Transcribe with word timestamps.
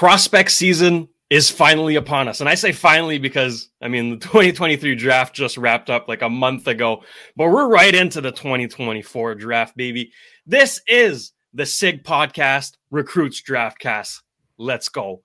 prospect 0.00 0.50
season 0.50 1.06
is 1.28 1.50
finally 1.50 1.96
upon 1.96 2.26
us. 2.26 2.40
And 2.40 2.48
I 2.48 2.54
say 2.54 2.72
finally 2.72 3.18
because 3.18 3.68
I 3.82 3.88
mean 3.88 4.08
the 4.08 4.16
2023 4.26 4.94
draft 4.94 5.34
just 5.34 5.58
wrapped 5.58 5.90
up 5.90 6.08
like 6.08 6.22
a 6.22 6.28
month 6.30 6.68
ago, 6.68 7.02
but 7.36 7.50
we're 7.50 7.68
right 7.68 7.94
into 7.94 8.22
the 8.22 8.32
2024 8.32 9.34
draft, 9.34 9.76
baby. 9.76 10.10
This 10.46 10.80
is 10.88 11.32
the 11.52 11.66
Sick 11.66 12.02
podcast, 12.02 12.78
Recruits 12.90 13.42
Draft 13.42 13.78
Cast. 13.78 14.22
Let's 14.56 14.88
go. 14.88 15.20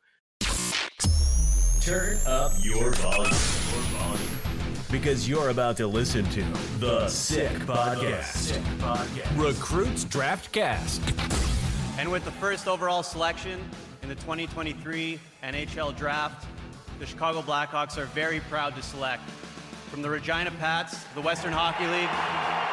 Turn 1.79 2.17
up 2.27 2.51
your 2.61 2.91
volume. 2.95 3.31
Because 4.91 5.29
you're 5.29 5.49
about 5.51 5.77
to 5.77 5.87
listen 5.87 6.25
to 6.31 6.43
the 6.79 7.07
Sick 7.07 7.51
Podcast. 7.59 8.59
Recruits 9.37 10.03
Draft 10.03 10.51
Cast. 10.51 11.01
And 11.97 12.11
with 12.11 12.25
the 12.25 12.31
first 12.31 12.67
overall 12.67 13.03
selection 13.03 13.61
in 14.05 14.09
the 14.09 14.15
2023 14.21 15.19
NHL 15.41 15.97
Draft, 15.97 16.45
the 16.99 17.07
Chicago 17.07 17.41
Blackhawks 17.41 17.97
are 17.97 18.05
very 18.05 18.39
proud 18.41 18.75
to 18.75 18.83
select 18.83 19.27
from 19.89 20.03
the 20.03 20.09
Regina 20.09 20.51
Pats, 20.59 21.03
the 21.15 21.21
Western 21.21 21.51
Hockey 21.51 21.87
League, 21.87 22.09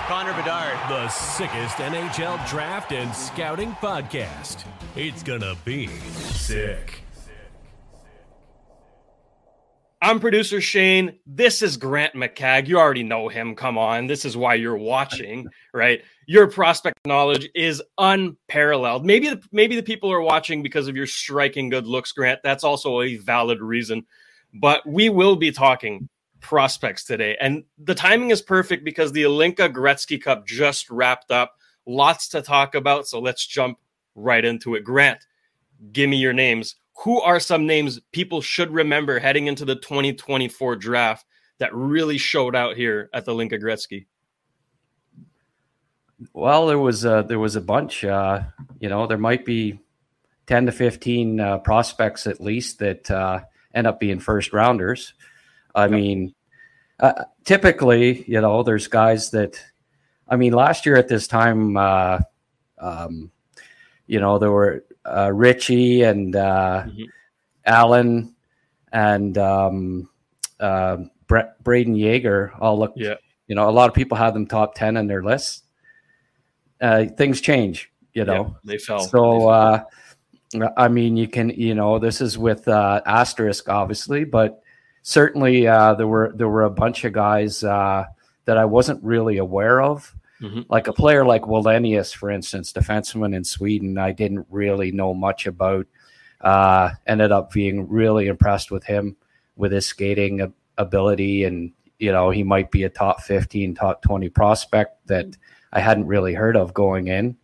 Connor 0.07 0.35
Bedard. 0.35 0.79
The 0.91 1.09
sickest 1.09 1.77
NHL 1.77 2.47
draft 2.51 2.93
and 2.93 3.15
scouting 3.15 3.73
podcast. 3.77 4.67
It's 4.95 5.23
gonna 5.23 5.57
be 5.65 5.87
sick. 5.87 7.03
I'm 10.03 10.21
producer 10.21 10.61
Shayne. 10.61 11.19
This 11.25 11.63
is 11.63 11.79
Grant 11.79 12.15
McCagg. 12.15 12.69
You 12.69 12.79
already 12.79 13.05
know 13.05 13.29
him. 13.29 13.55
Come 13.55 13.79
on. 13.79 14.07
This 14.07 14.27
is 14.27 14.37
why 14.37 14.57
you're 14.57 14.77
watching, 14.77 15.49
right? 15.73 16.03
Your 16.27 16.47
prospect 16.47 16.99
knowledge 17.07 17.49
is 17.55 17.83
unparalleled. 17.99 19.05
Maybe 19.05 19.29
the, 19.29 19.43
maybe 19.53 19.77
the 19.77 19.83
people 19.83 20.13
are 20.13 20.21
watching 20.21 20.63
because 20.63 20.89
of 20.89 20.97
your 20.97 21.07
striking 21.07 21.69
good 21.69 21.87
looks, 21.87 22.13
Grant. 22.13 22.41
That's 22.43 22.65
also 22.65 23.01
a 23.01 23.17
valid 23.17 23.61
reason. 23.61 24.07
But 24.55 24.87
we 24.87 25.09
will 25.09 25.37
be 25.37 25.51
talking 25.51 26.09
prospects 26.41 27.05
today. 27.05 27.37
And 27.41 27.65
the 27.79 27.95
timing 27.95 28.31
is 28.31 28.43
perfect 28.43 28.85
because 28.85 29.13
the 29.13 29.23
Hlinka 29.25 29.73
Gretzky 29.73 30.23
Cup 30.23 30.47
just 30.47 30.91
wrapped 30.91 31.31
up. 31.31 31.55
Lots 31.87 32.29
to 32.29 32.43
talk 32.43 32.75
about. 32.75 33.09
So 33.09 33.19
let's 33.19 33.47
jump 33.47 33.79
right 34.15 34.45
into 34.45 34.75
it. 34.75 34.85
Grant, 34.85 35.19
give 35.93 36.09
me 36.09 36.17
your 36.17 36.33
names 36.33 36.77
who 36.99 37.21
are 37.21 37.41
some 37.41 37.67
names 37.67 38.01
people 38.13 38.41
should 38.41 38.71
remember 38.71 39.19
heading 39.19 39.47
into 39.47 39.65
the 39.65 39.77
2024 39.77 40.77
draft 40.77 41.27
that 41.59 41.75
really 41.75 42.19
showed 42.19 42.55
out 42.55 42.77
here 42.77 43.09
at 43.13 43.25
the 43.25 43.33
Hlinka 43.33 43.61
Gretzky? 43.61 44.07
Well, 46.33 46.67
there 46.67 46.79
was 46.79 47.05
a, 47.05 47.25
there 47.27 47.39
was 47.39 47.57
a 47.57 47.61
bunch. 47.61 48.05
Uh, 48.05 48.43
you 48.81 48.89
know, 48.89 49.07
there 49.07 49.19
might 49.19 49.45
be 49.45 49.81
ten 50.47 50.67
to 50.67 50.73
fifteen 50.73 51.41
uh, 51.41 51.59
prospects 51.59 52.27
at 52.27 52.41
least 52.41 52.79
that 52.79 53.11
uh, 53.11 53.41
end 53.75 53.87
up 53.87 54.01
being 54.01 54.21
first 54.21 54.53
rounders. 54.53 55.15
I 55.75 55.85
yep. 55.85 55.91
mean, 55.91 56.35
uh, 57.01 57.25
typically, 57.45 58.25
you 58.25 58.41
know, 58.41 58.63
there's 58.63 58.89
guys 58.89 59.31
that. 59.31 59.63
I 60.29 60.37
mean, 60.37 60.55
last 60.55 60.87
year 60.87 60.97
at 60.97 61.09
this 61.09 61.27
time, 61.27 61.77
uh, 61.77 62.21
um, 62.79 63.31
you 64.07 64.19
know, 64.19 64.39
there 64.39 64.51
were 64.51 64.85
uh, 65.05 65.31
Ritchie 65.31 66.03
and 66.03 66.35
uh, 66.35 66.85
mm-hmm. 66.87 67.03
Allen 67.67 68.35
and 68.93 69.37
um, 69.37 70.09
uh, 70.59 70.99
Brayden 71.29 71.99
Yager 71.99 72.53
all 72.59 72.79
look. 72.79 72.95
Yeah. 72.97 73.17
You 73.47 73.57
know, 73.57 73.69
a 73.69 73.73
lot 73.73 73.89
of 73.89 73.95
people 73.95 74.17
have 74.17 74.33
them 74.33 74.47
top 74.47 74.75
ten 74.75 74.97
in 74.97 75.07
their 75.07 75.23
lists. 75.23 75.63
Uh, 76.83 77.07
things 77.17 77.41
change. 77.41 77.91
You 78.13 78.25
know, 78.25 78.57
they 78.65 78.77
fell. 78.77 79.01
So, 79.01 79.09
they 79.09 80.59
fell. 80.59 80.67
Uh, 80.67 80.71
I 80.77 80.89
mean, 80.89 81.17
you 81.17 81.29
can. 81.29 81.49
You 81.51 81.75
know, 81.75 81.99
this 81.99 82.21
is 82.21 82.37
with 82.37 82.69
uh, 82.69 83.01
asterisk, 83.07 83.71
obviously, 83.71 84.25
but 84.25 84.63
certainly 85.01 85.67
uh, 85.67 85.95
there 85.95 86.09
were 86.09 86.33
there 86.35 86.49
were 86.49 86.65
a 86.65 86.71
bunch 86.71 87.05
of 87.05 87.15
guys 87.15 87.65
uh, 87.65 88.05
that 88.45 88.59
I 88.59 88.67
wasn't 88.67 89.03
really 89.03 89.39
aware 89.39 89.81
of 89.81 90.15
Mm-hmm. 90.43 90.63
Like 90.69 90.89
a 90.89 90.93
player 90.93 91.25
like 91.25 91.43
Wallenius, 91.43 92.13
for 92.13 92.29
instance, 92.29 92.73
defenseman 92.73 93.35
in 93.35 93.45
Sweden, 93.45 93.97
I 93.97 94.11
didn't 94.11 94.47
really 94.51 94.91
know 94.91 95.15
much 95.15 95.47
about. 95.47 95.87
Uh, 96.41 96.91
ended 97.07 97.31
up 97.31 97.53
being 97.53 97.89
really 97.89 98.27
impressed 98.27 98.73
with 98.73 98.83
him, 98.83 99.17
with 99.55 99.71
his 99.71 99.87
skating 99.87 100.53
ability, 100.77 101.45
and 101.45 101.73
you 102.01 102.11
know 102.11 102.31
he 102.31 102.43
might 102.43 102.73
be 102.73 102.83
a 102.83 102.89
top 102.89 103.21
fifteen, 103.23 103.73
top 103.73 104.03
twenty 104.03 104.29
prospect 104.29 105.07
that 105.07 105.27
I 105.73 105.81
hadn't 105.81 106.07
really 106.07 106.35
heard 106.35 106.57
of 106.57 106.75
going 106.75 107.09
in. 107.09 107.37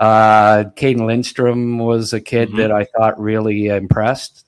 Uh, 0.00 0.64
Cayden 0.74 1.06
Lindstrom 1.06 1.78
was 1.78 2.12
a 2.12 2.20
kid 2.20 2.48
mm-hmm. 2.48 2.58
that 2.58 2.72
I 2.72 2.84
thought 2.84 3.20
really 3.20 3.66
impressed. 3.66 4.46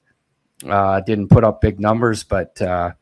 Uh, 0.68 1.00
didn't 1.00 1.28
put 1.28 1.44
up 1.44 1.60
big 1.60 1.78
numbers, 1.78 2.24
but 2.24 2.60
uh, 2.60 2.92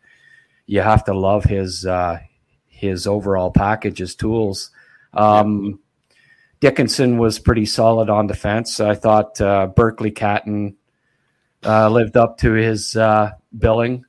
you 0.66 0.80
have 0.80 1.04
to 1.04 1.14
love 1.14 1.44
his 1.44 1.86
uh, 1.86 2.18
his 2.68 3.06
overall 3.06 3.50
package, 3.50 3.98
his 3.98 4.16
tools. 4.16 4.70
Um, 5.14 5.78
Dickinson 6.60 7.18
was 7.18 7.38
pretty 7.38 7.66
solid 7.66 8.10
on 8.10 8.26
defense. 8.26 8.80
I 8.80 8.94
thought 8.94 9.40
uh, 9.40 9.66
Berkeley 9.68 10.10
Catton 10.10 10.76
uh, 11.64 11.88
lived 11.88 12.16
up 12.16 12.38
to 12.38 12.52
his 12.52 12.96
uh, 12.96 13.32
billing. 13.56 14.04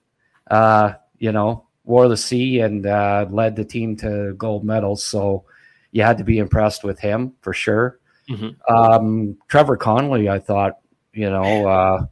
Uh, 0.50 0.94
you 1.18 1.32
know, 1.32 1.66
wore 1.86 2.08
the 2.08 2.18
C 2.18 2.60
and 2.60 2.86
uh, 2.86 3.26
led 3.30 3.56
the 3.56 3.66
team 3.66 3.96
to 3.98 4.34
gold 4.38 4.64
medals. 4.64 5.04
So 5.04 5.46
you 5.94 6.04
had 6.04 6.18
to 6.18 6.26
be 6.26 6.40
impressed 6.40 6.84
with 6.84 7.00
him 7.00 7.32
for 7.40 7.54
sure. 7.54 8.00
Mm-hmm. 8.30 8.74
Um, 8.74 9.38
Trevor 9.48 9.78
Connolly, 9.78 10.28
I 10.28 10.40
thought, 10.40 10.80
you 11.14 11.30
know, 11.30 11.68
uh, 11.68 12.06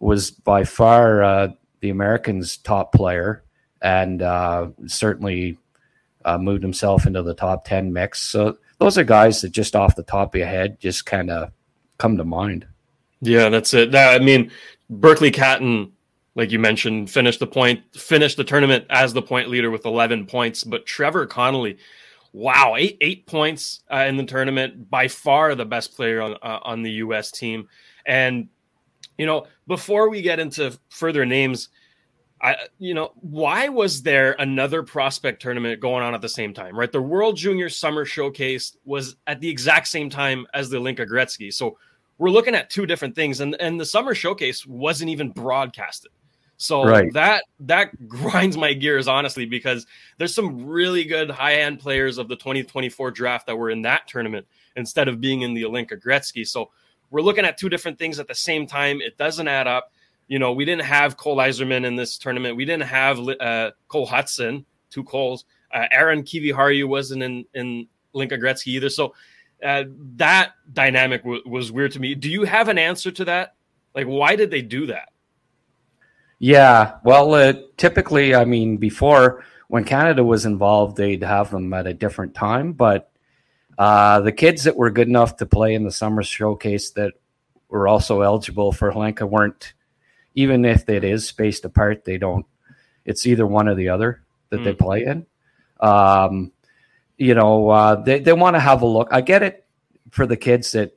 was 0.00 0.30
by 0.30 0.64
far 0.64 1.52
the 1.80 1.90
Americans' 1.90 2.56
top 2.56 2.92
player 2.92 3.44
and 3.82 4.22
certainly 4.86 5.58
uh, 6.24 6.38
moved 6.38 6.62
himself 6.62 7.06
into 7.06 7.22
the 7.22 7.34
top 7.34 7.64
10 7.64 7.92
mix. 7.92 8.22
So 8.22 8.58
those 8.78 8.98
are 8.98 9.04
guys 9.04 9.40
that 9.40 9.50
just 9.50 9.74
off 9.74 9.96
the 9.96 10.02
top 10.02 10.34
of 10.34 10.38
your 10.38 10.48
head 10.48 10.80
just 10.80 11.06
kind 11.06 11.30
of 11.30 11.50
come 11.98 12.16
to 12.16 12.24
mind. 12.24 12.66
Yeah, 13.20 13.48
that's 13.48 13.74
it. 13.74 13.92
That, 13.92 14.20
I 14.20 14.24
mean, 14.24 14.50
Berkeley 14.90 15.30
Catton, 15.30 15.92
like 16.34 16.52
you 16.52 16.58
mentioned, 16.58 17.10
finished 17.10 17.40
the 17.40 17.46
point, 17.46 17.82
finished 17.96 18.36
the 18.36 18.44
tournament 18.44 18.84
as 18.90 19.12
the 19.12 19.22
point 19.22 19.48
leader 19.48 19.70
with 19.70 19.86
11 19.86 20.26
points. 20.26 20.64
But 20.64 20.86
Trevor 20.86 21.26
Connolly, 21.26 21.78
wow, 22.32 22.74
eight 22.76 22.98
eight 23.00 23.26
points 23.26 23.82
uh, 23.92 24.04
in 24.08 24.16
the 24.16 24.24
tournament, 24.24 24.90
by 24.90 25.08
far 25.08 25.54
the 25.54 25.64
best 25.64 25.94
player 25.94 26.20
on 26.20 26.34
uh, 26.42 26.60
on 26.62 26.82
the 26.82 26.92
U.S. 26.92 27.30
team. 27.30 27.68
And 28.06 28.48
you 29.16 29.26
know, 29.26 29.46
before 29.66 30.08
we 30.08 30.22
get 30.22 30.38
into 30.38 30.78
further 30.88 31.26
names, 31.26 31.68
I, 32.40 32.56
you 32.78 32.94
know, 32.94 33.12
why 33.20 33.68
was 33.68 34.02
there 34.02 34.36
another 34.38 34.82
prospect 34.82 35.42
tournament 35.42 35.80
going 35.80 36.04
on 36.04 36.14
at 36.14 36.20
the 36.20 36.28
same 36.28 36.54
time, 36.54 36.78
right? 36.78 36.90
The 36.90 37.02
World 37.02 37.36
Junior 37.36 37.68
Summer 37.68 38.04
Showcase 38.04 38.76
was 38.84 39.16
at 39.26 39.40
the 39.40 39.48
exact 39.48 39.88
same 39.88 40.08
time 40.08 40.46
as 40.54 40.70
the 40.70 40.78
Hlinka 40.78 41.06
Gretzky. 41.08 41.52
So 41.52 41.78
we're 42.18 42.30
looking 42.30 42.54
at 42.54 42.70
two 42.70 42.86
different 42.86 43.14
things, 43.14 43.40
and 43.40 43.56
and 43.60 43.80
the 43.80 43.86
Summer 43.86 44.14
Showcase 44.14 44.66
wasn't 44.66 45.10
even 45.10 45.30
broadcasted. 45.30 46.12
So 46.58 46.84
right. 46.84 47.12
that 47.14 47.44
that 47.60 48.08
grinds 48.08 48.56
my 48.56 48.74
gears 48.74 49.08
honestly 49.08 49.46
because 49.46 49.86
there's 50.18 50.34
some 50.34 50.66
really 50.66 51.04
good 51.04 51.30
high 51.30 51.54
end 51.60 51.80
players 51.80 52.18
of 52.18 52.28
the 52.28 52.36
2024 52.36 53.10
draft 53.12 53.46
that 53.46 53.56
were 53.56 53.70
in 53.70 53.82
that 53.82 54.06
tournament 54.06 54.46
instead 54.76 55.08
of 55.08 55.20
being 55.20 55.42
in 55.42 55.54
the 55.54 55.62
Hlinka 55.62 56.00
Gretzky. 56.00 56.46
So 56.46 56.70
we're 57.10 57.22
looking 57.22 57.44
at 57.44 57.56
two 57.56 57.68
different 57.68 57.98
things 57.98 58.18
at 58.18 58.28
the 58.28 58.34
same 58.34 58.66
time. 58.66 59.00
It 59.00 59.16
doesn't 59.16 59.48
add 59.48 59.66
up 59.66 59.92
you 60.28 60.38
know, 60.38 60.52
we 60.52 60.64
didn't 60.64 60.84
have 60.84 61.16
Cole 61.16 61.38
Eiserman 61.38 61.84
in 61.84 61.96
this 61.96 62.18
tournament. 62.18 62.54
We 62.54 62.66
didn't 62.66 62.84
have 62.84 63.18
uh, 63.18 63.70
Cole 63.88 64.06
Hutson, 64.06 64.64
two 64.90 65.02
Coles. 65.02 65.46
Uh, 65.72 65.86
Aron 65.90 66.22
Kiviharju 66.22 66.86
wasn't 66.86 67.22
in 67.22 67.44
in 67.54 67.88
Hlinka 68.14 68.38
Gretzky 68.38 68.68
either. 68.68 68.90
So 68.90 69.14
uh, 69.62 69.84
that 70.16 70.52
dynamic 70.72 71.22
w- 71.22 71.42
was 71.46 71.72
weird 71.72 71.92
to 71.92 72.00
me. 72.00 72.14
Do 72.14 72.30
you 72.30 72.44
have 72.44 72.68
an 72.68 72.78
answer 72.78 73.10
to 73.10 73.24
that? 73.24 73.54
Like, 73.94 74.06
why 74.06 74.36
did 74.36 74.50
they 74.50 74.62
do 74.62 74.86
that? 74.86 75.08
Yeah, 76.38 76.98
well, 77.02 77.34
uh, 77.34 77.54
typically, 77.76 78.34
I 78.34 78.44
mean, 78.44 78.76
before 78.76 79.44
when 79.68 79.84
Canada 79.84 80.24
was 80.24 80.46
involved, 80.46 80.96
they'd 80.96 81.22
have 81.22 81.50
them 81.50 81.72
at 81.72 81.86
a 81.86 81.94
different 81.94 82.34
time. 82.34 82.72
But 82.72 83.10
uh, 83.76 84.20
the 84.20 84.32
kids 84.32 84.64
that 84.64 84.76
were 84.76 84.90
good 84.90 85.08
enough 85.08 85.36
to 85.36 85.46
play 85.46 85.74
in 85.74 85.84
the 85.84 85.90
summer 85.90 86.22
showcase 86.22 86.90
that 86.90 87.14
were 87.68 87.86
also 87.86 88.22
eligible 88.22 88.72
for 88.72 88.92
Hlinka 88.92 89.28
weren't 89.28 89.74
even 90.34 90.64
if 90.64 90.88
it 90.88 91.04
is 91.04 91.26
spaced 91.26 91.64
apart, 91.64 92.04
they 92.04 92.18
don't. 92.18 92.46
It's 93.04 93.26
either 93.26 93.46
one 93.46 93.68
or 93.68 93.74
the 93.74 93.88
other 93.88 94.22
that 94.50 94.60
mm. 94.60 94.64
they 94.64 94.72
play 94.72 95.04
in. 95.04 95.26
Um, 95.80 96.52
you 97.16 97.34
know, 97.34 97.68
uh, 97.68 97.96
they 97.96 98.20
they 98.20 98.32
want 98.32 98.54
to 98.54 98.60
have 98.60 98.82
a 98.82 98.86
look. 98.86 99.08
I 99.10 99.20
get 99.20 99.42
it 99.42 99.66
for 100.10 100.26
the 100.26 100.36
kids 100.36 100.72
that 100.72 100.96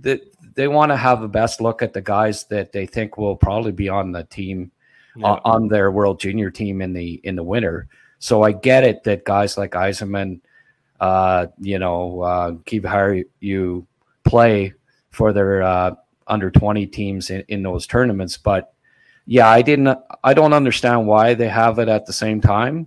that 0.00 0.29
they 0.60 0.68
want 0.68 0.92
to 0.92 0.96
have 0.96 1.22
the 1.22 1.28
best 1.28 1.62
look 1.62 1.80
at 1.80 1.94
the 1.94 2.02
guys 2.02 2.44
that 2.44 2.70
they 2.70 2.84
think 2.84 3.16
will 3.16 3.34
probably 3.34 3.72
be 3.72 3.88
on 3.88 4.12
the 4.12 4.24
team 4.24 4.70
yeah. 5.16 5.32
uh, 5.32 5.40
on 5.44 5.68
their 5.68 5.90
World 5.90 6.20
Junior 6.20 6.50
team 6.50 6.82
in 6.82 6.92
the 6.92 7.18
in 7.24 7.34
the 7.34 7.42
winter. 7.42 7.88
So 8.18 8.42
I 8.42 8.52
get 8.52 8.84
it 8.84 9.02
that 9.04 9.24
guys 9.24 9.56
like 9.56 9.70
Eiserman, 9.72 10.40
uh, 11.00 11.46
you 11.58 11.78
know, 11.78 12.20
uh, 12.20 12.54
keep 12.66 12.84
higher 12.84 13.24
you 13.40 13.86
play 14.24 14.74
for 15.10 15.32
their 15.32 15.62
uh, 15.62 15.94
under 16.26 16.50
20 16.50 16.86
teams 16.88 17.30
in, 17.30 17.42
in 17.48 17.62
those 17.62 17.86
tournaments. 17.86 18.36
But 18.36 18.74
yeah, 19.24 19.48
I 19.48 19.62
didn't, 19.62 19.98
I 20.22 20.34
don't 20.34 20.52
understand 20.52 21.06
why 21.06 21.32
they 21.32 21.48
have 21.48 21.78
it 21.78 21.88
at 21.88 22.04
the 22.04 22.12
same 22.12 22.42
time. 22.42 22.86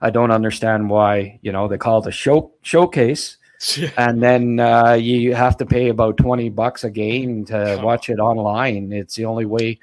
I 0.00 0.08
don't 0.08 0.30
understand 0.30 0.88
why, 0.88 1.38
you 1.42 1.52
know, 1.52 1.68
they 1.68 1.76
call 1.76 2.02
it 2.02 2.08
a 2.08 2.12
show 2.12 2.52
showcase. 2.62 3.36
and 3.96 4.22
then 4.22 4.60
uh, 4.60 4.92
you 4.92 5.34
have 5.34 5.56
to 5.58 5.66
pay 5.66 5.88
about 5.88 6.16
20 6.16 6.48
bucks 6.50 6.84
a 6.84 6.90
game 6.90 7.44
to 7.46 7.80
watch 7.82 8.08
it 8.08 8.18
online. 8.18 8.92
It's 8.92 9.16
the 9.16 9.24
only 9.24 9.46
way. 9.46 9.78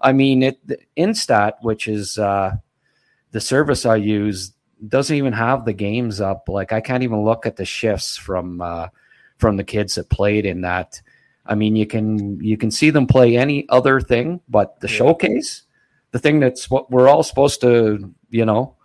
I 0.00 0.12
mean, 0.12 0.42
it 0.42 0.58
Instat, 0.96 1.54
which 1.62 1.88
is 1.88 2.18
uh, 2.18 2.56
the 3.32 3.40
service 3.40 3.86
I 3.86 3.96
use, 3.96 4.52
doesn't 4.86 5.16
even 5.16 5.32
have 5.32 5.64
the 5.64 5.72
games 5.72 6.20
up. 6.20 6.48
Like 6.48 6.72
I 6.72 6.80
can't 6.80 7.02
even 7.02 7.24
look 7.24 7.46
at 7.46 7.56
the 7.56 7.64
shifts 7.64 8.16
from 8.16 8.60
uh, 8.60 8.88
from 9.38 9.56
the 9.56 9.64
kids 9.64 9.94
that 9.94 10.08
played 10.08 10.46
in 10.46 10.62
that. 10.62 11.00
I 11.44 11.54
mean, 11.54 11.76
you 11.76 11.86
can 11.86 12.40
you 12.40 12.56
can 12.56 12.70
see 12.70 12.90
them 12.90 13.06
play 13.06 13.36
any 13.36 13.68
other 13.68 14.00
thing, 14.00 14.40
but 14.48 14.80
the 14.80 14.88
yeah. 14.88 14.96
showcase, 14.96 15.62
the 16.10 16.18
thing 16.18 16.40
that's 16.40 16.68
what 16.70 16.90
we're 16.90 17.08
all 17.08 17.22
supposed 17.22 17.60
to, 17.62 18.12
you 18.30 18.44
know, 18.44 18.76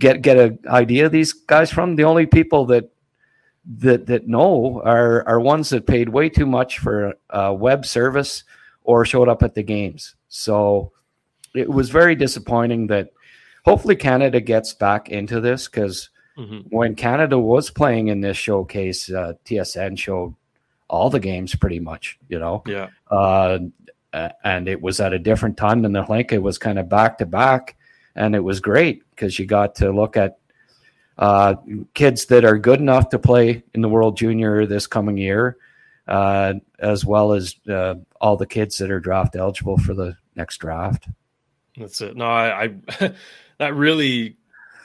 get 0.00 0.22
get 0.22 0.36
an 0.36 0.58
idea 0.66 1.06
of 1.06 1.12
these 1.12 1.32
guys 1.32 1.70
from. 1.70 1.96
The 1.96 2.04
only 2.04 2.26
people 2.26 2.66
that 2.66 2.90
that 3.76 4.06
that 4.06 4.26
know 4.26 4.80
are 4.84 5.26
are 5.28 5.40
ones 5.40 5.70
that 5.70 5.86
paid 5.86 6.08
way 6.08 6.28
too 6.28 6.46
much 6.46 6.78
for 6.78 7.14
a 7.30 7.52
web 7.52 7.84
service 7.84 8.44
or 8.82 9.04
showed 9.04 9.28
up 9.28 9.42
at 9.42 9.54
the 9.54 9.62
games. 9.62 10.14
So 10.28 10.92
it 11.54 11.68
was 11.68 11.90
very 11.90 12.14
disappointing 12.14 12.86
that 12.86 13.10
hopefully 13.64 13.96
Canada 13.96 14.40
gets 14.40 14.72
back 14.72 15.10
into 15.10 15.40
this 15.40 15.68
because 15.68 16.08
mm-hmm. 16.38 16.60
when 16.70 16.94
Canada 16.94 17.38
was 17.38 17.70
playing 17.70 18.08
in 18.08 18.22
this 18.22 18.36
showcase, 18.36 19.10
uh, 19.10 19.34
TSN 19.44 19.98
showed 19.98 20.34
all 20.88 21.10
the 21.10 21.20
games 21.20 21.54
pretty 21.54 21.80
much, 21.80 22.18
you 22.28 22.38
know. 22.38 22.62
Yeah. 22.66 22.88
Uh, 23.10 23.58
and 24.42 24.68
it 24.68 24.80
was 24.80 25.00
at 25.00 25.12
a 25.12 25.18
different 25.18 25.58
time 25.58 25.82
than 25.82 25.92
the 25.92 26.06
link. 26.08 26.32
It 26.32 26.42
was 26.42 26.56
kind 26.56 26.78
of 26.78 26.88
back 26.88 27.18
to 27.18 27.26
back, 27.26 27.76
and 28.16 28.34
it 28.34 28.40
was 28.40 28.60
great 28.60 29.02
because 29.10 29.38
you 29.38 29.44
got 29.44 29.74
to 29.76 29.92
look 29.92 30.16
at 30.16 30.38
uh, 31.18 31.56
kids 31.94 32.26
that 32.26 32.44
are 32.44 32.56
good 32.56 32.80
enough 32.80 33.08
to 33.10 33.18
play 33.18 33.64
in 33.74 33.82
the 33.82 33.88
World 33.88 34.16
Junior 34.16 34.66
this 34.66 34.86
coming 34.86 35.16
year, 35.18 35.56
uh, 36.06 36.54
as 36.78 37.04
well 37.04 37.32
as 37.32 37.56
uh, 37.68 37.96
all 38.20 38.36
the 38.36 38.46
kids 38.46 38.78
that 38.78 38.90
are 38.90 39.00
draft 39.00 39.34
eligible 39.34 39.78
for 39.78 39.94
the 39.94 40.16
next 40.36 40.58
draft. 40.58 41.08
That's 41.76 42.00
it. 42.00 42.16
No, 42.16 42.24
I, 42.24 42.74
I 43.00 43.14
that 43.58 43.74
really 43.74 44.36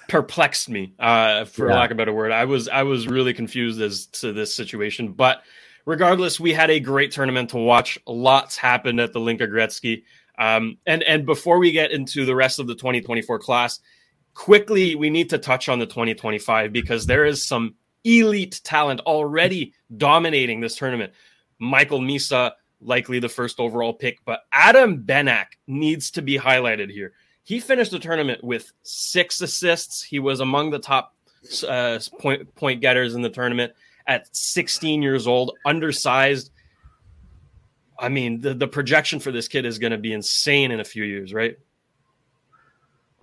perplexed 0.08 0.70
me, 0.70 0.94
uh, 1.00 1.46
for 1.46 1.70
yeah. 1.70 1.76
lack 1.76 1.92
of 1.92 1.96
a 1.96 2.00
better 2.00 2.14
word. 2.14 2.32
I 2.32 2.46
was 2.46 2.68
I 2.68 2.84
was 2.84 3.08
really 3.08 3.34
confused 3.34 3.82
as 3.82 4.08
to 4.08 4.34
this 4.34 4.54
situation, 4.54 5.14
but 5.14 5.44
regardless, 5.86 6.40
we 6.40 6.54
had 6.54 6.72
a 6.72 6.80
great 6.80 7.12
tournament 7.12 7.52
to 7.52 7.58
watch. 7.58 8.00
Lots 8.08 8.58
happened 8.58 9.00
at 9.00 9.14
the 9.14 9.20
Hlinka 9.20 9.48
Gretzky. 9.48 10.04
Um, 10.38 10.78
and 10.88 11.04
and 11.04 11.28
before 11.28 11.60
we 11.60 11.72
get 11.72 11.92
into 11.92 12.26
the 12.26 12.36
rest 12.36 12.58
of 12.58 12.66
the 12.66 12.74
2024 12.74 13.38
class, 13.38 13.80
quickly 14.34 14.96
we 14.96 15.10
need 15.10 15.30
to 15.30 15.38
touch 15.38 15.70
on 15.70 15.80
the 15.80 15.86
2025 15.86 16.74
because 16.74 17.06
there 17.06 17.26
is 17.26 17.46
some 17.46 17.76
elite 18.04 18.62
talent 18.64 19.00
already 19.02 19.74
dominating 19.98 20.60
this 20.60 20.76
tournament. 20.76 21.14
Michael 21.60 22.00
Misa, 22.00 22.52
likely 22.82 23.20
the 23.20 23.30
first 23.30 23.60
overall 23.60 23.94
pick, 23.94 24.20
but 24.26 24.42
Adam 24.52 25.04
Benak 25.04 25.46
needs 25.68 26.12
to 26.12 26.22
be 26.22 26.38
highlighted 26.38 26.92
here. 26.92 27.14
He 27.44 27.60
finished 27.60 27.92
the 27.92 28.00
tournament 28.00 28.44
with 28.44 28.72
six 28.84 29.42
assists. 29.42 30.02
He 30.02 30.20
was 30.20 30.40
among 30.40 30.72
the 30.72 30.80
top 30.80 31.14
uh, 31.68 32.00
point 32.20 32.54
point 32.56 32.82
getters 32.82 33.16
in 33.16 33.22
the 33.22 33.30
tournament 33.30 33.74
at 34.08 34.34
16 34.36 35.02
years 35.02 35.28
old, 35.28 35.58
undersized. 35.66 36.52
I 38.00 38.10
mean, 38.10 38.42
the, 38.42 38.54
the 38.54 38.68
projection 38.68 39.20
for 39.20 39.32
this 39.32 39.48
kid 39.48 39.66
is 39.66 39.78
going 39.78 39.92
to 39.92 39.98
be 39.98 40.14
insane 40.14 40.72
in 40.72 40.80
a 40.80 40.86
few 40.86 41.04
years, 41.04 41.34
right? 41.34 41.58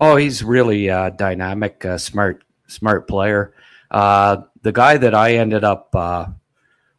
Oh, 0.01 0.15
he's 0.15 0.43
really 0.43 0.87
a 0.87 1.11
dynamic, 1.11 1.85
uh, 1.85 1.99
smart, 1.99 2.43
smart 2.65 3.07
player. 3.07 3.53
Uh, 3.91 4.37
the 4.63 4.71
guy 4.71 4.97
that 4.97 5.13
I 5.13 5.35
ended 5.35 5.63
up 5.63 5.95
uh, 5.95 6.25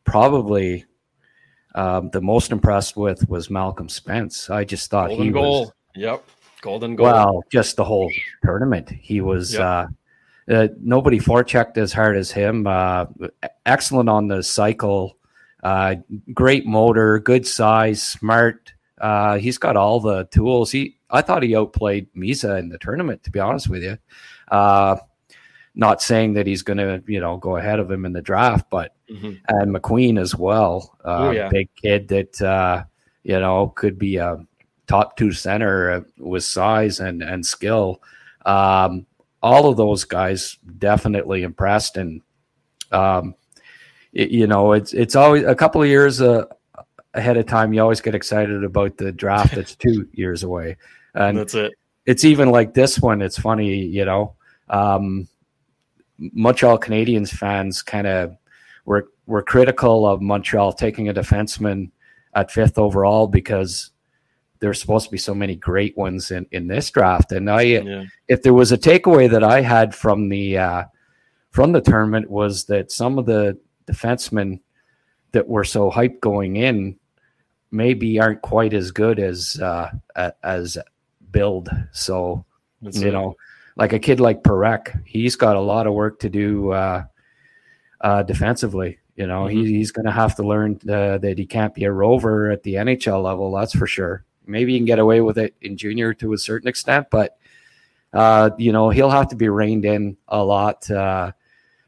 probably 0.05 0.85
um, 1.75 2.11
the 2.11 2.21
most 2.21 2.53
impressed 2.53 2.97
with 2.97 3.29
was 3.29 3.51
Malcolm 3.51 3.89
Spence. 3.89 4.51
I 4.51 4.65
just 4.65 4.89
thought 4.89 5.09
Golden 5.09 5.27
he 5.27 5.33
goal. 5.33 5.61
was. 5.61 5.73
Yep. 5.97 6.25
Golden 6.61 6.95
goal. 6.95 7.07
Well, 7.07 7.43
just 7.51 7.77
the 7.77 7.85
whole 7.85 8.11
tournament. 8.45 8.89
He 8.89 9.21
was 9.21 9.55
yep. 9.55 9.63
uh, 9.63 9.87
uh, 10.49 10.69
nobody 10.81 11.19
forechecked 11.19 11.79
as 11.79 11.93
hard 11.93 12.17
as 12.17 12.31
him. 12.31 12.69
Uh, 12.69 13.07
excellent 13.67 14.09
on 14.09 14.29
the 14.29 14.45
cycle. 14.45 15.17
Uh, 15.63 15.97
great 16.33 16.67
motor, 16.67 17.19
good 17.19 17.47
size, 17.47 18.01
smart. 18.01 18.73
Uh, 19.01 19.39
he's 19.39 19.59
got 19.59 19.77
all 19.77 19.99
the 19.99 20.25
tools. 20.27 20.71
He, 20.71 20.99
I 21.13 21.23
thought 21.23 21.43
he 21.43 21.55
outplayed 21.55 22.13
Misa 22.15 22.59
in 22.59 22.69
the 22.69 22.79
tournament. 22.79 23.23
To 23.25 23.31
be 23.31 23.39
honest 23.39 23.69
with 23.69 23.83
you, 23.83 23.99
uh, 24.51 24.97
not 25.75 26.03
saying 26.03 26.35
that 26.35 26.47
he's 26.47 26.63
going 26.63 26.79
to, 26.79 27.03
you 27.07 27.21
know, 27.21 27.37
go 27.37 27.57
ahead 27.57 27.79
of 27.79 27.91
him 27.91 28.05
in 28.05 28.13
the 28.13 28.23
draft, 28.23 28.69
but 28.71 28.95
mm-hmm. 29.11 29.33
and 29.49 29.75
McQueen 29.75 30.19
as 30.19 30.35
well. 30.35 30.97
Uh, 31.05 31.19
oh, 31.19 31.31
yeah. 31.31 31.49
Big 31.49 31.69
kid 31.77 32.09
that 32.09 32.87
you 33.23 33.39
know 33.39 33.69
could 33.69 33.99
be 33.99 34.17
a 34.17 34.45
top 34.87 35.17
two 35.17 35.33
center 35.33 36.05
with 36.19 36.45
size 36.45 37.01
and 37.01 37.23
and 37.23 37.45
skill. 37.47 38.03
Um, 38.45 39.07
all 39.43 39.69
of 39.69 39.77
those 39.77 40.05
guys 40.05 40.59
definitely 40.79 41.43
impressed, 41.43 41.97
and 41.97 42.23
um, 42.91 43.35
it, 44.13 44.31
you 44.31 44.47
know, 44.47 44.73
it's 44.73 44.93
it's 44.93 45.17
always 45.17 45.45
a 45.45 45.55
couple 45.55 45.83
of 45.83 45.89
years 45.89 46.21
uh, 46.21 46.45
ahead 47.15 47.37
of 47.37 47.47
time. 47.47 47.73
You 47.73 47.83
always 47.83 48.01
get 48.01 48.15
excited 48.15 48.63
about 48.65 48.97
the 48.97 49.13
draft 49.13 49.55
that's 49.55 49.75
two 49.75 50.09
years 50.13 50.43
away, 50.43 50.77
and 51.15 51.39
that's 51.39 51.55
it. 51.55 51.73
It's 52.07 52.25
even 52.25 52.51
like 52.51 52.75
this 52.75 52.99
one. 52.99 53.23
It's 53.23 53.39
funny, 53.39 53.85
you 53.85 54.05
know. 54.05 54.35
Um, 54.69 55.29
Montreal 56.19 56.79
Canadiens 56.79 57.31
fans 57.31 57.83
kind 57.83 58.07
of 58.07 58.37
were 58.85 59.09
were 59.27 59.43
critical 59.43 60.07
of 60.07 60.21
Montreal 60.21 60.73
taking 60.73 61.09
a 61.09 61.15
defenseman 61.15 61.91
at 62.35 62.51
fifth 62.51 62.79
overall 62.79 63.27
because 63.27 63.91
there's 64.61 64.81
supposed 64.81 65.07
to 65.07 65.11
be 65.11 65.19
so 65.19 65.35
many 65.35 65.57
great 65.57 65.97
ones 65.97 66.31
in, 66.31 66.47
in 66.53 66.69
this 66.69 66.89
draft. 66.91 67.33
And 67.33 67.51
I, 67.51 67.63
yeah. 67.63 68.05
if 68.29 68.43
there 68.43 68.55
was 68.55 68.71
a 68.71 68.79
takeaway 68.79 69.29
that 69.29 69.43
I 69.43 69.61
had 69.61 69.93
from 69.95 70.29
the 70.29 70.59
uh, 70.59 70.85
from 71.51 71.73
the 71.73 71.81
tournament 71.81 72.31
was 72.31 72.65
that 72.67 72.93
some 72.93 73.19
of 73.19 73.27
the 73.27 73.59
defensemen 73.87 74.61
that 75.33 75.49
were 75.49 75.65
so 75.65 75.91
hyped 75.91 76.21
going 76.21 76.57
in 76.57 76.97
maybe 77.71 78.21
aren't 78.21 78.43
quite 78.43 78.73
as 78.73 78.91
good 78.91 79.19
as 79.19 79.59
uh, 79.61 79.91
as 80.45 80.79
build. 81.33 81.71
So 81.93 82.45
That's 82.81 83.01
you 83.01 83.09
it. 83.09 83.13
know, 83.13 83.37
like 83.77 83.93
a 83.93 83.99
kid 83.99 84.21
like 84.21 84.43
Parekh, 84.43 85.03
he's 85.07 85.37
got 85.37 85.57
a 85.57 85.61
lot 85.61 85.87
of 85.87 85.95
work 85.95 86.21
to 86.21 86.29
do 86.29 86.73
uh, 86.73 87.05
uh, 88.01 88.23
defensively. 88.23 88.99
You 89.17 89.27
know, 89.27 89.45
mm-hmm. 89.45 89.65
he, 89.65 89.75
he's 89.75 89.93
going 89.93 90.07
to 90.07 90.13
have 90.13 90.37
to 90.37 90.43
learn 90.43 90.79
uh, 90.89 91.19
that 91.19 91.37
he 91.39 91.47
can't 91.47 91.75
be 91.75 91.85
a 91.85 91.93
rover 91.93 92.51
at 92.51 92.63
the 92.63 92.75
NHL 92.75 93.23
level. 93.23 93.53
That's 93.53 93.75
for 93.75 93.87
sure. 93.87 94.25
Maybe 94.47 94.73
you 94.73 94.79
can 94.79 94.87
get 94.87 94.99
away 94.99 95.21
with 95.21 95.39
it 95.39 95.55
in 95.61 95.77
junior 95.77 96.15
to 96.15 96.33
a 96.33 96.39
certain 96.39 96.69
extent, 96.69 97.09
but 97.11 97.37
uh, 98.13 98.51
you 98.59 98.73
know 98.73 98.91
he'll 98.91 99.11
have 99.11 99.29
to 99.29 99.37
be 99.37 99.49
reined 99.49 99.85
in 99.85 100.17
a 100.29 100.43
lot 100.43 100.91
uh, 100.91 101.33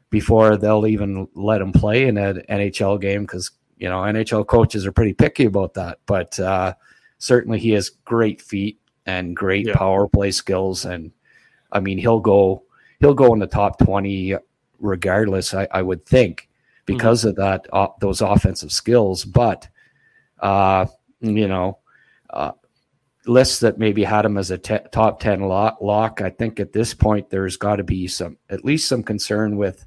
before 0.09 0.57
they'll 0.57 0.87
even 0.87 1.27
let 1.35 1.61
him 1.61 1.71
play 1.71 2.07
in 2.07 2.17
an 2.17 2.41
NHL 2.49 3.01
game 3.01 3.23
because 3.23 3.51
you 3.77 3.89
know 3.89 4.01
NHL 4.01 4.47
coaches 4.47 4.85
are 4.85 4.91
pretty 4.91 5.13
picky 5.13 5.45
about 5.45 5.73
that. 5.73 5.99
But 6.05 6.39
uh, 6.39 6.75
certainly 7.17 7.59
he 7.59 7.71
has 7.71 7.89
great 7.89 8.41
feet 8.41 8.79
and 9.05 9.35
great 9.35 9.67
yeah. 9.67 9.75
power 9.75 10.07
play 10.07 10.31
skills, 10.31 10.85
and 10.85 11.11
I 11.71 11.79
mean 11.79 11.97
he'll 11.97 12.19
go 12.19 12.63
he'll 12.99 13.13
go 13.13 13.33
in 13.33 13.39
the 13.39 13.47
top 13.47 13.79
twenty 13.79 14.35
regardless. 14.79 15.53
I, 15.53 15.67
I 15.71 15.81
would 15.81 16.05
think 16.05 16.49
because 16.85 17.21
mm-hmm. 17.21 17.29
of 17.29 17.35
that 17.37 17.67
uh, 17.71 17.87
those 17.99 18.21
offensive 18.21 18.71
skills, 18.71 19.25
but 19.25 19.67
uh, 20.39 20.85
you 21.21 21.47
know 21.47 21.79
uh, 22.29 22.51
lists 23.27 23.59
that 23.61 23.77
maybe 23.77 24.03
had 24.03 24.25
him 24.25 24.37
as 24.37 24.51
a 24.51 24.57
te- 24.57 24.79
top 24.91 25.19
10 25.19 25.41
lock, 25.41 25.81
lock, 25.81 26.21
I 26.21 26.29
think 26.29 26.59
at 26.59 26.73
this 26.73 26.93
point 26.93 27.29
there's 27.29 27.57
got 27.57 27.77
to 27.77 27.83
be 27.83 28.07
some 28.07 28.37
at 28.49 28.65
least 28.65 28.87
some 28.87 29.03
concern 29.03 29.57
with 29.57 29.85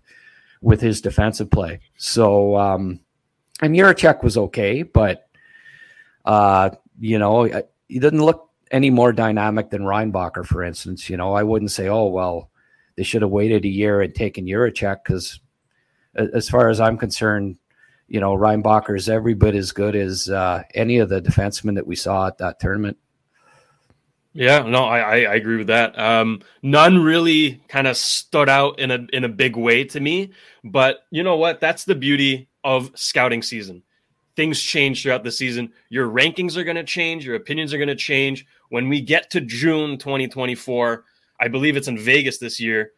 with 0.61 0.81
his 0.81 1.01
defensive 1.01 1.51
play. 1.51 1.81
So 1.97 2.57
um 2.57 3.01
and 3.61 3.75
Jiricek 3.75 4.23
was 4.23 4.37
okay, 4.37 4.83
but 4.83 5.29
uh 6.25 6.71
you 7.01 7.19
know, 7.19 7.45
he 7.45 7.99
didn't 7.99 8.25
look 8.25 8.48
any 8.71 8.91
more 8.91 9.13
dynamic 9.13 9.71
than 9.71 9.83
Reinbacher, 9.83 10.45
for 10.45 10.63
instance. 10.63 11.09
You 11.09 11.17
know, 11.17 11.35
I 11.35 11.43
wouldn't 11.43 11.71
say, 11.71 11.89
oh 11.89 12.07
well, 12.07 12.51
they 12.97 13.03
should 13.03 13.23
have 13.23 13.31
waited 13.31 13.65
a 13.65 13.69
year 13.69 14.01
and 14.01 14.15
taken 14.15 14.47
Jiricek 14.47 15.05
because 15.05 15.41
as 16.15 16.49
far 16.49 16.69
as 16.69 16.81
I'm 16.81 16.99
concerned, 16.99 17.59
you 18.09 18.21
know, 18.21 18.35
Reinbacher 18.35 18.97
is 18.97 19.09
every 19.09 19.35
bit 19.35 19.55
as 19.55 19.73
good 19.73 19.95
as 19.95 20.29
uh, 20.29 20.63
any 20.75 20.99
of 20.99 21.09
the 21.09 21.21
defensemen 21.21 21.75
that 21.77 21.87
we 21.87 21.95
saw 21.95 22.27
at 22.27 22.39
that 22.39 22.59
tournament. 22.59 22.97
Yeah, 24.33 24.63
no, 24.63 24.85
I, 24.85 25.23
I, 25.23 25.35
agree 25.35 25.57
with 25.57 25.67
that. 25.69 25.99
Um, 25.99 26.43
none 26.63 26.99
really 27.03 27.63
kind 27.69 27.87
of 27.87 27.97
stood 27.97 28.49
out 28.49 28.79
in 28.79 28.91
a 28.91 29.07
in 29.13 29.25
a 29.25 29.29
big 29.29 29.57
way 29.57 29.85
to 29.85 29.99
me, 29.99 30.33
but 30.63 31.01
you 31.11 31.23
know 31.23 31.37
what? 31.37 31.61
That's 31.61 31.85
the 31.85 31.95
beauty 31.95 32.49
of 32.63 32.93
scouting 32.95 33.43
season. 33.43 33.83
things 34.37 34.63
change 34.63 35.03
throughout 35.03 35.25
the 35.25 35.33
season. 35.33 35.73
Your 35.89 36.09
rankings 36.09 36.57
are 36.57 36.63
going 36.63 36.77
to 36.77 36.85
change, 36.85 37.27
your 37.27 37.35
opinions 37.35 37.75
are 37.75 37.79
going 37.79 37.89
to 37.89 37.97
change. 37.97 38.47
When 38.71 38.89
we 38.89 39.01
get 39.01 39.31
to 39.31 39.41
June 39.41 39.99
2024, 39.99 41.05
I 41.41 41.49
believe 41.49 41.77
it's 41.77 41.89
in 41.89 41.99
Vegas 41.99 42.39
this 42.39 42.61
year, 42.61 42.93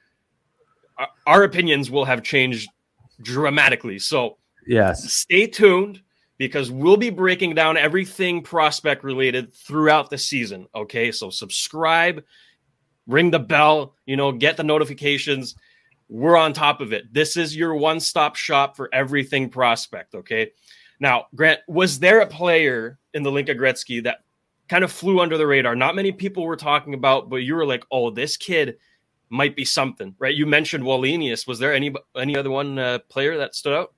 our 1.26 1.42
opinions 1.44 1.90
will 1.90 2.04
have 2.04 2.22
changed 2.22 2.68
dramatically. 3.22 3.98
So, 3.98 4.38
yes, 4.66 5.12
stay 5.12 5.46
tuned 5.46 6.02
because 6.38 6.70
we'll 6.70 6.96
be 6.96 7.10
breaking 7.10 7.54
down 7.54 7.76
everything 7.76 8.42
prospect 8.42 9.04
related 9.04 9.52
throughout 9.54 10.10
the 10.10 10.18
season. 10.18 10.66
Okay, 10.74 11.12
so 11.12 11.30
subscribe, 11.30 12.24
ring 13.06 13.30
the 13.30 13.38
bell, 13.38 13.94
you 14.06 14.16
know, 14.16 14.32
get 14.32 14.56
the 14.56 14.64
notifications. 14.64 15.54
We're 16.08 16.36
on 16.36 16.52
top 16.52 16.80
of 16.80 16.92
it. 16.92 17.12
This 17.12 17.36
is 17.36 17.54
your 17.54 17.74
one 17.74 18.00
stop 18.00 18.36
shop 18.36 18.76
for 18.76 18.88
everything 18.92 19.48
prospect. 19.48 20.14
Okay. 20.14 20.52
Now, 20.98 21.26
Grant, 21.34 21.60
was 21.68 21.98
there 21.98 22.20
a 22.20 22.26
player 22.26 22.98
in 23.14 23.22
the 23.22 23.30
Hlinka 23.30 23.56
Gretzky 23.56 24.02
that 24.04 24.24
kind 24.70 24.84
of 24.84 24.92
flew 24.92 25.20
under 25.20 25.36
the 25.36 25.46
radar? 25.46 25.74
Not 25.74 25.96
many 25.96 26.12
people 26.12 26.44
were 26.44 26.56
talking 26.56 26.94
about, 26.94 27.28
but 27.28 27.38
you 27.38 27.56
were 27.56 27.66
like, 27.66 27.84
oh, 27.90 28.10
this 28.10 28.36
kid 28.36 28.78
might 29.28 29.56
be 29.56 29.64
something, 29.64 30.14
right? 30.20 30.34
You 30.34 30.46
mentioned 30.46 30.84
Wallenius. 30.84 31.46
Was 31.46 31.58
there 31.58 31.74
any 31.74 31.92
any 32.16 32.36
other 32.36 32.50
one 32.50 32.78
uh, 32.78 33.00
player 33.08 33.36
that 33.38 33.56
stood 33.56 33.74
out? 33.74 33.92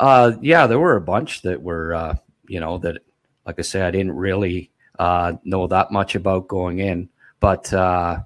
Uh, 0.00 0.32
yeah, 0.40 0.66
there 0.66 0.78
were 0.78 0.96
a 0.96 1.00
bunch 1.02 1.42
that 1.42 1.62
were, 1.62 1.94
uh, 1.94 2.14
you 2.48 2.60
know, 2.60 2.78
that, 2.78 3.02
like 3.46 3.58
I 3.58 3.62
said, 3.62 3.82
I 3.82 3.90
didn't 3.90 4.12
really 4.12 4.70
uh, 4.98 5.34
know 5.44 5.66
that 5.66 5.90
much 5.90 6.14
about 6.14 6.48
going 6.48 6.78
in, 6.78 7.10
but 7.40 7.72
uh, 7.72 8.20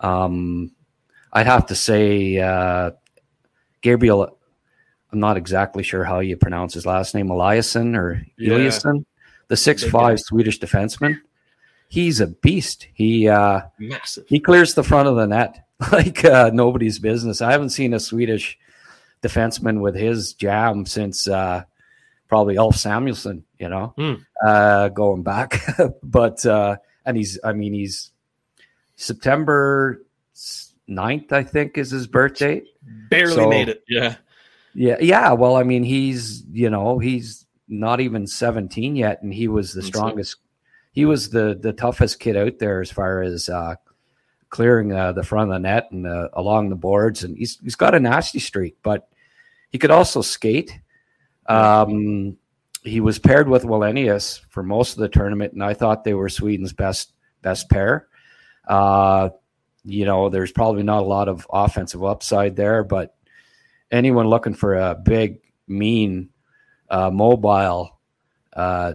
um, 0.00 0.72
I'd 1.32 1.46
have 1.46 1.66
to 1.66 1.76
say 1.76 2.38
uh, 2.38 2.90
Gabriel. 3.82 4.36
I'm 5.12 5.18
not 5.18 5.36
exactly 5.36 5.82
sure 5.82 6.04
how 6.04 6.20
you 6.20 6.36
pronounce 6.36 6.74
his 6.74 6.86
last 6.86 7.16
name, 7.16 7.28
Eliason 7.28 7.96
or 7.96 8.24
yeah. 8.38 8.52
Eliasson, 8.52 9.04
the 9.50 9.56
six 9.58 9.84
five 9.84 10.18
Swedish 10.18 10.58
defenseman 10.58 11.18
he's 11.90 12.20
a 12.20 12.28
beast. 12.28 12.88
He 12.94 13.28
uh, 13.28 13.60
massive. 13.78 14.24
He 14.28 14.40
clears 14.40 14.72
the 14.72 14.82
front 14.82 15.08
of 15.08 15.16
the 15.16 15.26
net 15.26 15.66
like 15.92 16.24
uh, 16.24 16.50
nobody's 16.54 16.98
business. 16.98 17.42
I 17.42 17.52
haven't 17.52 17.70
seen 17.70 17.92
a 17.92 18.00
Swedish 18.00 18.58
defenseman 19.22 19.80
with 19.80 19.94
his 19.94 20.32
jam 20.32 20.86
since 20.86 21.28
uh, 21.28 21.64
probably 22.28 22.56
Ulf 22.56 22.76
Samuelsson. 22.76 23.42
You 23.58 23.68
know, 23.68 23.94
mm. 23.98 24.24
uh, 24.42 24.88
going 24.88 25.22
back, 25.22 25.62
but 26.02 26.46
uh, 26.46 26.76
and 27.04 27.18
he's. 27.18 27.38
I 27.44 27.52
mean, 27.52 27.74
he's 27.74 28.12
September 28.96 30.02
9th, 30.88 31.32
I 31.32 31.42
think, 31.42 31.76
is 31.76 31.90
his 31.90 32.06
birthday. 32.06 32.62
Barely 33.10 33.34
so, 33.34 33.48
made 33.48 33.68
it. 33.68 33.84
Yeah. 33.88 34.16
Yeah. 34.74 34.96
Yeah. 35.00 35.32
Well, 35.32 35.56
I 35.56 35.64
mean, 35.64 35.82
he's 35.82 36.44
you 36.50 36.70
know 36.70 36.98
he's 36.98 37.46
not 37.70 38.00
even 38.00 38.26
17 38.26 38.96
yet, 38.96 39.22
and 39.22 39.32
he 39.32 39.48
was 39.48 39.72
the 39.72 39.82
strongest 39.82 40.36
he 40.92 41.04
was 41.04 41.30
the 41.30 41.58
the 41.60 41.72
toughest 41.72 42.20
kid 42.20 42.36
out 42.36 42.58
there 42.58 42.80
as 42.80 42.90
far 42.90 43.22
as 43.22 43.48
uh, 43.48 43.76
clearing 44.48 44.92
uh, 44.92 45.12
the 45.12 45.22
front 45.22 45.50
of 45.50 45.54
the 45.54 45.60
net 45.60 45.90
and 45.92 46.06
uh, 46.06 46.28
along 46.32 46.68
the 46.68 46.76
boards, 46.76 47.24
and 47.24 47.36
he's 47.38 47.58
he's 47.62 47.76
got 47.76 47.94
a 47.94 48.00
nasty 48.00 48.38
streak, 48.38 48.76
but 48.82 49.08
he 49.70 49.78
could 49.78 49.90
also 49.90 50.20
skate. 50.20 50.78
Um, 51.46 52.36
he 52.82 53.00
was 53.00 53.18
paired 53.18 53.48
with 53.48 53.64
Wallenius 53.64 54.40
for 54.50 54.62
most 54.62 54.94
of 54.94 54.98
the 54.98 55.08
tournament, 55.08 55.52
and 55.52 55.62
I 55.62 55.74
thought 55.74 56.04
they 56.04 56.14
were 56.14 56.28
Sweden's 56.28 56.72
best 56.72 57.12
best 57.42 57.70
pair. 57.70 58.08
Uh, 58.66 59.30
you 59.84 60.04
know, 60.04 60.28
there's 60.28 60.52
probably 60.52 60.82
not 60.82 61.02
a 61.02 61.06
lot 61.06 61.28
of 61.28 61.46
offensive 61.52 62.04
upside 62.04 62.56
there, 62.56 62.84
but 62.84 63.14
anyone 63.90 64.26
looking 64.26 64.54
for 64.54 64.76
a 64.76 64.94
big, 64.94 65.40
mean, 65.66 66.29
uh, 66.90 67.10
mobile 67.10 67.98
uh, 68.54 68.94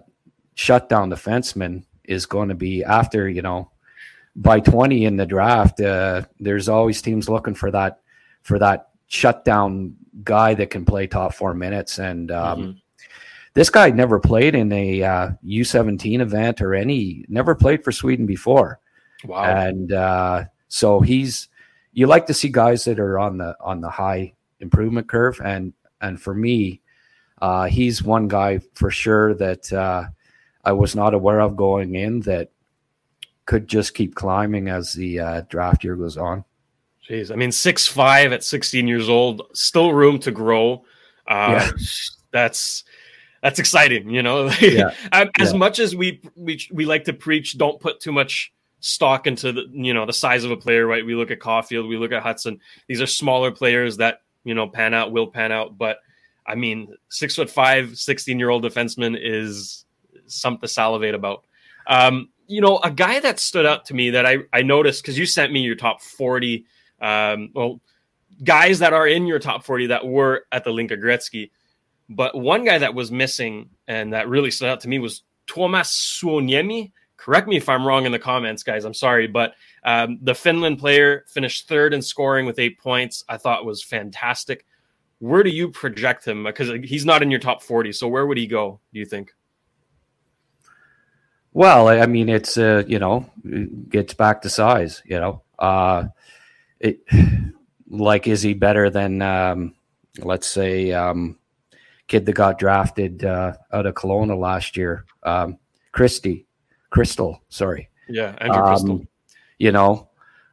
shutdown 0.56 1.10
defenseman 1.10 1.84
is 2.04 2.26
going 2.26 2.50
to 2.50 2.56
be 2.56 2.84
after 2.84 3.28
you 3.28 3.42
know 3.42 3.72
by 4.36 4.60
20 4.60 5.06
in 5.06 5.16
the 5.16 5.26
draft 5.26 5.80
uh, 5.80 6.22
there's 6.40 6.70
always 6.70 7.02
teams 7.02 7.30
looking 7.30 7.56
for 7.56 7.72
that 7.72 8.02
for 8.42 8.60
that 8.60 8.90
shutdown 9.08 9.96
guy 10.24 10.54
that 10.54 10.70
can 10.70 10.86
play 10.86 11.08
top 11.08 11.34
four 11.34 11.54
minutes. 11.54 12.00
And 12.00 12.32
um, 12.32 12.60
mm-hmm. 12.60 12.72
this 13.54 13.70
guy 13.70 13.90
never 13.90 14.20
played 14.20 14.56
in 14.56 14.72
a 14.72 15.04
uh, 15.04 15.30
u17 15.44 16.20
event 16.20 16.62
or 16.62 16.74
any 16.74 17.26
never 17.28 17.56
played 17.56 17.84
for 17.84 17.92
sweden 17.92 18.26
before. 18.26 18.80
Wow. 19.26 19.44
And 19.44 19.92
uh, 19.92 20.46
so 20.68 21.00
he's 21.00 21.50
you 21.94 22.08
like 22.08 22.26
to 22.28 22.34
see 22.34 22.50
guys 22.50 22.84
that 22.86 23.00
are 23.00 23.18
on 23.18 23.38
the 23.38 23.56
on 23.62 23.82
the 23.82 23.90
high 23.90 24.34
improvement 24.60 25.08
curve. 25.08 25.40
And 25.44 25.74
and 26.02 26.22
for 26.22 26.34
me 26.34 26.82
uh, 27.42 27.66
he's 27.66 28.04
one 28.04 28.28
guy 28.28 28.60
for 28.74 28.90
sure 28.90 29.34
that 29.36 29.72
uh, 29.72 30.06
I 30.64 30.72
was 30.72 30.96
not 30.96 31.14
aware 31.14 31.42
of 31.42 31.56
going 31.56 31.96
in 31.96 32.22
that 32.22 32.50
could 33.46 33.68
just 33.68 33.94
keep 33.94 34.16
climbing 34.16 34.70
as 34.70 34.94
the 34.94 35.20
uh, 35.20 35.42
draft 35.50 35.84
year 35.84 35.96
goes 35.96 36.18
on. 36.18 36.44
Jeez, 37.08 37.32
I 37.32 37.36
mean, 37.36 37.52
six 37.52 37.88
five 37.88 38.32
at 38.32 38.44
16 38.44 38.88
years 38.88 39.10
old, 39.10 39.44
still 39.54 39.94
room 39.94 40.18
to 40.20 40.32
grow. 40.32 40.86
Uh, 41.28 41.60
yeah. 41.60 41.72
That's 42.32 42.84
that's 43.42 43.60
exciting, 43.60 44.10
you 44.10 44.24
know. 44.24 44.50
Yeah. 44.60 44.92
as 45.12 45.30
yeah. 45.40 45.54
much 45.54 45.80
as 45.80 45.96
we 45.96 46.22
we 46.36 46.60
we 46.72 46.86
like 46.86 47.04
to 47.04 47.14
preach, 47.14 47.58
don't 47.58 47.80
put 47.80 48.00
too 48.00 48.12
much 48.12 48.52
stock 48.80 49.28
into 49.28 49.52
the 49.52 49.66
you 49.72 49.94
know 49.94 50.06
the 50.08 50.14
size 50.14 50.44
of 50.44 50.52
a 50.52 50.58
player. 50.58 50.88
Right? 50.88 51.06
We 51.06 51.14
look 51.14 51.30
at 51.30 51.40
Caufield, 51.40 51.88
we 51.88 51.98
look 51.98 52.12
at 52.12 52.24
Hutson. 52.24 52.60
These 52.88 53.02
are 53.02 53.08
smaller 53.08 53.52
players 53.52 53.98
that 53.98 54.22
you 54.44 54.56
know 54.56 54.68
pan 54.68 54.96
out, 54.96 55.12
will 55.12 55.28
pan 55.28 55.52
out. 55.52 55.78
But 55.78 56.00
I 56.46 56.56
mean, 56.56 56.94
six 57.10 57.36
foot 57.36 57.50
five, 57.50 57.98
16 57.98 58.38
year 58.40 58.50
old 58.50 58.64
defenseman 58.64 59.18
is 59.20 59.86
something 60.28 60.62
to 60.62 60.68
salivate 60.68 61.16
about. 61.16 61.46
Um, 61.88 62.30
you 62.48 62.62
know, 62.62 62.78
a 62.84 62.92
guy 62.92 63.20
that 63.20 63.40
stood 63.40 63.66
out 63.66 63.86
to 63.86 63.94
me 63.94 64.12
that 64.12 64.26
I, 64.26 64.38
I 64.54 64.62
noticed 64.62 65.02
because 65.02 65.18
you 65.18 65.26
sent 65.26 65.52
me 65.52 65.62
your 65.62 65.76
top 65.76 66.02
40, 66.02 66.66
um, 67.02 67.50
well, 67.54 67.82
guys 68.44 68.80
that 68.80 68.94
are 68.94 69.08
in 69.08 69.26
your 69.26 69.40
top 69.40 69.64
40 69.64 69.88
that 69.88 70.06
were 70.06 70.46
at 70.52 70.64
the 70.64 70.72
Hlinka 70.72 71.02
Gretzky. 71.02 71.52
But 72.08 72.36
one 72.38 72.64
guy 72.66 72.78
that 72.78 72.94
was 72.94 73.12
missing 73.12 73.70
and 73.88 74.14
that 74.14 74.30
really 74.30 74.52
stood 74.52 74.70
out 74.70 74.82
to 74.82 74.90
me 74.90 75.00
was 75.00 75.24
Tuomas 75.48 75.90
Suoniemi. 75.90 76.92
Correct 77.18 77.48
me 77.48 77.58
if 77.58 77.68
I'm 77.68 77.86
wrong 77.86 78.06
in 78.06 78.12
the 78.12 78.20
comments, 78.20 78.62
guys. 78.62 78.86
I'm 78.86 78.94
sorry. 78.94 79.26
But 79.26 79.56
um, 79.84 80.20
the 80.22 80.36
Finland 80.36 80.78
player 80.78 81.26
finished 81.28 81.68
third 81.68 81.94
in 81.94 82.02
scoring 82.02 82.46
with 82.46 82.60
eight 82.60 82.78
points. 82.78 83.24
I 83.28 83.38
thought 83.38 83.66
was 83.66 83.84
fantastic. 83.84 84.66
Where 85.26 85.42
do 85.42 85.50
you 85.50 85.70
project 85.70 86.26
him? 86.26 86.44
Because 86.44 86.70
he's 86.84 87.06
not 87.06 87.24
in 87.24 87.32
your 87.32 87.40
top 87.40 87.64
40. 87.64 87.92
So 87.94 88.08
where 88.08 88.28
would 88.28 88.38
he 88.38 88.46
go, 88.46 88.80
do 88.94 89.00
you 89.00 89.06
think? 89.06 89.34
Well, 91.52 91.88
I 91.88 92.06
mean, 92.06 92.30
it's 92.30 92.58
uh, 92.58 92.84
you 92.86 93.00
know, 93.00 93.26
it 93.44 93.90
gets 93.90 94.14
back 94.14 94.42
to 94.42 94.50
size. 94.50 95.02
You 95.06 95.20
know, 95.20 95.42
uh, 95.58 96.08
it 96.80 97.00
like 97.90 98.28
is 98.28 98.42
he 98.42 98.54
better 98.54 98.90
than 98.90 99.22
um, 99.22 99.74
let's 100.20 100.48
say 100.48 100.92
um, 100.92 101.40
kid 102.08 102.26
that 102.26 102.34
got 102.34 102.60
drafted 102.60 103.24
uh, 103.24 103.54
out 103.72 103.86
of 103.86 103.96
Kelowna 103.96 104.38
last 104.38 104.78
year, 104.78 105.06
um, 105.24 105.58
Christie, 105.92 106.46
Cristall, 106.94 107.40
sorry. 107.50 107.90
Yeah, 108.10 108.36
Andrew 108.40 108.62
um, 108.62 108.76
Cristall. 108.76 109.08
You 109.58 109.72
know, 109.72 110.10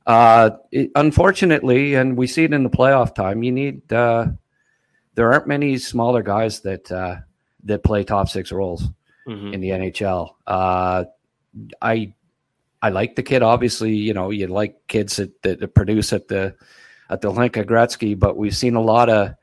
uh, 0.06 0.50
it, 0.70 0.92
unfortunately, 0.94 1.94
and 1.94 2.16
we 2.16 2.26
see 2.26 2.44
it 2.44 2.54
in 2.54 2.62
the 2.62 2.70
playoff 2.70 3.14
time. 3.14 3.42
You 3.42 3.52
need 3.52 3.92
uh, 3.92 4.26
there 5.14 5.32
aren't 5.32 5.46
many 5.46 5.78
smaller 5.78 6.22
guys 6.22 6.60
that 6.60 6.90
uh, 6.90 7.16
that 7.64 7.84
play 7.84 8.04
top 8.04 8.28
six 8.28 8.52
roles 8.52 8.88
mm-hmm. 9.26 9.52
in 9.54 9.60
the 9.60 9.70
NHL. 9.70 10.30
Uh, 10.46 11.04
I 11.80 12.14
I 12.80 12.90
like 12.90 13.16
the 13.16 13.22
kid. 13.22 13.42
Obviously, 13.42 13.94
you 13.94 14.14
know 14.14 14.30
you 14.30 14.46
like 14.46 14.86
kids 14.88 15.16
that, 15.16 15.42
that 15.42 15.74
produce 15.74 16.12
at 16.12 16.28
the 16.28 16.54
at 17.10 17.20
the 17.20 17.30
Hlinka 17.30 17.64
Gretzky, 17.64 18.18
but 18.18 18.36
we've 18.36 18.56
seen 18.56 18.74
a 18.74 18.80
lot 18.80 19.10
of 19.10 19.34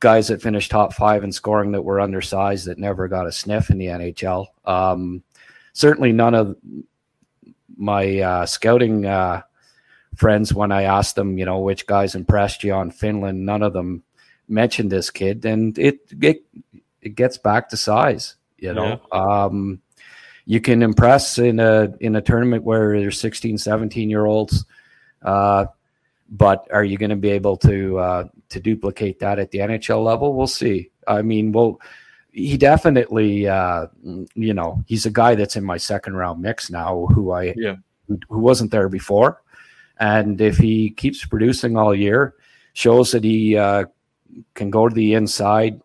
guys 0.00 0.28
that 0.28 0.40
finished 0.40 0.70
top 0.70 0.92
five 0.92 1.24
in 1.24 1.32
scoring 1.32 1.72
that 1.72 1.82
were 1.82 2.00
undersized 2.00 2.66
that 2.66 2.78
never 2.78 3.08
got 3.08 3.26
a 3.26 3.32
sniff 3.32 3.70
in 3.70 3.78
the 3.78 3.86
NHL. 3.86 4.46
Um, 4.64 5.24
certainly, 5.72 6.12
none 6.12 6.34
of 6.34 6.56
my 7.76 8.20
uh, 8.20 8.46
scouting 8.46 9.06
uh, 9.06 9.42
friends, 10.14 10.54
when 10.54 10.72
I 10.72 10.82
asked 10.82 11.16
them, 11.16 11.38
you 11.38 11.44
know, 11.44 11.58
which 11.58 11.86
guys 11.86 12.14
impressed 12.14 12.64
you 12.64 12.72
on 12.72 12.90
Finland, 12.90 13.44
none 13.44 13.62
of 13.62 13.72
them 13.72 14.02
mentioned 14.48 14.90
this 14.90 15.10
kid, 15.10 15.44
and 15.44 15.78
it 15.78 16.00
it 16.20 16.44
it 17.02 17.14
gets 17.14 17.38
back 17.38 17.68
to 17.70 17.76
size. 17.76 18.36
You 18.58 18.74
know, 18.74 19.00
yeah. 19.12 19.44
um, 19.44 19.80
you 20.44 20.60
can 20.60 20.82
impress 20.82 21.38
in 21.38 21.60
a 21.60 21.92
in 22.00 22.16
a 22.16 22.22
tournament 22.22 22.64
where 22.64 22.98
there's 22.98 23.20
16, 23.20 23.58
17 23.58 24.10
year 24.10 24.24
olds, 24.24 24.64
uh, 25.22 25.66
but 26.30 26.66
are 26.72 26.84
you 26.84 26.96
going 26.96 27.10
to 27.10 27.16
be 27.16 27.30
able 27.30 27.56
to 27.58 27.98
uh, 27.98 28.24
to 28.48 28.60
duplicate 28.60 29.18
that 29.20 29.38
at 29.38 29.50
the 29.50 29.58
NHL 29.58 30.02
level? 30.02 30.34
We'll 30.34 30.46
see. 30.46 30.90
I 31.06 31.22
mean, 31.22 31.52
well, 31.52 31.80
he 32.30 32.56
definitely, 32.56 33.46
uh, 33.46 33.86
you 34.34 34.54
know, 34.54 34.82
he's 34.86 35.06
a 35.06 35.10
guy 35.10 35.34
that's 35.34 35.56
in 35.56 35.64
my 35.64 35.76
second 35.76 36.16
round 36.16 36.40
mix 36.40 36.70
now, 36.70 37.06
who 37.14 37.30
I 37.30 37.54
yeah. 37.56 37.76
who, 38.08 38.18
who 38.28 38.38
wasn't 38.38 38.70
there 38.70 38.88
before, 38.88 39.42
and 39.98 40.40
if 40.40 40.56
he 40.56 40.90
keeps 40.90 41.24
producing 41.24 41.76
all 41.76 41.94
year, 41.94 42.34
shows 42.72 43.12
that 43.12 43.24
he 43.24 43.56
uh, 43.56 43.84
can 44.54 44.70
go 44.70 44.88
to 44.88 44.94
the 44.94 45.14
inside 45.14 45.80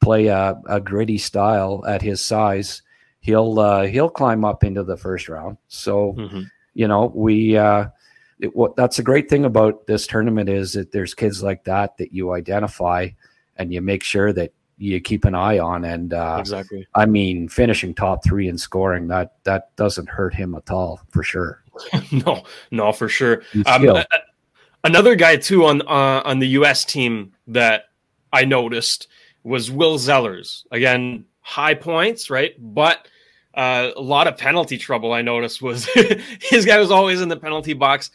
play 0.00 0.26
a, 0.26 0.60
a 0.68 0.80
gritty 0.80 1.18
style 1.18 1.84
at 1.86 2.02
his 2.02 2.24
size, 2.24 2.82
he'll 3.20 3.58
uh, 3.58 3.86
he'll 3.86 4.10
climb 4.10 4.44
up 4.44 4.64
into 4.64 4.84
the 4.84 4.96
first 4.96 5.28
round. 5.28 5.56
So 5.68 6.14
mm-hmm. 6.16 6.42
you 6.74 6.88
know 6.88 7.12
we 7.14 7.56
uh, 7.56 7.86
it, 8.38 8.54
what 8.54 8.76
that's 8.76 8.98
a 8.98 9.02
great 9.02 9.28
thing 9.28 9.44
about 9.44 9.86
this 9.86 10.06
tournament 10.06 10.48
is 10.48 10.74
that 10.74 10.92
there's 10.92 11.14
kids 11.14 11.42
like 11.42 11.64
that 11.64 11.96
that 11.98 12.12
you 12.12 12.32
identify 12.32 13.08
and 13.56 13.72
you 13.72 13.80
make 13.80 14.02
sure 14.02 14.32
that 14.32 14.52
you 14.78 15.00
keep 15.00 15.24
an 15.24 15.34
eye 15.34 15.58
on. 15.58 15.84
And 15.84 16.12
uh, 16.12 16.36
exactly, 16.38 16.86
I 16.94 17.06
mean, 17.06 17.48
finishing 17.48 17.94
top 17.94 18.22
three 18.22 18.48
in 18.48 18.58
scoring 18.58 19.08
that 19.08 19.34
that 19.44 19.74
doesn't 19.76 20.08
hurt 20.08 20.34
him 20.34 20.54
at 20.54 20.70
all 20.70 21.00
for 21.10 21.22
sure. 21.22 21.64
no, 22.12 22.44
no, 22.70 22.92
for 22.92 23.08
sure. 23.08 23.42
Um, 23.66 24.04
another 24.86 25.16
guy 25.16 25.36
too 25.36 25.64
on 25.66 25.82
uh, 25.82 26.22
on 26.24 26.38
the 26.38 26.48
U.S. 26.48 26.84
team 26.84 27.32
that 27.48 27.84
I 28.32 28.44
noticed 28.44 29.08
was 29.42 29.70
Will 29.70 29.98
Zellers. 29.98 30.64
Again, 30.70 31.26
high 31.40 31.74
points, 31.74 32.30
right? 32.30 32.54
But 32.58 33.06
uh, 33.54 33.90
a 33.94 34.00
lot 34.00 34.26
of 34.26 34.38
penalty 34.38 34.78
trouble. 34.78 35.12
I 35.12 35.22
noticed 35.22 35.60
was 35.60 35.84
his 36.40 36.64
guy 36.64 36.78
was 36.78 36.90
always 36.90 37.20
in 37.20 37.28
the 37.28 37.36
penalty 37.36 37.74
box. 37.74 38.10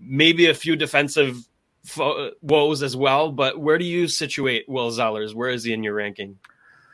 Maybe 0.00 0.46
a 0.46 0.54
few 0.54 0.76
defensive 0.76 1.46
fo- 1.84 2.32
woes 2.42 2.82
as 2.82 2.96
well. 2.96 3.30
But 3.30 3.58
where 3.60 3.78
do 3.78 3.84
you 3.84 4.08
situate 4.08 4.68
Will 4.68 4.90
Zellers? 4.90 5.34
Where 5.34 5.50
is 5.50 5.64
he 5.64 5.72
in 5.72 5.82
your 5.82 5.94
ranking? 5.94 6.38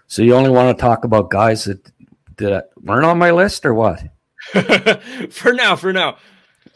So 0.07 0.23
you 0.23 0.35
only 0.35 0.51
want 0.51 0.77
to 0.77 0.81
talk 0.81 1.05
about 1.05 1.31
guys 1.31 1.65
that 1.65 1.91
that 2.37 2.71
weren't 2.83 3.05
on 3.05 3.19
my 3.19 3.31
list, 3.31 3.65
or 3.65 3.75
what? 3.75 4.03
for 5.31 5.53
now, 5.53 5.77
for 5.77 5.93
now. 5.93 6.17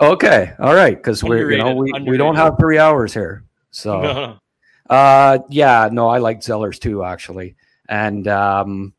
Okay, 0.00 0.52
all 0.58 0.74
right, 0.74 0.96
because 0.96 1.22
we're 1.22 1.52
you 1.52 1.58
know 1.58 1.74
we, 1.74 1.92
we 2.06 2.16
don't 2.16 2.34
have 2.34 2.56
three 2.58 2.78
hours 2.78 3.14
here, 3.14 3.44
so 3.70 4.36
uh, 4.90 5.38
yeah, 5.48 5.88
no, 5.92 6.08
I 6.08 6.18
like 6.18 6.40
Zellers 6.40 6.78
too, 6.78 7.04
actually, 7.04 7.54
and 7.88 8.26
um, 8.26 8.92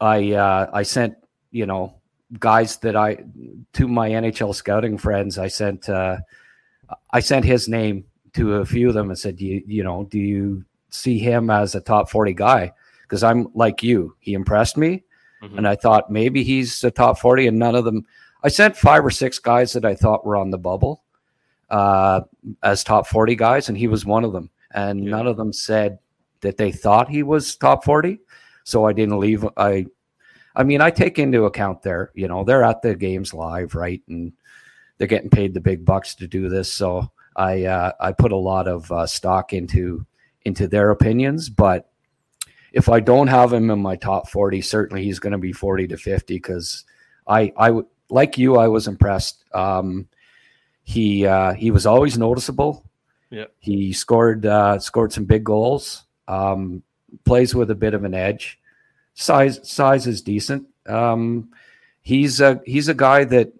I 0.00 0.32
uh, 0.32 0.70
I 0.72 0.82
sent 0.82 1.14
you 1.52 1.66
know 1.66 1.94
guys 2.38 2.76
that 2.78 2.96
I 2.96 3.18
to 3.74 3.88
my 3.88 4.10
NHL 4.10 4.54
scouting 4.54 4.98
friends. 4.98 5.38
I 5.38 5.48
sent 5.48 5.88
uh, 5.88 6.18
I 7.10 7.20
sent 7.20 7.44
his 7.44 7.68
name 7.68 8.04
to 8.34 8.54
a 8.54 8.64
few 8.64 8.88
of 8.88 8.94
them 8.94 9.10
and 9.10 9.18
said, 9.18 9.40
you 9.40 9.62
you 9.66 9.84
know, 9.84 10.04
do 10.10 10.18
you 10.18 10.64
see 10.90 11.18
him 11.18 11.50
as 11.50 11.74
a 11.74 11.80
top 11.80 12.10
forty 12.10 12.34
guy? 12.34 12.72
Because 13.02 13.22
I'm 13.22 13.48
like 13.54 13.82
you, 13.82 14.16
he 14.20 14.34
impressed 14.34 14.76
me, 14.76 15.04
mm-hmm. 15.42 15.58
and 15.58 15.68
I 15.68 15.76
thought 15.76 16.10
maybe 16.10 16.42
he's 16.42 16.82
a 16.84 16.90
top 16.90 17.18
forty, 17.18 17.46
and 17.46 17.58
none 17.58 17.74
of 17.74 17.84
them. 17.84 18.04
I 18.44 18.48
sent 18.48 18.76
five 18.76 19.04
or 19.04 19.10
six 19.10 19.38
guys 19.40 19.72
that 19.72 19.84
I 19.84 19.94
thought 19.96 20.24
were 20.24 20.36
on 20.36 20.50
the 20.50 20.58
bubble 20.58 21.02
uh, 21.70 22.20
as 22.62 22.84
top 22.84 23.08
forty 23.08 23.34
guys, 23.34 23.68
and 23.68 23.76
he 23.76 23.88
was 23.88 24.04
one 24.04 24.22
of 24.22 24.32
them. 24.32 24.50
And 24.72 25.02
yeah. 25.02 25.10
none 25.10 25.26
of 25.26 25.36
them 25.36 25.52
said 25.52 25.98
that 26.42 26.56
they 26.56 26.70
thought 26.70 27.08
he 27.08 27.22
was 27.22 27.56
top 27.56 27.84
forty 27.84 28.20
so 28.64 28.86
I 28.86 28.92
didn't 28.92 29.20
leave. 29.20 29.46
I, 29.56 29.86
I 30.56 30.64
mean, 30.64 30.80
I 30.80 30.90
take 30.90 31.18
into 31.18 31.44
account 31.44 31.82
there. 31.82 32.10
You 32.14 32.26
know, 32.26 32.44
they're 32.44 32.64
at 32.64 32.82
the 32.82 32.94
games 32.94 33.32
live, 33.32 33.74
right, 33.74 34.02
and 34.08 34.32
they're 34.98 35.06
getting 35.06 35.30
paid 35.30 35.54
the 35.54 35.60
big 35.60 35.84
bucks 35.84 36.14
to 36.16 36.26
do 36.26 36.48
this. 36.48 36.72
So 36.72 37.10
I, 37.36 37.64
uh, 37.64 37.92
I 38.00 38.12
put 38.12 38.32
a 38.32 38.36
lot 38.36 38.66
of 38.66 38.90
uh, 38.90 39.06
stock 39.06 39.52
into 39.52 40.04
into 40.44 40.66
their 40.66 40.90
opinions. 40.90 41.48
But 41.48 41.90
if 42.72 42.88
I 42.88 43.00
don't 43.00 43.28
have 43.28 43.52
him 43.52 43.70
in 43.70 43.80
my 43.80 43.96
top 43.96 44.28
forty, 44.28 44.60
certainly 44.62 45.04
he's 45.04 45.18
going 45.18 45.32
to 45.32 45.38
be 45.38 45.52
forty 45.52 45.86
to 45.88 45.96
fifty 45.96 46.36
because 46.36 46.84
I, 47.26 47.52
I 47.56 47.70
like 48.10 48.38
you, 48.38 48.56
I 48.56 48.68
was 48.68 48.88
impressed. 48.88 49.44
Um, 49.54 50.08
he 50.82 51.26
uh, 51.26 51.54
he 51.54 51.70
was 51.70 51.86
always 51.86 52.18
noticeable. 52.18 52.84
Yeah, 53.30 53.46
he 53.58 53.92
scored 53.92 54.46
uh, 54.46 54.78
scored 54.78 55.12
some 55.12 55.24
big 55.24 55.44
goals. 55.44 56.04
Um, 56.28 56.82
plays 57.24 57.54
with 57.54 57.70
a 57.70 57.74
bit 57.74 57.94
of 57.94 58.04
an 58.04 58.14
edge. 58.14 58.58
Size 59.14 59.60
size 59.68 60.06
is 60.06 60.22
decent. 60.22 60.66
Um, 60.86 61.50
he's 62.02 62.40
a 62.40 62.60
he's 62.66 62.88
a 62.88 62.94
guy 62.94 63.24
that, 63.24 63.52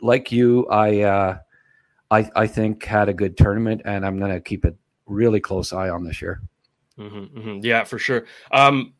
like 0.00 0.30
you, 0.30 0.66
I 0.68 1.00
uh, 1.00 1.38
I 2.10 2.30
I 2.36 2.46
think 2.46 2.84
had 2.84 3.08
a 3.08 3.14
good 3.14 3.36
tournament, 3.36 3.82
and 3.84 4.06
I'm 4.06 4.18
going 4.18 4.32
to 4.32 4.40
keep 4.40 4.64
a 4.64 4.74
really 5.06 5.40
close 5.40 5.72
eye 5.72 5.88
on 5.88 6.04
this 6.04 6.22
year. 6.22 6.40
Mm-hmm, 6.98 7.38
mm-hmm. 7.38 7.58
Yeah, 7.62 7.84
for 7.84 7.98
sure. 7.98 8.26
Um, 8.52 8.92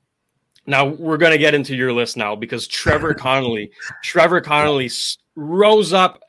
now 0.67 0.87
we're 0.87 1.17
going 1.17 1.33
to 1.33 1.39
get 1.39 1.55
into 1.55 1.75
your 1.75 1.93
list 1.93 2.17
now 2.17 2.37
because 2.37 2.67
Trevor 2.67 3.15
Connolly, 3.15 3.71
Trevor 4.03 4.41
Connolly 4.41 4.91
rose 5.37 5.93
up 5.93 6.21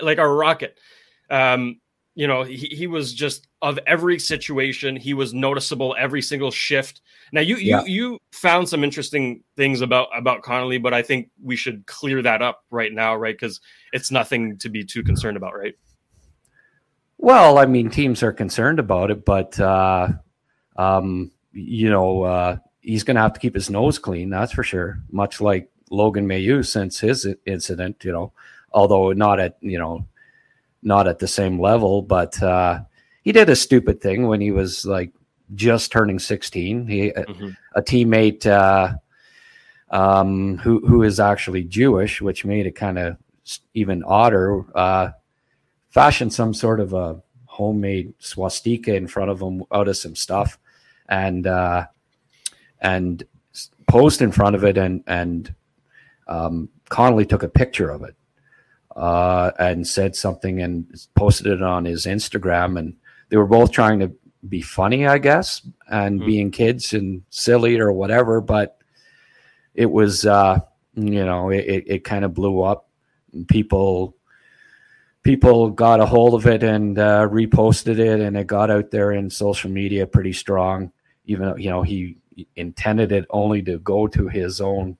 like 0.00 0.18
a 0.18 0.28
rocket. 0.28 0.78
Um, 1.30 1.80
you 2.14 2.26
know, 2.26 2.42
he, 2.42 2.56
he 2.56 2.88
was 2.88 3.14
just 3.14 3.46
of 3.62 3.78
every 3.86 4.18
situation. 4.18 4.96
He 4.96 5.14
was 5.14 5.32
noticeable 5.32 5.94
every 5.98 6.20
single 6.20 6.50
shift. 6.50 7.00
Now 7.32 7.42
you 7.42 7.56
yeah. 7.56 7.84
you 7.84 8.10
you 8.10 8.18
found 8.32 8.68
some 8.68 8.82
interesting 8.82 9.44
things 9.56 9.82
about 9.82 10.08
about 10.16 10.42
Connolly, 10.42 10.78
but 10.78 10.92
I 10.92 11.02
think 11.02 11.30
we 11.40 11.54
should 11.54 11.86
clear 11.86 12.20
that 12.22 12.42
up 12.42 12.64
right 12.70 12.92
now, 12.92 13.14
right? 13.14 13.34
Because 13.34 13.60
it's 13.92 14.10
nothing 14.10 14.58
to 14.58 14.68
be 14.68 14.84
too 14.84 15.04
concerned 15.04 15.36
about, 15.36 15.56
right? 15.56 15.74
Well, 17.18 17.58
I 17.58 17.66
mean, 17.66 17.90
teams 17.90 18.22
are 18.22 18.32
concerned 18.32 18.78
about 18.78 19.10
it, 19.10 19.24
but 19.24 19.58
uh, 19.60 20.08
um, 20.76 21.30
you 21.52 21.90
know, 21.90 22.22
uh, 22.22 22.56
he's 22.88 23.04
going 23.04 23.16
to 23.16 23.20
have 23.20 23.34
to 23.34 23.40
keep 23.40 23.54
his 23.54 23.68
nose 23.68 23.98
clean. 23.98 24.30
That's 24.30 24.52
for 24.52 24.62
sure. 24.62 24.98
Much 25.10 25.42
like 25.42 25.70
Logan 25.90 26.26
Mailloux 26.26 26.66
since 26.66 26.98
his 26.98 27.28
incident, 27.44 28.02
you 28.02 28.12
know, 28.12 28.32
although 28.72 29.12
not 29.12 29.38
at 29.38 29.58
you 29.60 29.78
know 29.78 30.06
not 30.82 31.06
at 31.06 31.18
the 31.18 31.28
same 31.28 31.60
level, 31.60 32.00
but 32.00 32.42
uh, 32.42 32.80
he 33.22 33.32
did 33.32 33.50
a 33.50 33.56
stupid 33.56 34.00
thing 34.00 34.26
when 34.26 34.40
he 34.40 34.50
was 34.50 34.86
like 34.86 35.12
just 35.54 35.92
turning 35.92 36.18
16. 36.18 36.86
He 36.86 37.10
mm-hmm. 37.10 37.50
a, 37.74 37.78
a, 37.78 37.82
teammate 37.82 38.46
uh, 38.46 38.94
um, 39.90 40.56
who 40.56 40.80
who 40.86 41.02
is 41.02 41.20
actually 41.20 41.64
Jewish, 41.64 42.22
which 42.22 42.46
made 42.46 42.66
it 42.66 42.74
kind 42.74 42.98
of 42.98 43.18
even 43.74 44.02
odder. 44.04 44.64
Uh, 44.74 45.10
fashioned 45.90 46.32
some 46.32 46.54
sort 46.54 46.80
of 46.80 46.94
a 46.94 47.20
homemade 47.44 48.14
swastika 48.18 48.94
in 48.94 49.06
front 49.06 49.30
of 49.30 49.42
him 49.42 49.64
out 49.72 49.88
of 49.88 49.96
some 49.96 50.14
stuff, 50.14 50.58
and 51.10 51.46
uh, 51.46 51.86
and 52.80 53.22
posed 53.88 54.22
in 54.22 54.32
front 54.32 54.56
of 54.56 54.64
it, 54.64 54.78
and 54.78 55.02
and 55.06 55.54
um, 56.26 56.68
Connolly 56.88 57.26
took 57.26 57.42
a 57.42 57.48
picture 57.48 57.90
of 57.90 58.02
it 58.02 58.14
uh, 58.96 59.52
and 59.58 59.86
said 59.86 60.16
something 60.16 60.60
and 60.60 60.86
posted 61.14 61.46
it 61.46 61.62
on 61.62 61.84
his 61.84 62.06
Instagram. 62.06 62.78
And 62.78 62.96
they 63.28 63.36
were 63.36 63.46
both 63.46 63.70
trying 63.70 64.00
to 64.00 64.12
be 64.48 64.60
funny, 64.60 65.06
I 65.06 65.18
guess, 65.18 65.66
and 65.90 66.20
mm. 66.20 66.26
being 66.26 66.50
kids 66.50 66.92
and 66.92 67.22
silly 67.30 67.78
or 67.78 67.92
whatever. 67.92 68.40
But 68.40 68.78
it 69.74 69.90
was, 69.90 70.26
uh, 70.26 70.60
you 70.94 71.24
know, 71.24 71.50
it, 71.50 71.84
it 71.86 72.04
kind 72.04 72.24
of 72.24 72.34
blew 72.34 72.60
up. 72.60 72.88
People 73.48 74.16
people 75.22 75.70
got 75.70 76.00
a 76.00 76.06
hold 76.06 76.34
of 76.34 76.46
it 76.46 76.62
and 76.62 76.98
uh, 76.98 77.28
reposted 77.28 77.98
it, 77.98 78.20
and 78.20 78.36
it 78.36 78.46
got 78.46 78.70
out 78.70 78.90
there 78.90 79.12
in 79.12 79.28
social 79.30 79.70
media 79.70 80.06
pretty 80.06 80.32
strong. 80.32 80.90
Even 81.26 81.50
though 81.50 81.56
you 81.56 81.70
know 81.70 81.82
he 81.82 82.16
intended 82.56 83.12
it 83.12 83.26
only 83.30 83.62
to 83.62 83.78
go 83.78 84.06
to 84.06 84.28
his 84.28 84.60
own 84.60 84.96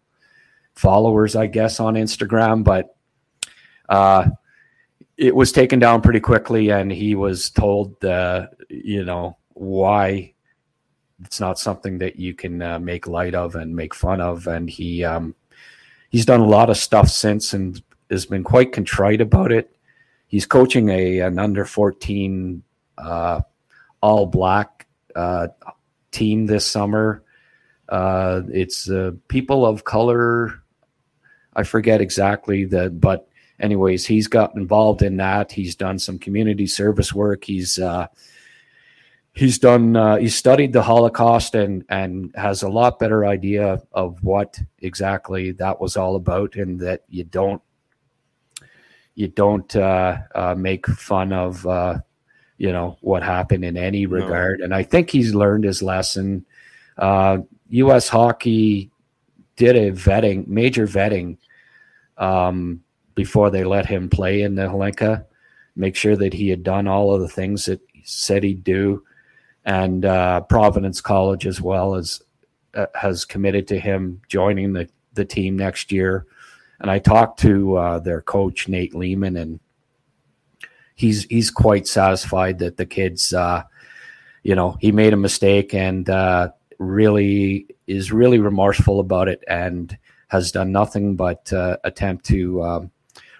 followers, 0.74 1.37
I 1.37 1.46
guess, 1.46 1.81
on 1.81 1.94
Instagram, 1.94 2.62
but 2.62 2.94
uh, 3.88 4.29
it 5.16 5.35
was 5.35 5.51
taken 5.51 5.79
down 5.79 6.01
pretty 6.01 6.20
quickly, 6.20 6.70
and 6.70 6.92
he 6.92 7.14
was 7.14 7.51
told, 7.51 8.05
uh, 8.05 8.46
you 8.68 9.05
know, 9.05 9.37
why 9.55 10.33
it's 11.24 11.40
not 11.40 11.59
something 11.59 11.98
that 11.98 12.16
you 12.16 12.33
can 12.33 12.62
uh, 12.62 12.79
make 12.79 13.09
light 13.09 13.35
of 13.35 13.57
and 13.57 13.74
make 13.74 13.92
fun 13.94 14.20
of. 14.20 14.46
And 14.46 14.70
he 14.70 15.03
um, 15.03 15.35
he's 16.11 16.24
done 16.24 16.40
a 16.40 16.46
lot 16.46 16.70
of 16.70 16.77
stuff 16.77 17.09
since, 17.09 17.53
and 17.53 17.83
has 18.11 18.27
been 18.27 18.44
quite 18.44 18.72
contrite 18.72 19.20
about 19.20 19.51
it. 19.51 19.77
He's 20.29 20.46
coaching 20.46 20.90
a 20.90 21.18
an 21.20 21.40
under 21.40 21.64
fourteen 21.64 22.62
uh, 22.96 23.40
all 24.01 24.27
black 24.27 24.87
uh, 25.16 25.48
team 26.12 26.46
this 26.46 26.64
summer. 26.64 27.24
Uh, 27.88 28.42
it's 28.48 28.90
uh, 28.90 29.12
people 29.29 29.64
of 29.64 29.85
color. 29.85 30.62
I 31.57 31.62
forget 31.62 32.01
exactly 32.01 32.64
the, 32.64 32.90
but 32.90 33.29
anyways, 33.61 34.07
he's 34.07 34.27
got 34.27 34.55
involved 34.55 35.03
in 35.03 35.16
that. 35.16 35.53
He's 35.53 35.74
done 35.74 35.98
some 35.98 36.18
community 36.18 36.66
service 36.66 37.12
work. 37.12 37.44
He's 37.44 37.79
uh, 37.79 38.07
he's 39.33 39.59
done 39.59 39.96
uh, 39.96 40.16
he's 40.16 40.35
studied 40.35 40.72
the 40.72 40.83
Holocaust 40.83 41.55
and 41.55 41.85
and 41.88 42.33
has 42.37 42.62
a 42.62 42.68
lot 42.68 42.98
better 42.98 43.27
idea 43.27 43.81
of 43.92 44.22
what 44.22 44.61
exactly 44.81 45.53
that 45.53 45.81
was 45.81 45.96
all 45.96 46.16
about, 46.16 46.57
and 46.57 46.79
that 46.81 47.03
you 47.09 47.24
don't 47.24 47.62
you 49.14 49.29
don't 49.29 49.74
uh, 49.74 50.18
uh, 50.35 50.55
make 50.57 50.87
fun 50.87 51.33
of 51.33 51.66
uh, 51.66 51.98
you 52.59 52.72
know 52.72 52.98
what 53.01 53.22
happened 53.22 53.64
in 53.64 53.77
any 53.77 54.07
regard. 54.07 54.61
No. 54.61 54.66
And 54.66 54.74
I 54.74 54.83
think 54.83 55.11
he's 55.11 55.35
learned 55.35 55.64
his 55.64 55.83
lesson. 55.83 56.44
U.S. 56.98 58.08
Uh, 58.08 58.12
hockey 58.12 58.90
did 59.56 59.76
a 59.76 59.92
vetting, 59.92 60.46
major 60.46 60.87
vetting. 60.87 61.38
Um, 62.16 62.82
before 63.14 63.50
they 63.50 63.64
let 63.64 63.84
him 63.84 64.08
play 64.08 64.42
in 64.42 64.54
the 64.54 64.62
Hlinka, 64.62 65.24
make 65.74 65.96
sure 65.96 66.14
that 66.14 66.32
he 66.32 66.48
had 66.48 66.62
done 66.62 66.87
all 66.87 67.12
of 67.12 67.20
the 67.20 67.28
things 67.28 67.64
that 67.64 67.80
he 67.92 68.02
said 68.04 68.44
he'd 68.44 68.62
do. 68.62 69.02
And 69.64 70.04
uh, 70.04 70.42
Providence 70.42 71.00
College, 71.00 71.44
as 71.44 71.61
well 71.61 71.96
as 71.96 72.22
uh, 72.74 72.87
has 72.94 73.24
committed 73.24 73.66
to 73.68 73.80
him 73.80 74.20
joining 74.28 74.72
the 74.72 74.88
the 75.14 75.24
team 75.24 75.56
next 75.56 75.90
year. 75.90 76.26
And 76.80 76.90
I 76.90 77.00
talked 77.00 77.40
to 77.40 77.76
uh, 77.76 77.98
their 77.98 78.22
coach 78.22 78.68
Nate 78.68 78.94
Leaman, 78.94 79.37
and 79.37 79.58
he's 80.94 81.24
he's 81.24 81.50
quite 81.50 81.88
satisfied 81.88 82.61
that 82.61 82.76
the 82.76 82.87
kids, 82.87 83.32
uh, 83.32 83.64
you 84.44 84.54
know, 84.54 84.76
he 84.80 84.92
made 84.92 85.12
a 85.12 85.16
mistake 85.16 85.74
and 85.74 86.08
uh, 86.08 86.50
really 86.79 87.67
is 87.87 88.12
really 88.12 88.38
remorseful 88.38 89.01
about 89.01 89.29
it 89.29 89.43
and 89.49 89.97
has 90.29 90.53
done 90.53 90.73
nothing 90.73 91.17
but 91.17 91.53
uh, 91.53 91.77
attempt 91.85 92.25
to 92.27 92.62
um, 92.62 92.91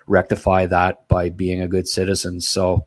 rectify 0.07 0.66
that 0.66 1.07
by 1.09 1.29
being 1.29 1.62
a 1.62 1.68
good 1.68 1.87
citizen. 1.87 2.40
So, 2.40 2.87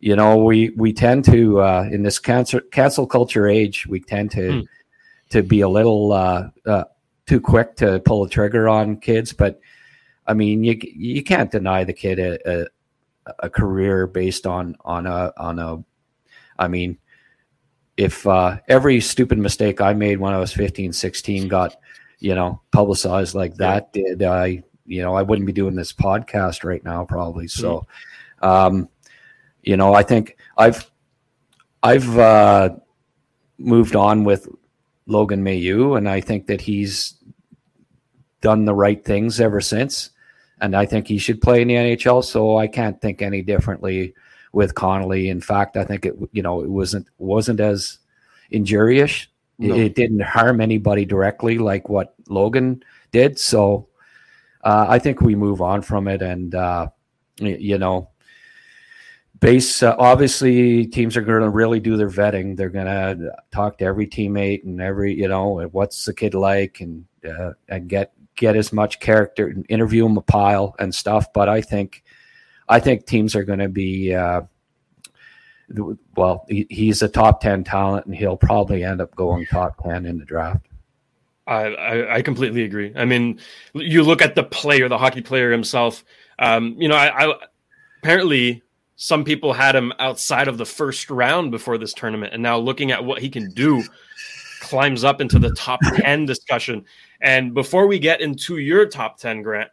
you 0.00 0.16
know, 0.16 0.36
we 0.36 0.70
we 0.70 0.92
tend 0.92 1.24
to 1.26 1.60
uh, 1.60 1.88
in 1.90 2.02
this 2.02 2.18
cancer 2.18 2.60
cancel 2.60 3.06
culture 3.06 3.46
age, 3.46 3.86
we 3.86 4.00
tend 4.00 4.30
to 4.32 4.50
mm. 4.50 4.66
to 5.30 5.42
be 5.42 5.60
a 5.60 5.68
little 5.68 6.12
uh, 6.12 6.48
uh, 6.66 6.84
too 7.26 7.40
quick 7.40 7.76
to 7.76 8.00
pull 8.00 8.24
the 8.24 8.30
trigger 8.30 8.68
on 8.68 8.96
kids. 8.96 9.32
But 9.32 9.60
I 10.26 10.34
mean, 10.34 10.64
you 10.64 10.78
you 10.82 11.22
can't 11.22 11.50
deny 11.50 11.84
the 11.84 11.92
kid 11.92 12.18
a, 12.18 12.62
a, 12.62 12.66
a 13.40 13.50
career 13.50 14.06
based 14.06 14.46
on 14.46 14.76
on 14.84 15.06
a 15.06 15.32
on 15.36 15.58
a. 15.58 15.84
I 16.60 16.66
mean, 16.66 16.98
if 17.98 18.24
uh, 18.28 18.58
every 18.68 19.00
stupid 19.00 19.38
mistake 19.38 19.80
I 19.80 19.92
made 19.92 20.20
when 20.20 20.32
I 20.32 20.38
was 20.38 20.52
15, 20.52 20.92
16 20.92 21.48
got, 21.48 21.76
you 22.20 22.32
know, 22.32 22.60
publicized 22.70 23.34
like 23.34 23.56
that, 23.56 23.92
did 23.92 24.22
I, 24.22 24.62
you 24.86 25.02
know, 25.02 25.16
I 25.16 25.22
wouldn't 25.22 25.46
be 25.46 25.52
doing 25.52 25.74
this 25.74 25.92
podcast 25.92 26.62
right 26.62 26.82
now, 26.84 27.04
probably. 27.04 27.46
Mm-hmm. 27.46 27.60
So, 27.60 27.86
um, 28.40 28.88
you 29.64 29.76
know, 29.76 29.94
I 29.94 30.04
think 30.04 30.36
I've, 30.56 30.88
I've 31.82 32.16
uh, 32.16 32.70
moved 33.58 33.96
on 33.96 34.22
with 34.22 34.48
Logan 35.06 35.44
Mailloux, 35.44 35.98
and 35.98 36.08
I 36.08 36.20
think 36.20 36.46
that 36.46 36.60
he's 36.60 37.14
done 38.40 38.64
the 38.64 38.74
right 38.74 39.04
things 39.04 39.40
ever 39.40 39.60
since. 39.60 40.10
And 40.60 40.76
I 40.76 40.86
think 40.86 41.08
he 41.08 41.18
should 41.18 41.40
play 41.40 41.62
in 41.62 41.68
the 41.68 41.74
NHL. 41.74 42.24
So 42.24 42.58
I 42.58 42.68
can't 42.68 43.00
think 43.00 43.22
any 43.22 43.42
differently 43.42 44.14
with 44.52 44.74
Connolly. 44.74 45.28
In 45.28 45.40
fact, 45.40 45.76
I 45.76 45.84
think 45.84 46.06
it 46.06 46.14
you 46.32 46.42
know 46.42 46.62
it 46.62 46.70
wasn't 46.70 47.06
wasn't 47.18 47.60
as 47.60 47.98
injurious. 48.50 49.26
No. 49.58 49.74
It, 49.74 49.80
it, 49.80 49.94
didn't 49.96 50.20
harm 50.20 50.60
anybody 50.60 51.04
directly 51.04 51.58
like 51.58 51.88
what 51.88 52.14
Logan 52.28 52.82
did. 53.10 53.40
So 53.40 53.88
uh, 54.62 54.86
I 54.88 54.98
think 55.00 55.20
we 55.20 55.34
move 55.34 55.60
on 55.60 55.82
from 55.82 56.08
it, 56.08 56.22
and 56.22 56.54
uh, 56.54 56.88
you 57.38 57.78
know, 57.78 58.10
base 59.40 59.82
uh, 59.82 59.96
obviously 59.98 60.86
teams 60.86 61.16
are 61.16 61.22
going 61.22 61.42
to 61.42 61.48
really 61.48 61.80
do 61.80 61.96
their 61.96 62.10
vetting. 62.10 62.56
They're 62.56 62.70
going 62.70 62.86
to 62.86 63.32
talk 63.50 63.78
to 63.78 63.84
every 63.84 64.06
teammate 64.06 64.64
and 64.64 64.80
every 64.80 65.14
you 65.14 65.28
know 65.28 65.66
what's 65.72 66.04
the 66.04 66.14
kid 66.14 66.34
like, 66.34 66.80
and 66.80 67.04
uh, 67.24 67.52
and 67.68 67.88
get 67.88 68.12
get 68.36 68.56
as 68.56 68.72
much 68.72 69.00
character, 69.00 69.48
and 69.48 69.66
interview 69.68 70.06
him 70.06 70.16
a 70.16 70.22
pile 70.22 70.74
and 70.78 70.94
stuff. 70.94 71.32
But 71.32 71.48
I 71.48 71.60
think 71.62 72.04
I 72.68 72.80
think 72.80 73.06
teams 73.06 73.34
are 73.34 73.44
going 73.44 73.58
to 73.60 73.68
be. 73.68 74.14
Uh, 74.14 74.42
well, 76.16 76.46
he, 76.48 76.66
he's 76.70 77.02
a 77.02 77.08
top 77.08 77.40
ten 77.40 77.64
talent, 77.64 78.06
and 78.06 78.14
he'll 78.14 78.36
probably 78.36 78.84
end 78.84 79.00
up 79.00 79.14
going 79.14 79.46
top 79.46 79.82
ten 79.82 80.06
in 80.06 80.18
the 80.18 80.24
draft. 80.24 80.66
I, 81.48 82.16
I, 82.16 82.22
completely 82.22 82.64
agree. 82.64 82.92
I 82.94 83.06
mean, 83.06 83.40
you 83.72 84.02
look 84.02 84.20
at 84.20 84.34
the 84.34 84.42
player, 84.42 84.86
the 84.86 84.98
hockey 84.98 85.22
player 85.22 85.50
himself. 85.50 86.04
Um, 86.38 86.76
you 86.78 86.88
know, 86.88 86.94
I, 86.94 87.24
I 87.24 87.34
apparently 88.02 88.62
some 88.96 89.24
people 89.24 89.54
had 89.54 89.74
him 89.74 89.92
outside 89.98 90.48
of 90.48 90.58
the 90.58 90.66
first 90.66 91.08
round 91.08 91.50
before 91.50 91.78
this 91.78 91.94
tournament, 91.94 92.34
and 92.34 92.42
now 92.42 92.58
looking 92.58 92.90
at 92.90 93.02
what 93.02 93.22
he 93.22 93.30
can 93.30 93.50
do, 93.52 93.82
climbs 94.60 95.04
up 95.04 95.22
into 95.22 95.38
the 95.38 95.50
top 95.52 95.80
ten 95.96 96.26
discussion. 96.26 96.84
And 97.22 97.54
before 97.54 97.86
we 97.86 97.98
get 97.98 98.20
into 98.20 98.58
your 98.58 98.86
top 98.86 99.18
ten, 99.18 99.40
Grant, 99.40 99.70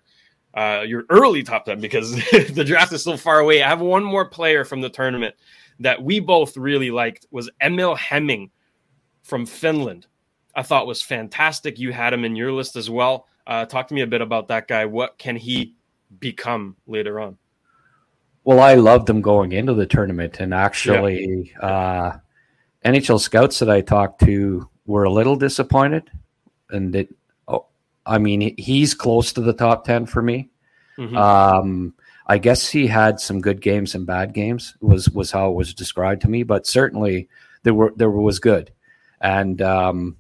uh, 0.56 0.84
your 0.88 1.04
early 1.10 1.44
top 1.44 1.66
10 1.66 1.80
because 1.80 2.16
the 2.32 2.64
draft 2.66 2.94
is 2.94 3.02
still 3.02 3.18
far 3.18 3.40
away. 3.40 3.62
I 3.62 3.68
have 3.68 3.82
one 3.82 4.04
more 4.04 4.26
player 4.26 4.64
from 4.64 4.82
the 4.82 4.90
tournament 4.90 5.36
that 5.80 6.02
we 6.02 6.20
both 6.20 6.56
really 6.56 6.92
liked 6.92 7.28
was 7.32 7.50
Emil 7.62 7.96
Hemming 7.96 8.52
from 9.24 9.46
Finland. 9.46 10.08
I 10.56 10.64
thought 10.64 10.88
was 10.88 11.02
fantastic. 11.02 11.78
You 11.78 11.92
had 11.92 12.14
him 12.14 12.24
in 12.24 12.36
your 12.36 12.52
list 12.54 12.78
as 12.78 12.90
well. 12.90 13.28
Uh, 13.46 13.66
talk 13.66 13.90
to 13.90 13.94
me 13.94 14.02
a 14.02 14.08
bit 14.08 14.22
about 14.22 14.48
that 14.48 14.68
guy. 14.68 14.86
What 14.86 15.18
can 15.18 15.36
he 15.36 15.76
become 16.20 16.78
later 16.88 17.20
on? 17.20 17.38
Well, 18.46 18.60
I 18.60 18.76
loved 18.76 19.10
him 19.10 19.22
going 19.22 19.52
into 19.52 19.74
the 19.74 19.88
tournament, 19.88 20.40
and 20.40 20.54
actually, 20.54 21.52
yeah. 21.60 21.68
uh, 21.68 22.18
NHL 22.86 23.20
scouts 23.20 23.60
that 23.60 23.70
I 23.70 23.82
talked 23.82 24.22
to 24.22 24.70
were 24.86 25.04
a 25.04 25.12
little 25.12 25.36
disappointed, 25.36 26.10
and 26.70 26.96
it 26.96 27.14
I 28.06 28.18
mean, 28.18 28.56
he's 28.58 28.94
close 28.94 29.34
to 29.34 29.42
the 29.42 29.54
top 29.54 29.86
10 29.86 30.06
for 30.06 30.22
me. 30.22 30.50
Mm-hmm. 30.98 31.18
Um, 31.18 31.94
I 32.28 32.38
guess 32.38 32.68
he 32.68 32.88
had 32.88 33.20
some 33.20 33.42
good 33.42 33.62
games 33.62 33.94
and 33.94 34.06
bad 34.06 34.34
games 34.34 34.76
was 34.82 35.10
was 35.10 35.32
how 35.32 35.52
it 35.52 35.56
was 35.56 35.74
described 35.74 36.22
to 36.22 36.30
me, 36.30 36.44
but 36.44 36.66
certainly 36.66 37.30
there 37.64 37.74
were 37.74 37.94
there 37.96 38.10
was 38.10 38.40
good, 38.40 38.72
and 39.22 39.62
um, 39.62 40.18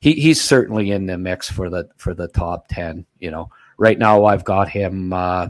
he 0.00 0.12
he's 0.12 0.40
certainly 0.40 0.90
in 0.90 1.06
the 1.06 1.18
mix 1.18 1.50
for 1.50 1.68
the 1.68 1.90
for 1.96 2.14
the 2.14 2.28
top 2.28 2.68
ten. 2.68 3.04
You 3.18 3.30
know, 3.30 3.50
right 3.76 3.98
now 3.98 4.24
I've 4.24 4.44
got 4.44 4.70
him 4.70 5.12
uh, 5.12 5.48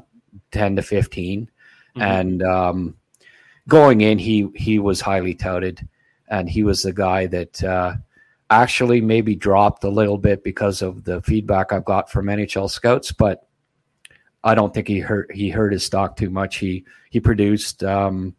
ten 0.50 0.76
to 0.76 0.82
15 0.82 1.42
mm-hmm. 1.42 2.02
and 2.02 2.42
um, 2.42 2.96
going 3.68 4.00
in 4.00 4.18
he 4.18 4.48
he 4.56 4.80
was 4.80 5.00
highly 5.00 5.34
touted, 5.34 5.86
and 6.26 6.50
he 6.50 6.64
was 6.64 6.82
the 6.82 6.92
guy 6.92 7.26
that 7.26 7.62
uh, 7.62 7.94
actually 8.62 9.00
maybe 9.00 9.34
dropped 9.34 9.84
a 9.84 9.88
little 9.88 10.18
bit 10.18 10.42
because 10.42 10.82
of 10.82 11.04
the 11.04 11.20
feedback 11.22 11.72
I've 11.72 11.84
got 11.84 12.10
from 12.10 12.26
NHL 12.26 12.70
scouts, 12.70 13.12
but 13.12 13.46
I 14.42 14.54
don't 14.54 14.74
think 14.74 14.88
he 14.88 15.00
hurt 15.00 15.32
he 15.32 15.48
hurt 15.48 15.72
his 15.72 15.84
stock 15.84 16.16
too 16.16 16.30
much. 16.30 16.56
He 16.56 16.84
he 17.10 17.20
produced 17.20 17.82
um, 17.84 18.34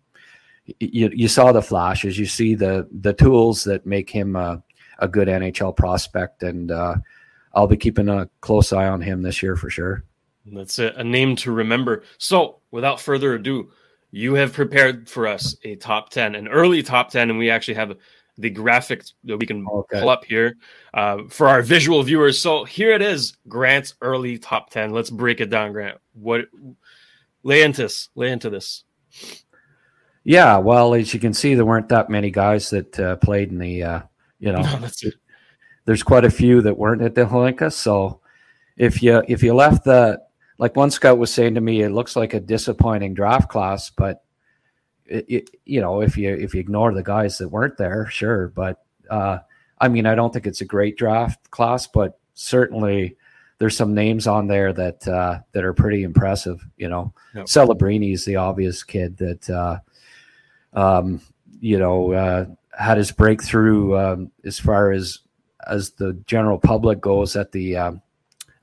you, 0.79 1.09
you 1.13 1.27
saw 1.27 1.51
the 1.51 1.61
flashes, 1.61 2.17
you 2.17 2.25
see 2.25 2.55
the 2.55 2.87
the 2.91 3.13
tools 3.13 3.63
that 3.65 3.85
make 3.85 4.09
him 4.09 4.35
a, 4.35 4.61
a 4.99 5.07
good 5.07 5.27
NHL 5.27 5.75
prospect, 5.75 6.43
and 6.43 6.71
uh, 6.71 6.95
I'll 7.53 7.67
be 7.67 7.77
keeping 7.77 8.09
a 8.09 8.29
close 8.41 8.73
eye 8.73 8.87
on 8.87 9.01
him 9.01 9.21
this 9.21 9.41
year 9.43 9.55
for 9.55 9.69
sure. 9.69 10.03
That's 10.45 10.79
a, 10.79 10.93
a 10.97 11.03
name 11.03 11.35
to 11.37 11.51
remember. 11.51 12.03
So, 12.17 12.59
without 12.71 12.99
further 12.99 13.33
ado, 13.33 13.71
you 14.11 14.35
have 14.35 14.53
prepared 14.53 15.09
for 15.09 15.27
us 15.27 15.55
a 15.63 15.75
top 15.75 16.09
10, 16.09 16.35
an 16.35 16.47
early 16.47 16.83
top 16.83 17.09
10, 17.09 17.31
and 17.31 17.39
we 17.39 17.49
actually 17.49 17.73
have 17.73 17.97
the 18.37 18.51
graphics 18.51 19.13
that 19.23 19.37
we 19.37 19.45
can 19.45 19.65
okay. 19.67 19.99
pull 19.99 20.09
up 20.09 20.25
here 20.25 20.57
uh, 20.93 21.19
for 21.29 21.47
our 21.47 21.61
visual 21.61 22.03
viewers. 22.03 22.39
So 22.39 22.65
here 22.65 22.91
it 22.91 23.01
is, 23.01 23.37
Grant's 23.47 23.95
early 24.01 24.37
top 24.37 24.69
ten. 24.69 24.91
Let's 24.91 25.09
break 25.09 25.41
it 25.41 25.49
down, 25.49 25.71
Grant. 25.71 25.97
What 26.13 26.45
lay 27.43 27.61
into 27.61 27.83
this? 27.83 28.09
Lay 28.15 28.31
into 28.31 28.49
this. 28.49 28.83
Yeah, 30.23 30.57
well, 30.57 30.95
as 30.95 31.13
you 31.13 31.19
can 31.19 31.33
see, 31.33 31.53
there 31.53 31.65
weren't 31.65 31.89
that 31.89 32.09
many 32.09 32.31
guys 32.31 32.71
that 32.71 32.99
uh, 32.99 33.15
played 33.17 33.51
in 33.51 33.59
the. 33.59 33.83
Uh, 33.83 34.01
you 34.39 34.51
know, 34.51 34.61
no, 34.79 34.89
there's 35.85 36.03
quite 36.03 36.25
a 36.25 36.31
few 36.31 36.61
that 36.61 36.77
weren't 36.77 37.01
at 37.01 37.15
the 37.15 37.25
Hlinka. 37.25 37.71
So 37.71 38.19
if 38.75 39.01
you 39.01 39.23
if 39.27 39.43
you 39.43 39.53
left 39.53 39.85
the 39.85 40.19
like 40.57 40.75
one 40.75 40.91
scout 40.91 41.17
was 41.17 41.33
saying 41.33 41.55
to 41.55 41.61
me, 41.61 41.81
it 41.81 41.91
looks 41.91 42.15
like 42.15 42.33
a 42.33 42.39
disappointing 42.39 43.13
draft 43.13 43.49
class, 43.49 43.89
but 43.89 44.23
it, 45.05 45.25
it, 45.27 45.49
you 45.65 45.81
know, 45.81 46.01
if 46.01 46.17
you 46.17 46.33
if 46.33 46.53
you 46.53 46.59
ignore 46.59 46.93
the 46.93 47.03
guys 47.03 47.37
that 47.37 47.49
weren't 47.49 47.77
there, 47.77 48.07
sure. 48.07 48.49
But 48.49 48.83
uh, 49.09 49.39
I 49.79 49.87
mean, 49.87 50.05
I 50.05 50.15
don't 50.15 50.31
think 50.33 50.47
it's 50.47 50.61
a 50.61 50.65
great 50.65 50.97
draft 50.97 51.51
class, 51.51 51.87
but 51.87 52.19
certainly 52.33 53.17
there's 53.57 53.77
some 53.77 53.93
names 53.93 54.27
on 54.27 54.47
there 54.47 54.73
that 54.73 55.07
uh, 55.07 55.39
that 55.51 55.63
are 55.63 55.73
pretty 55.73 56.03
impressive. 56.03 56.65
You 56.77 56.89
know, 56.89 57.13
yep. 57.33 57.45
Celebrini 57.45 58.13
is 58.13 58.25
the 58.25 58.37
obvious 58.37 58.83
kid 58.83 59.17
that 59.17 59.49
uh, 59.49 59.79
um, 60.73 61.21
you 61.59 61.77
know 61.77 62.11
uh, 62.13 62.45
had 62.77 62.97
his 62.97 63.11
breakthrough 63.11 63.97
um, 63.97 64.31
as 64.43 64.59
far 64.59 64.91
as 64.91 65.19
as 65.67 65.91
the 65.91 66.13
general 66.25 66.59
public 66.59 67.01
goes 67.01 67.35
at 67.35 67.51
the 67.51 67.77
um, 67.77 68.01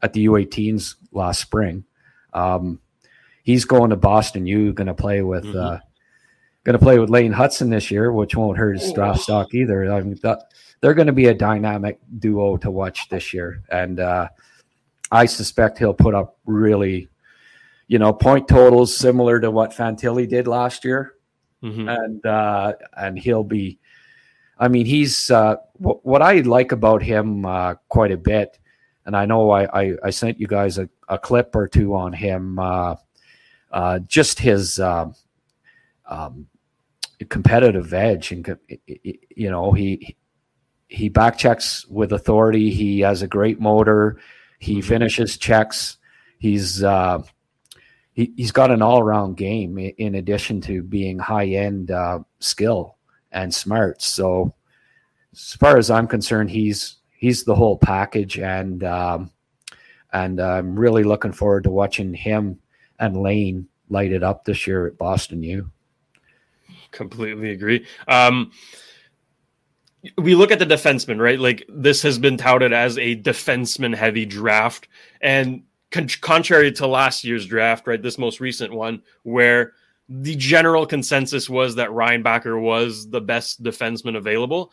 at 0.02 0.12
the 0.12 0.26
U18s 0.26 0.96
last 1.12 1.40
spring. 1.40 1.84
Um, 2.32 2.80
he's 3.42 3.64
going 3.64 3.90
to 3.90 3.96
Boston 3.96 4.46
U, 4.46 4.72
going 4.72 4.86
to 4.86 4.94
play 4.94 5.22
with 5.22 5.44
mm-hmm. 5.44 5.58
Going 6.64 6.78
to 6.78 6.84
play 6.84 7.00
with 7.00 7.10
Lane 7.10 7.32
Hutson 7.32 7.70
this 7.70 7.90
year, 7.90 8.12
which 8.12 8.36
won't 8.36 8.56
hurt 8.56 8.78
his 8.78 8.92
draft 8.92 9.20
stock 9.20 9.52
either. 9.52 9.92
I 9.92 10.00
mean, 10.00 10.16
they're 10.80 10.94
going 10.94 11.08
to 11.08 11.12
be 11.12 11.26
a 11.26 11.34
dynamic 11.34 11.98
duo 12.18 12.56
to 12.58 12.70
watch 12.70 13.08
this 13.08 13.34
year, 13.34 13.64
and 13.68 13.98
uh, 13.98 14.28
I 15.10 15.26
suspect 15.26 15.78
he'll 15.78 15.92
put 15.92 16.14
up 16.14 16.38
really, 16.46 17.08
you 17.88 17.98
know, 17.98 18.12
point 18.12 18.46
totals 18.46 18.96
similar 18.96 19.40
to 19.40 19.50
what 19.50 19.72
Fantilli 19.72 20.28
did 20.28 20.46
last 20.46 20.84
year, 20.84 21.14
mm-hmm. 21.64 21.88
and 21.88 22.26
uh, 22.26 22.74
and 22.96 23.18
he'll 23.18 23.44
be. 23.44 23.80
I 24.58 24.68
mean, 24.68 24.86
he's 24.86 25.32
uh, 25.32 25.56
w- 25.80 26.00
what 26.04 26.22
I 26.22 26.40
like 26.40 26.70
about 26.70 27.02
him 27.02 27.44
uh, 27.44 27.74
quite 27.88 28.12
a 28.12 28.16
bit, 28.16 28.58
and 29.04 29.16
I 29.16 29.26
know 29.26 29.50
I, 29.50 29.82
I, 29.82 29.94
I 30.04 30.10
sent 30.10 30.38
you 30.38 30.46
guys 30.46 30.78
a, 30.78 30.88
a, 31.08 31.18
clip 31.18 31.56
or 31.56 31.66
two 31.66 31.96
on 31.96 32.12
him. 32.12 32.58
Uh, 32.58 32.94
uh, 33.72 33.98
just 34.00 34.38
his 34.38 34.78
um, 34.78 35.14
um 36.06 36.46
competitive 37.24 37.92
edge, 37.92 38.32
and 38.32 38.56
you 38.86 39.50
know 39.50 39.72
he 39.72 40.16
he 40.88 41.08
back 41.08 41.38
checks 41.38 41.86
with 41.88 42.12
authority. 42.12 42.70
He 42.70 43.00
has 43.00 43.22
a 43.22 43.26
great 43.26 43.60
motor. 43.60 44.18
He 44.58 44.78
mm-hmm. 44.78 44.88
finishes 44.88 45.38
checks. 45.38 45.96
He's 46.38 46.82
uh, 46.82 47.22
he, 48.12 48.32
has 48.38 48.52
got 48.52 48.70
an 48.70 48.82
all 48.82 49.00
around 49.00 49.36
game 49.36 49.78
in 49.78 50.14
addition 50.14 50.60
to 50.62 50.82
being 50.82 51.18
high 51.18 51.46
end 51.46 51.90
uh, 51.90 52.20
skill 52.40 52.98
and 53.30 53.54
smart. 53.54 54.02
So 54.02 54.54
as 55.32 55.54
far 55.54 55.78
as 55.78 55.90
I'm 55.90 56.06
concerned, 56.06 56.50
he's 56.50 56.96
he's 57.10 57.44
the 57.44 57.54
whole 57.54 57.78
package, 57.78 58.38
and 58.38 58.84
um, 58.84 59.30
and 60.12 60.40
I'm 60.40 60.78
really 60.78 61.04
looking 61.04 61.32
forward 61.32 61.64
to 61.64 61.70
watching 61.70 62.12
him 62.12 62.58
and 62.98 63.16
Lane 63.16 63.66
light 63.88 64.12
it 64.12 64.22
up 64.22 64.44
this 64.44 64.66
year 64.66 64.86
at 64.86 64.98
Boston 64.98 65.42
U. 65.42 65.71
Completely 66.92 67.50
agree. 67.50 67.86
Um, 68.06 68.52
we 70.18 70.34
look 70.34 70.50
at 70.50 70.58
the 70.58 70.66
defenseman, 70.66 71.18
right? 71.18 71.38
Like 71.38 71.64
this 71.68 72.02
has 72.02 72.18
been 72.18 72.36
touted 72.36 72.72
as 72.72 72.98
a 72.98 73.16
defenseman 73.16 73.94
heavy 73.94 74.24
draft, 74.24 74.88
and 75.20 75.62
con- 75.90 76.08
contrary 76.20 76.72
to 76.72 76.86
last 76.86 77.24
year's 77.24 77.46
draft, 77.46 77.86
right? 77.86 78.02
This 78.02 78.18
most 78.18 78.40
recent 78.40 78.72
one, 78.72 79.02
where 79.22 79.72
the 80.08 80.36
general 80.36 80.86
consensus 80.86 81.48
was 81.48 81.76
that 81.76 81.90
Reinbacher 81.90 82.60
was 82.60 83.08
the 83.08 83.20
best 83.20 83.62
defenseman 83.62 84.16
available. 84.16 84.72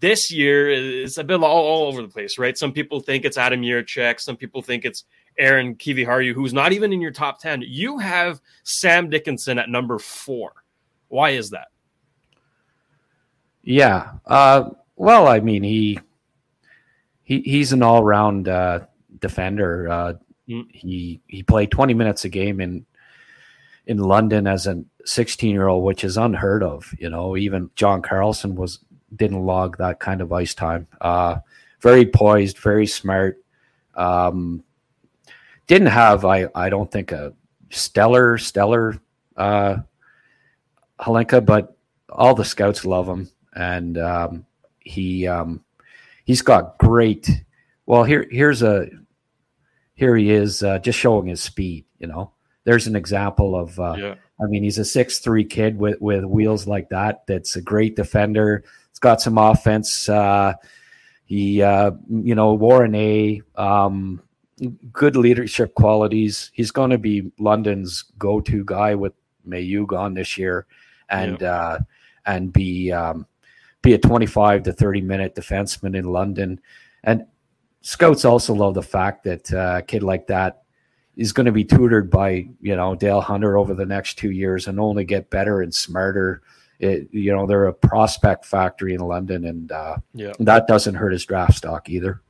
This 0.00 0.30
year 0.30 0.68
is 0.68 1.16
a 1.16 1.24
bit 1.24 1.40
all, 1.42 1.44
all 1.44 1.86
over 1.88 2.02
the 2.02 2.08
place, 2.08 2.38
right? 2.38 2.58
Some 2.58 2.72
people 2.72 3.00
think 3.00 3.24
it's 3.24 3.38
Adam 3.38 3.62
Jiricek. 3.62 4.20
Some 4.20 4.36
people 4.36 4.62
think 4.62 4.84
it's 4.84 5.04
Aron 5.38 5.76
Kiviharju, 5.76 6.34
who's 6.34 6.52
not 6.52 6.72
even 6.72 6.92
in 6.92 7.00
your 7.00 7.12
top 7.12 7.40
10. 7.40 7.62
You 7.66 7.98
have 7.98 8.40
Sam 8.64 9.08
Dickinson 9.08 9.58
at 9.58 9.68
number 9.68 9.98
four. 9.98 10.52
Why 11.08 11.30
is 11.30 11.50
that? 11.50 11.68
Yeah. 13.62 14.12
Uh, 14.24 14.70
well, 14.96 15.26
I 15.26 15.40
mean, 15.40 15.62
he 15.62 15.98
he 17.22 17.40
he's 17.40 17.72
an 17.72 17.82
all 17.82 18.02
round 18.04 18.48
uh, 18.48 18.80
defender. 19.18 19.88
Uh, 19.88 20.12
mm. 20.48 20.64
He 20.72 21.20
he 21.26 21.42
played 21.42 21.70
20 21.70 21.94
minutes 21.94 22.24
a 22.24 22.28
game 22.28 22.60
in 22.60 22.86
in 23.86 23.98
London 23.98 24.46
as 24.46 24.66
a 24.66 24.82
16 25.04 25.52
year 25.52 25.68
old, 25.68 25.84
which 25.84 26.04
is 26.04 26.16
unheard 26.16 26.62
of. 26.62 26.92
You 26.98 27.10
know, 27.10 27.36
even 27.36 27.70
John 27.76 28.02
Carlson 28.02 28.54
was 28.54 28.80
didn't 29.14 29.44
log 29.44 29.78
that 29.78 30.00
kind 30.00 30.20
of 30.20 30.32
ice 30.32 30.54
time. 30.54 30.86
Uh, 31.00 31.38
very 31.80 32.06
poised, 32.06 32.58
very 32.58 32.86
smart. 32.86 33.42
Um, 33.94 34.62
didn't 35.66 35.88
have 35.88 36.24
I 36.24 36.48
I 36.54 36.68
don't 36.68 36.90
think 36.90 37.12
a 37.12 37.32
stellar 37.70 38.38
stellar 38.38 38.98
uh, 39.36 39.78
Hlinka, 41.00 41.44
but 41.44 41.76
all 42.08 42.34
the 42.34 42.44
scouts 42.44 42.84
love 42.84 43.08
him 43.08 43.28
and 43.56 43.98
um, 43.98 44.46
he 44.80 45.26
um, 45.26 45.64
he's 46.24 46.42
got 46.42 46.78
great. 46.78 47.28
Well, 47.86 48.04
here 48.04 48.26
here's 48.30 48.62
a 48.62 48.88
here 49.94 50.14
he 50.16 50.30
is 50.30 50.62
uh, 50.62 50.78
just 50.78 50.98
showing 50.98 51.26
his 51.26 51.42
speed. 51.42 51.86
You 51.98 52.06
know, 52.06 52.32
there's 52.64 52.86
an 52.86 52.94
example 52.94 53.56
of. 53.56 53.80
Uh, 53.80 53.96
yeah. 53.98 54.14
I 54.38 54.44
mean, 54.44 54.62
he's 54.62 54.76
a 54.76 54.84
six 54.84 55.18
three 55.18 55.44
kid 55.44 55.78
with 55.78 56.00
with 56.00 56.24
wheels 56.24 56.66
like 56.66 56.90
that. 56.90 57.26
That's 57.26 57.56
a 57.56 57.62
great 57.62 57.96
defender. 57.96 58.64
He's 58.90 58.98
got 58.98 59.22
some 59.22 59.38
offense. 59.38 60.08
Uh, 60.08 60.54
he, 61.24 61.62
uh, 61.62 61.92
you 62.08 62.34
know, 62.34 62.54
Warren 62.54 62.94
A. 62.94 63.40
Um, 63.56 64.22
good 64.92 65.16
leadership 65.16 65.74
qualities. 65.74 66.50
He's 66.54 66.70
going 66.70 66.90
to 66.90 66.98
be 66.98 67.30
London's 67.38 68.04
go-to 68.18 68.64
guy 68.64 68.94
with 68.94 69.12
Mailloux 69.46 69.86
gone 69.86 70.14
this 70.14 70.38
year, 70.38 70.66
and 71.08 71.40
yeah. 71.40 71.52
uh, 71.52 71.78
and 72.26 72.52
be 72.52 72.92
um, 72.92 73.26
be 73.82 73.94
a 73.94 73.98
25 73.98 74.64
to 74.64 74.72
30 74.72 75.00
minute 75.00 75.34
defenseman 75.34 75.96
in 75.96 76.04
London. 76.04 76.60
And 77.04 77.26
scouts 77.82 78.24
also 78.24 78.52
love 78.52 78.74
the 78.74 78.82
fact 78.82 79.24
that 79.24 79.52
uh, 79.52 79.76
a 79.78 79.82
kid 79.82 80.02
like 80.02 80.26
that 80.26 80.62
is 81.16 81.32
going 81.32 81.46
to 81.46 81.52
be 81.52 81.64
tutored 81.64 82.10
by, 82.10 82.48
you 82.60 82.76
know, 82.76 82.94
Dale 82.94 83.20
Hunter 83.20 83.56
over 83.56 83.74
the 83.74 83.86
next 83.86 84.18
two 84.18 84.30
years 84.30 84.66
and 84.66 84.78
only 84.78 85.04
get 85.04 85.30
better 85.30 85.62
and 85.62 85.74
smarter. 85.74 86.42
It, 86.78 87.08
you 87.10 87.34
know, 87.34 87.46
they're 87.46 87.66
a 87.66 87.72
prospect 87.72 88.44
factory 88.44 88.92
in 88.92 89.00
London, 89.00 89.46
and 89.46 89.72
uh, 89.72 89.96
yeah. 90.12 90.32
that 90.40 90.66
doesn't 90.66 90.96
hurt 90.96 91.12
his 91.12 91.24
draft 91.24 91.54
stock 91.54 91.88
either. 91.88 92.20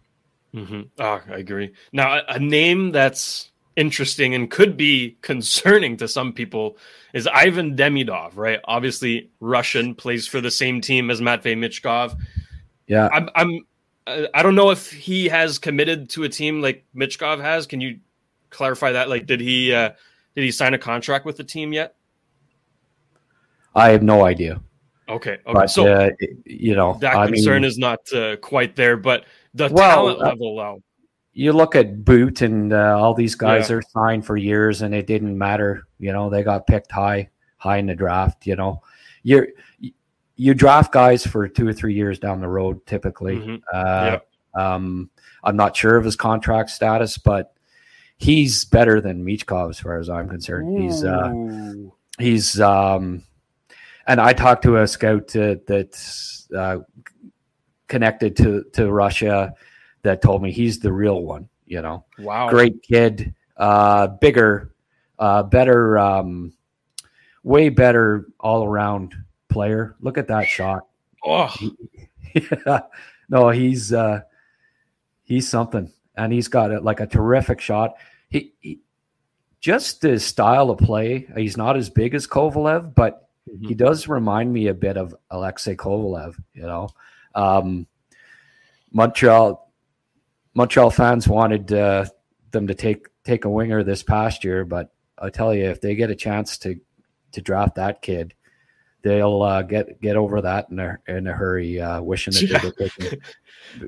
Mm-hmm. 0.54 0.82
Oh, 0.98 1.20
I 1.28 1.36
agree. 1.38 1.72
Now, 1.92 2.18
a, 2.18 2.22
a 2.28 2.38
name 2.38 2.92
that's 2.92 3.50
interesting 3.76 4.34
and 4.34 4.50
could 4.50 4.76
be 4.76 5.16
concerning 5.20 5.96
to 5.98 6.08
some 6.08 6.32
people 6.32 6.76
is 7.12 7.26
Ivan 7.26 7.76
Demidov, 7.76 8.32
right? 8.34 8.60
Obviously, 8.64 9.30
Russian 9.40 9.94
plays 9.94 10.26
for 10.26 10.40
the 10.40 10.50
same 10.50 10.80
team 10.80 11.10
as 11.10 11.20
Matvey 11.20 11.54
Michkov. 11.54 12.18
Yeah, 12.86 13.08
I'm. 13.12 13.30
I'm 13.34 13.66
I 14.08 14.42
don't 14.42 14.54
know 14.54 14.70
if 14.70 14.88
he 14.92 15.26
has 15.28 15.58
committed 15.58 16.10
to 16.10 16.22
a 16.22 16.28
team 16.28 16.62
like 16.62 16.84
Michkov 16.94 17.40
has. 17.40 17.66
Can 17.66 17.80
you 17.80 17.98
clarify 18.50 18.92
that? 18.92 19.08
Like, 19.08 19.26
did 19.26 19.40
he 19.40 19.74
uh, 19.74 19.90
did 20.34 20.44
he 20.44 20.52
sign 20.52 20.74
a 20.74 20.78
contract 20.78 21.24
with 21.24 21.36
the 21.36 21.44
team 21.44 21.72
yet? 21.72 21.96
I 23.74 23.90
have 23.90 24.02
no 24.02 24.24
idea. 24.24 24.60
Okay. 25.08 25.32
Okay. 25.32 25.40
But, 25.52 25.70
so 25.70 25.86
uh, 25.86 26.10
you 26.44 26.74
know 26.74 26.98
that 27.00 27.16
I 27.16 27.26
concern 27.26 27.62
mean, 27.62 27.68
is 27.68 27.78
not 27.78 28.00
uh, 28.12 28.36
quite 28.36 28.76
there, 28.76 28.96
but 28.96 29.24
the 29.54 29.68
well, 29.68 29.96
talent 29.96 30.20
uh, 30.20 30.26
level, 30.26 30.56
though 30.56 30.82
you 31.38 31.52
look 31.52 31.76
at 31.76 32.02
Boot 32.02 32.40
and 32.40 32.72
uh, 32.72 32.98
all 32.98 33.12
these 33.12 33.34
guys 33.34 33.68
yeah. 33.68 33.76
are 33.76 33.82
signed 33.82 34.24
for 34.24 34.38
years, 34.38 34.80
and 34.80 34.94
it 34.94 35.06
didn't 35.06 35.36
matter. 35.36 35.86
You 35.98 36.10
know, 36.10 36.30
they 36.30 36.42
got 36.42 36.66
picked 36.66 36.90
high, 36.90 37.28
high 37.58 37.76
in 37.76 37.84
the 37.84 37.94
draft. 37.94 38.46
You 38.46 38.56
know, 38.56 38.82
you 39.22 39.46
you 40.36 40.54
draft 40.54 40.92
guys 40.92 41.26
for 41.26 41.46
two 41.46 41.68
or 41.68 41.74
three 41.74 41.92
years 41.92 42.18
down 42.18 42.40
the 42.40 42.48
road, 42.48 42.86
typically. 42.86 43.36
Mm-hmm. 43.36 43.56
Uh, 43.70 44.18
yeah. 44.56 44.74
um, 44.74 45.10
I'm 45.44 45.56
not 45.56 45.76
sure 45.76 45.96
of 45.96 46.06
his 46.06 46.16
contract 46.16 46.70
status, 46.70 47.18
but 47.18 47.52
he's 48.16 48.64
better 48.64 49.02
than 49.02 49.22
Michkov 49.22 49.68
as 49.68 49.78
far 49.78 49.98
as 49.98 50.08
I'm 50.08 50.30
concerned. 50.30 50.74
Ooh. 50.74 50.80
He's 50.80 51.04
uh, 51.04 51.32
he's 52.18 52.60
um, 52.62 53.22
and 54.06 54.22
I 54.22 54.32
talked 54.32 54.62
to 54.62 54.78
a 54.78 54.88
scout 54.88 55.36
uh, 55.36 55.56
that's 55.66 56.48
uh, 56.56 56.78
connected 57.88 58.36
to 58.36 58.64
to 58.72 58.90
Russia 58.90 59.52
that 60.06 60.22
told 60.22 60.42
me 60.42 60.50
he's 60.50 60.78
the 60.78 60.92
real 60.92 61.22
one. 61.22 61.48
You 61.66 61.82
know, 61.82 62.04
wow, 62.18 62.48
great 62.48 62.82
kid, 62.82 63.34
uh, 63.56 64.06
bigger, 64.06 64.72
uh, 65.18 65.42
better, 65.42 65.98
um, 65.98 66.52
way 67.42 67.68
better 67.68 68.26
all 68.38 68.64
around 68.64 69.14
player. 69.48 69.96
Look 70.00 70.16
at 70.16 70.28
that 70.28 70.46
shot. 70.46 70.86
Oh, 71.24 71.52
yeah. 72.34 72.80
no, 73.28 73.50
he's 73.50 73.92
uh, 73.92 74.22
he's 75.24 75.48
something, 75.48 75.92
and 76.16 76.32
he's 76.32 76.48
got 76.48 76.72
a, 76.72 76.80
like 76.80 77.00
a 77.00 77.06
terrific 77.06 77.60
shot. 77.60 77.96
He, 78.28 78.52
he 78.60 78.78
just 79.60 80.02
his 80.02 80.24
style 80.24 80.70
of 80.70 80.78
play. 80.78 81.26
He's 81.36 81.56
not 81.56 81.76
as 81.76 81.90
big 81.90 82.14
as 82.14 82.28
Kovalev, 82.28 82.94
but 82.94 83.28
mm-hmm. 83.50 83.66
he 83.66 83.74
does 83.74 84.06
remind 84.06 84.52
me 84.52 84.68
a 84.68 84.74
bit 84.74 84.96
of 84.96 85.16
Alexei 85.32 85.74
Kovalev. 85.74 86.36
You 86.54 86.62
know, 86.62 86.90
um, 87.34 87.88
Montreal 88.92 89.65
Montreal 90.56 90.90
fans 90.90 91.28
wanted 91.28 91.70
uh, 91.70 92.06
them 92.50 92.66
to 92.66 92.74
take 92.74 93.08
take 93.24 93.44
a 93.44 93.50
winger 93.50 93.84
this 93.84 94.02
past 94.02 94.42
year, 94.42 94.64
but 94.64 94.90
I 95.18 95.28
tell 95.28 95.54
you, 95.54 95.66
if 95.66 95.82
they 95.82 95.94
get 95.94 96.10
a 96.10 96.14
chance 96.14 96.56
to 96.58 96.80
to 97.32 97.42
draft 97.42 97.74
that 97.74 98.00
kid, 98.00 98.32
they'll 99.02 99.42
uh, 99.42 99.60
get 99.62 100.00
get 100.00 100.16
over 100.16 100.40
that 100.40 100.70
in 100.70 100.78
a 100.78 100.98
in 101.06 101.26
a 101.26 101.32
hurry, 101.32 101.78
uh, 101.78 102.00
wishing 102.00 102.32
that 102.32 102.42
yeah. 102.50 102.70
they 102.78 102.88
taking 102.88 103.20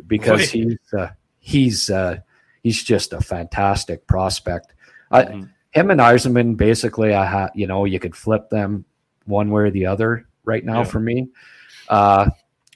because 0.07 0.51
he's 0.51 0.79
uh, 0.97 1.09
he's 1.39 1.89
uh, 1.89 2.19
he's 2.63 2.85
just 2.85 3.15
a 3.15 3.21
fantastic 3.21 4.07
prospect. 4.07 4.75
Mm-hmm. 5.11 5.45
him 5.71 5.91
and 5.91 6.01
Eiserman, 6.01 6.55
basically, 6.59 7.15
I 7.15 7.25
had 7.25 7.49
you 7.55 7.67
know 7.67 7.87
you 7.87 7.99
could 7.99 8.15
flip 8.15 8.51
them 8.51 8.85
one 9.25 9.51
way 9.51 9.63
or 9.63 9.71
the 9.71 9.87
other 9.87 10.27
right 10.45 10.65
now 10.65 10.81
yeah. 10.81 10.85
for 10.85 11.01
me. 11.01 11.29
Uh, 11.89 12.29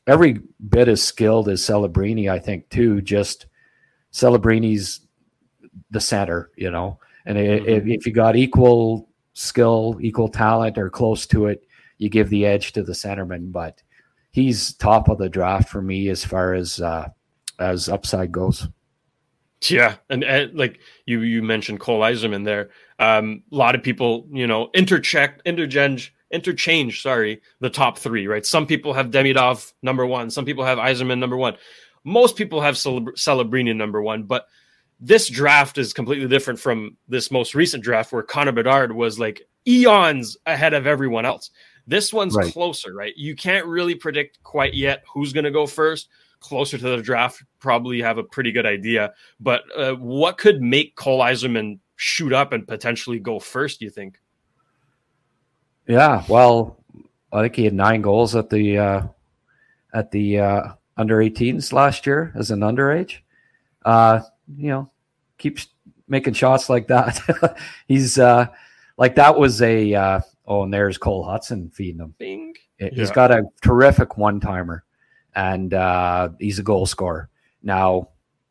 every 0.07 0.41
bit 0.67 0.89
as 0.89 1.03
skilled 1.03 1.51
as 1.51 1.61
Celebrini, 1.61 2.31
I 2.31 2.39
think, 2.39 2.71
too. 2.71 3.03
Just 3.03 3.47
Celebrini's 4.13 5.01
the 5.91 6.01
center, 6.01 6.51
you 6.57 6.71
know. 6.71 6.99
And 7.27 7.39
mm-hmm. 7.39 7.69
if, 7.69 7.87
if 7.87 8.07
you 8.07 8.13
got 8.13 8.37
equal 8.37 9.09
skill, 9.35 9.99
equal 10.01 10.29
talent, 10.29 10.79
or 10.79 10.91
close 10.91 11.27
to 11.29 11.47
it, 11.47 11.67
you 11.99 12.09
give 12.09 12.31
the 12.31 12.47
edge 12.47 12.73
to 12.73 12.83
the 12.83 12.93
centerman. 12.93 13.53
But 13.53 13.83
he's 14.31 14.75
top 14.75 15.09
of 15.09 15.19
the 15.19 15.29
draft 15.29 15.69
for 15.69 15.83
me 15.83 16.09
as 16.09 16.25
far 16.25 16.55
as 16.55 16.81
uh, 16.81 17.09
as 17.59 17.89
upside 17.89 18.33
goes. 18.33 18.69
Yeah, 19.71 19.97
and, 20.11 20.25
and, 20.25 20.59
like 20.59 20.81
you 21.07 21.21
you 21.21 21.43
mentioned 21.43 21.81
Cole 21.81 22.01
Eiserman 22.01 22.45
there. 22.45 22.71
Um, 22.99 23.45
a 23.53 23.55
lot 23.55 23.75
of 23.75 23.83
people, 23.83 24.27
you 24.33 24.47
know, 24.47 24.69
intercheck, 24.75 25.45
interchange, 25.45 26.13
interchange. 26.33 27.01
Sorry, 27.01 27.41
the 27.61 27.71
top 27.71 27.99
three, 27.99 28.27
right? 28.27 28.45
Some 28.45 28.67
people 28.67 28.93
have 28.93 29.11
Demidov 29.11 29.73
number 29.83 30.05
one. 30.05 30.31
Some 30.31 30.45
people 30.45 30.65
have 30.65 30.79
Eiserman 30.79 31.19
number 31.19 31.37
one 31.37 31.57
most 32.05 32.37
people 32.37 32.61
have 32.61 32.75
Celebrini 32.75 33.75
number 33.75 34.03
one, 34.03 34.25
but 34.25 34.47
this 35.01 35.29
draft 35.29 35.79
is 35.79 35.93
completely 35.93 36.29
different 36.29 36.61
from 36.61 36.97
this 37.09 37.31
most 37.31 37.55
recent 37.55 37.83
draft 37.83 38.13
where 38.13 38.23
Connor 38.23 38.53
Bedard 38.53 38.93
was 38.93 39.19
like 39.19 39.43
eons 39.67 40.37
ahead 40.47 40.75
of 40.75 40.87
everyone 40.87 41.25
else. 41.25 41.51
This 41.87 42.13
one's 42.13 42.37
right. 42.37 42.53
closer, 42.53 42.95
right? 42.95 43.13
You 43.17 43.35
can't 43.35 43.67
really 43.67 43.95
predict 43.95 44.43
quite 44.45 44.75
yet 44.75 45.03
who's 45.13 45.33
going 45.33 45.45
to 45.45 45.51
go 45.51 45.67
first. 45.67 46.09
closer 46.43 46.77
to 46.77 46.85
the 46.97 47.03
draft 47.03 47.43
probably 47.61 48.01
have 48.03 48.19
a 48.19 48.23
pretty 48.23 48.53
good 48.53 48.67
idea. 48.67 49.15
But 49.41 49.63
uh, 49.77 49.95
what 49.95 50.39
could 50.39 50.61
make 50.61 50.97
Cole 50.97 51.21
Eiserman 51.21 51.79
shoot 51.97 52.33
up 52.33 52.53
and 52.53 52.67
potentially 52.67 53.19
go 53.19 53.39
first? 53.39 53.79
Do 53.79 53.87
you 53.87 53.91
think? 53.91 54.19
Yeah, 55.87 56.23
well, 56.29 56.85
I 57.33 57.43
think 57.43 57.57
he 57.57 57.65
had 57.65 57.75
nine 57.75 58.03
goals 58.03 58.37
at 58.37 58.51
the 58.51 58.79
uh, 58.79 59.03
at 59.95 60.11
the 60.11 60.39
uh, 60.39 60.73
under 61.03 61.19
18s 61.19 61.73
last 61.73 62.07
year 62.07 62.33
as 62.35 62.51
an 62.51 62.61
underage. 62.61 63.19
Uh, 63.85 64.21
you 64.57 64.69
know, 64.69 64.91
keeps 65.37 65.69
making 66.09 66.35
shots 66.35 66.71
like 66.71 66.89
that. 66.89 67.57
He's 67.89 68.19
uh, 68.19 68.47
like 68.97 69.17
that 69.17 69.37
was 69.37 69.61
a 69.61 69.95
uh, 69.95 70.21
oh, 70.47 70.63
and 70.63 70.73
there's 70.73 70.99
Cole 70.99 71.25
Hutson 71.25 71.75
feeding 71.75 72.01
him. 72.01 72.15
Bing. 72.19 72.55
He's 72.79 73.09
yeah. 73.09 73.15
got 73.15 73.31
a 73.31 73.45
terrific 73.61 74.17
one 74.17 74.41
timer, 74.41 74.85
and 75.35 75.73
uh, 75.73 76.31
he's 76.41 76.59
a 76.59 76.65
goal 76.65 76.87
scorer. 76.87 77.29
Now, 77.63 78.09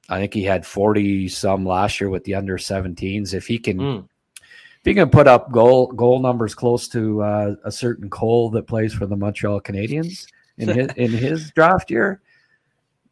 I 0.09 0.19
think 0.19 0.33
he 0.33 0.43
had 0.43 0.65
40 0.65 1.27
some 1.27 1.65
last 1.65 1.99
year 1.99 2.09
with 2.09 2.23
the 2.23 2.35
under 2.35 2.57
17s. 2.57 3.33
If 3.33 3.45
he 3.45 3.57
can, 3.57 3.77
mm. 3.77 4.07
if 4.39 4.85
he 4.85 4.93
can 4.93 5.09
put 5.09 5.27
up 5.27 5.51
goal 5.51 5.87
goal 5.87 6.19
numbers 6.19 6.55
close 6.55 6.87
to 6.89 7.21
uh, 7.21 7.55
a 7.65 7.71
certain 7.71 8.09
Cole 8.09 8.49
that 8.51 8.67
plays 8.67 8.93
for 8.93 9.05
the 9.05 9.17
Montreal 9.17 9.61
Canadiens 9.61 10.27
in 10.57 10.69
his 10.69 10.87
in 10.95 11.11
his 11.11 11.51
draft 11.51 11.91
year, 11.91 12.21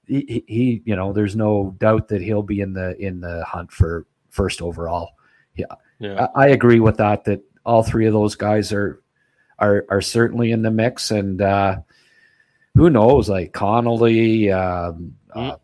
he, 0.09 0.43
he, 0.47 0.81
you 0.85 0.95
know, 0.95 1.13
there's 1.13 1.35
no 1.35 1.75
doubt 1.77 2.07
that 2.09 2.21
he'll 2.21 2.43
be 2.43 2.61
in 2.61 2.73
the 2.73 2.97
in 2.97 3.21
the 3.21 3.43
hunt 3.45 3.71
for 3.71 4.05
first 4.29 4.61
overall. 4.61 5.11
Yeah, 5.55 5.65
yeah. 5.99 6.27
I, 6.35 6.45
I 6.45 6.47
agree 6.47 6.79
with 6.79 6.97
that. 6.97 7.23
That 7.25 7.41
all 7.65 7.83
three 7.83 8.07
of 8.07 8.13
those 8.13 8.35
guys 8.35 8.73
are 8.73 9.01
are 9.59 9.85
are 9.89 10.01
certainly 10.01 10.51
in 10.51 10.63
the 10.63 10.71
mix, 10.71 11.11
and 11.11 11.41
uh, 11.41 11.79
who 12.75 12.89
knows, 12.89 13.29
like 13.29 13.53
Connelly, 13.53 14.51
um, 14.51 15.15
mm. 15.35 15.51
uh, 15.51 15.57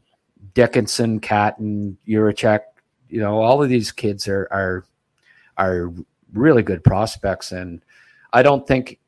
Dickinson, 0.53 1.19
Catton, 1.19 1.97
Jiricek, 2.07 2.61
you 3.09 3.19
know, 3.19 3.41
all 3.41 3.63
of 3.63 3.69
these 3.69 3.91
kids 3.91 4.27
are 4.27 4.47
are 4.51 4.85
are 5.57 5.91
really 6.33 6.63
good 6.63 6.83
prospects, 6.83 7.51
and 7.51 7.81
I 8.31 8.43
don't 8.43 8.67
think 8.67 8.99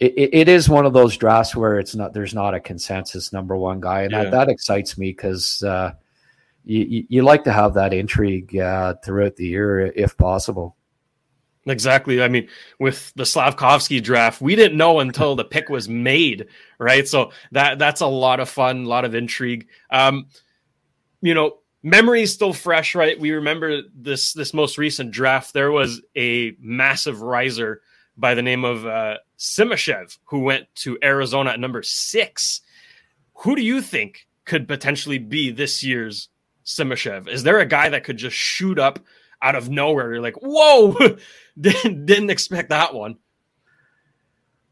it, 0.00 0.30
it 0.32 0.48
is 0.48 0.68
one 0.68 0.86
of 0.86 0.94
those 0.94 1.16
drafts 1.16 1.54
where 1.54 1.78
it's 1.78 1.94
not 1.94 2.14
there's 2.14 2.34
not 2.34 2.54
a 2.54 2.60
consensus 2.60 3.32
number 3.32 3.56
one 3.56 3.80
guy, 3.80 4.02
and 4.02 4.12
yeah. 4.12 4.24
that, 4.24 4.30
that 4.30 4.48
excites 4.48 4.96
me 4.96 5.10
because 5.10 5.62
uh, 5.62 5.92
you, 6.64 7.04
you 7.08 7.22
like 7.22 7.44
to 7.44 7.52
have 7.52 7.74
that 7.74 7.92
intrigue 7.92 8.56
uh, 8.56 8.94
throughout 9.04 9.36
the 9.36 9.46
year 9.46 9.86
if 9.86 10.16
possible. 10.16 10.76
Exactly. 11.66 12.22
I 12.22 12.28
mean, 12.28 12.48
with 12.78 13.12
the 13.16 13.26
Slavkovsky 13.26 14.00
draft, 14.00 14.40
we 14.40 14.56
didn't 14.56 14.78
know 14.78 15.00
until 15.00 15.36
the 15.36 15.44
pick 15.44 15.68
was 15.68 15.88
made, 15.88 16.46
right? 16.78 17.06
So 17.06 17.32
that 17.52 17.78
that's 17.78 18.00
a 18.00 18.06
lot 18.06 18.40
of 18.40 18.48
fun, 18.48 18.84
a 18.84 18.88
lot 18.88 19.04
of 19.04 19.14
intrigue. 19.14 19.68
Um, 19.90 20.28
you 21.20 21.34
know, 21.34 21.58
memory 21.82 22.22
is 22.22 22.32
still 22.32 22.54
fresh, 22.54 22.94
right? 22.94 23.20
We 23.20 23.32
remember 23.32 23.82
this 23.94 24.32
this 24.32 24.54
most 24.54 24.78
recent 24.78 25.10
draft. 25.10 25.52
There 25.52 25.70
was 25.70 26.00
a 26.16 26.56
massive 26.58 27.20
riser 27.20 27.82
by 28.16 28.34
the 28.34 28.42
name 28.42 28.64
of 28.64 28.86
uh, 28.86 29.18
Simashev, 29.40 30.18
who 30.24 30.40
went 30.40 30.66
to 30.76 30.98
Arizona 31.02 31.50
at 31.50 31.60
number 31.60 31.82
six. 31.82 32.60
Who 33.36 33.56
do 33.56 33.62
you 33.62 33.80
think 33.80 34.28
could 34.44 34.68
potentially 34.68 35.18
be 35.18 35.50
this 35.50 35.82
year's 35.82 36.28
Simashev? 36.66 37.26
Is 37.26 37.42
there 37.42 37.58
a 37.58 37.66
guy 37.66 37.88
that 37.88 38.04
could 38.04 38.18
just 38.18 38.36
shoot 38.36 38.78
up 38.78 39.00
out 39.40 39.56
of 39.56 39.70
nowhere? 39.70 40.12
You're 40.12 40.22
like, 40.22 40.36
whoa, 40.42 40.94
didn't, 41.60 42.04
didn't 42.04 42.30
expect 42.30 42.68
that 42.68 42.94
one. 42.94 43.16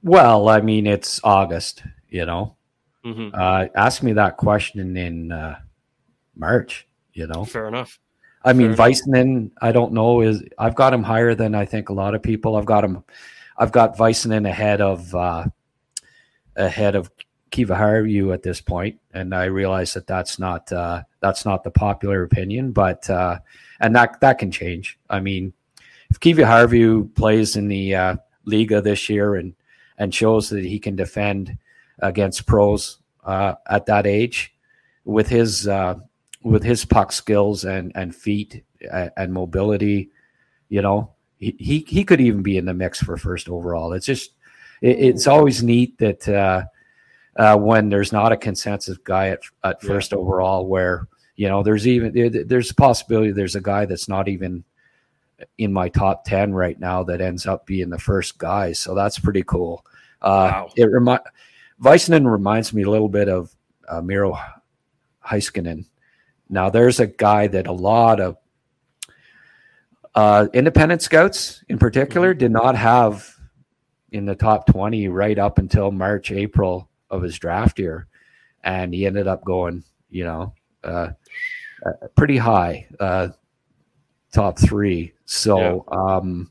Well, 0.03 0.51
I 0.51 0.61
mean, 0.61 0.87
it's 0.87 1.19
August, 1.25 1.83
you 2.11 2.27
know. 2.27 2.57
Mm-hmm. 3.05 3.35
Uh, 3.35 3.67
ask 3.75 4.03
me 4.03 4.13
that 4.13 4.37
question 4.37 4.97
in 4.99 5.33
uh, 5.33 5.59
March, 6.37 6.87
you 7.15 7.27
know. 7.27 7.45
Fair 7.47 7.69
enough. 7.69 7.99
I 8.45 8.53
mean, 8.53 8.75
Väisänen, 8.75 9.51
I 9.61 9.73
don't 9.73 9.93
know, 9.93 10.21
is 10.21 10.43
I've 10.59 10.75
got 10.75 10.93
him 10.93 11.03
higher 11.03 11.35
than 11.35 11.55
I 11.55 11.65
think 11.65 11.89
a 11.89 11.93
lot 11.93 12.15
of 12.15 12.23
people. 12.23 12.57
I've 12.57 12.67
got 12.67 12.85
him 12.85 13.03
I've 13.59 13.73
got 13.73 13.97
Väisänen 13.97 14.49
ahead 14.49 14.81
of 14.81 15.15
uh, 15.15 15.47
ahead 16.57 16.95
of 16.95 17.11
Kiviharju 17.51 18.33
at 18.33 18.43
this 18.43 18.61
point, 18.61 19.01
and 19.13 19.35
I 19.35 19.45
realize 19.45 19.95
that 19.95 20.07
that's 20.07 20.39
not 20.39 20.71
uh, 20.73 21.03
that's 21.21 21.45
not 21.45 21.65
the 21.65 21.71
popular 21.71 22.23
opinion, 22.23 22.73
but 22.73 23.09
uh, 23.11 23.39
and 23.81 23.95
that 23.97 24.21
that 24.21 24.39
can 24.39 24.51
change. 24.51 24.99
I 25.11 25.21
mean, 25.21 25.53
if 26.11 26.21
Kiviharju 26.21 27.15
plays 27.15 27.57
in 27.57 27.69
the 27.69 27.95
uh, 27.95 28.17
Liiga 28.47 28.83
this 28.83 29.09
year 29.09 29.35
and 29.35 29.55
and 29.99 30.15
shows 30.15 30.49
that 30.51 30.65
he 30.65 30.79
can 30.79 30.95
defend 30.95 31.59
against 31.99 32.47
pros 32.47 32.99
uh, 33.25 33.55
at 33.69 33.87
that 33.87 34.07
age 34.07 34.55
with 35.05 35.29
his 35.29 35.67
uh, 35.67 35.97
with 36.43 36.63
his 36.63 36.85
puck 36.85 37.11
skills 37.11 37.65
and 37.65 37.93
and 37.95 38.15
feet 38.15 38.63
and, 38.93 39.11
and 39.17 39.33
mobility, 39.33 40.11
you 40.69 40.83
know, 40.83 41.11
he, 41.39 41.85
he 41.89 42.05
could 42.05 42.21
even 42.21 42.43
be 42.43 42.57
in 42.57 42.67
the 42.67 42.75
mix 42.75 43.01
for 43.01 43.17
first 43.17 43.49
overall. 43.49 43.93
It's 43.93 44.07
just 44.07 44.33
it, 44.83 44.99
it's 44.99 45.27
always 45.27 45.63
neat 45.63 45.97
that 45.99 46.29
uh, 46.29 46.65
uh, 47.37 47.57
when 47.57 47.89
there's 47.89 48.13
not 48.13 48.33
a 48.33 48.37
consensus 48.37 48.99
guy 48.99 49.29
at, 49.29 49.41
at 49.65 49.83
first 49.83 50.13
yeah. 50.13 50.19
overall, 50.19 50.67
where 50.67 51.07
you 51.37 51.49
know 51.49 51.63
there's 51.63 51.87
even 51.87 52.47
there's 52.47 52.71
a 52.71 52.75
possibility 52.75 53.31
there's 53.31 53.57
a 53.57 53.61
guy 53.61 53.85
that's 53.85 54.09
not 54.09 54.29
even 54.29 54.65
in 55.59 55.73
my 55.73 55.89
top 55.89 56.25
ten 56.25 56.53
right 56.53 56.79
now 56.81 57.03
that 57.05 57.21
ends 57.21 57.47
up 57.47 57.65
being 57.67 57.91
the 57.91 57.99
first 57.99 58.39
guy. 58.39 58.73
So 58.73 58.95
that's 58.95 59.19
pretty 59.19 59.45
cool. 59.45 59.85
Uh, 60.21 60.51
wow. 60.53 60.71
It 60.77 60.91
remind 60.91 61.21
Väisänen 61.81 62.31
reminds 62.31 62.73
me 62.73 62.83
a 62.83 62.91
little 62.91 63.09
bit 63.09 63.29
of 63.29 63.55
uh, 63.89 64.01
Miro 64.01 64.37
Heiskanen. 65.25 65.85
Now 66.51 66.71
there's 66.71 66.99
a 66.99 67.07
guy 67.07 67.47
that 67.49 67.69
a 67.69 67.73
lot 67.73 68.21
of 68.21 68.37
uh, 70.19 70.49
independent 70.53 71.01
scouts, 71.01 71.63
in 71.69 71.79
particular, 71.79 72.33
mm-hmm. 72.33 72.41
did 72.41 72.51
not 72.51 72.75
have 72.75 73.33
in 74.11 74.27
the 74.27 74.35
top 74.35 74.67
20 74.67 75.07
right 75.07 75.39
up 75.39 75.59
until 75.59 75.93
March, 75.93 76.33
April 76.33 76.91
of 77.09 77.23
his 77.23 77.39
draft 77.39 77.79
year. 77.79 78.09
And 78.65 78.93
he 78.93 79.07
ended 79.07 79.29
up 79.29 79.45
going, 79.45 79.85
you 80.11 80.25
know, 80.25 80.55
uh, 80.83 81.11
uh, 81.87 82.09
pretty 82.17 82.37
high, 82.37 82.89
uh, 82.99 83.29
top 84.33 84.59
three. 84.59 85.13
So, 85.25 85.87
yeah. 85.89 85.97
um, 85.97 86.51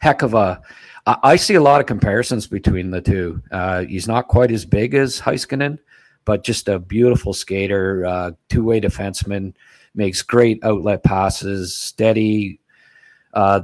heck 0.00 0.22
of 0.22 0.34
a. 0.34 0.60
I, 1.06 1.18
I 1.22 1.36
see 1.36 1.54
a 1.54 1.62
lot 1.62 1.80
of 1.80 1.86
comparisons 1.86 2.48
between 2.48 2.90
the 2.90 3.00
two. 3.00 3.40
Uh, 3.52 3.82
he's 3.82 4.08
not 4.08 4.26
quite 4.26 4.50
as 4.50 4.64
big 4.64 4.94
as 4.94 5.20
Heiskanen, 5.20 5.78
but 6.24 6.42
just 6.42 6.68
a 6.68 6.80
beautiful 6.80 7.32
skater, 7.32 8.04
uh, 8.04 8.32
two 8.48 8.64
way 8.64 8.80
defenseman 8.80 9.54
makes 9.94 10.22
great 10.22 10.64
outlet 10.64 11.02
passes, 11.02 11.76
steady, 11.76 12.60
uh, 13.34 13.62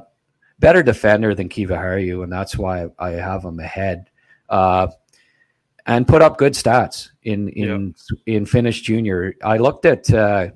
better 0.58 0.82
defender 0.82 1.34
than 1.34 1.48
Kiviharju, 1.48 2.22
and 2.22 2.32
that's 2.32 2.56
why 2.56 2.88
I 2.98 3.10
have 3.10 3.44
him 3.44 3.60
ahead. 3.60 4.10
Uh, 4.48 4.88
and 5.86 6.08
put 6.08 6.22
up 6.22 6.36
good 6.36 6.54
stats 6.54 7.10
in 7.22 7.48
in 7.50 7.94
in 8.26 8.46
Finnish 8.46 8.82
junior. 8.82 9.34
I 9.42 9.58
looked 9.58 9.84
at 9.84 10.12
uh, 10.12 10.48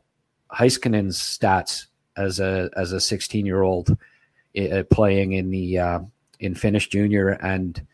Heiskanen's 0.52 1.18
stats 1.18 1.86
as 2.16 2.40
a 2.40 2.70
as 2.76 2.92
a 2.92 3.00
16 3.00 3.46
year 3.46 3.62
old 3.62 3.96
uh, 4.58 4.82
playing 4.90 5.32
in 5.32 5.50
the 5.50 5.78
uh, 5.78 6.00
in 6.40 6.54
Finnish 6.54 6.88
junior, 6.88 7.30
and 7.30 7.84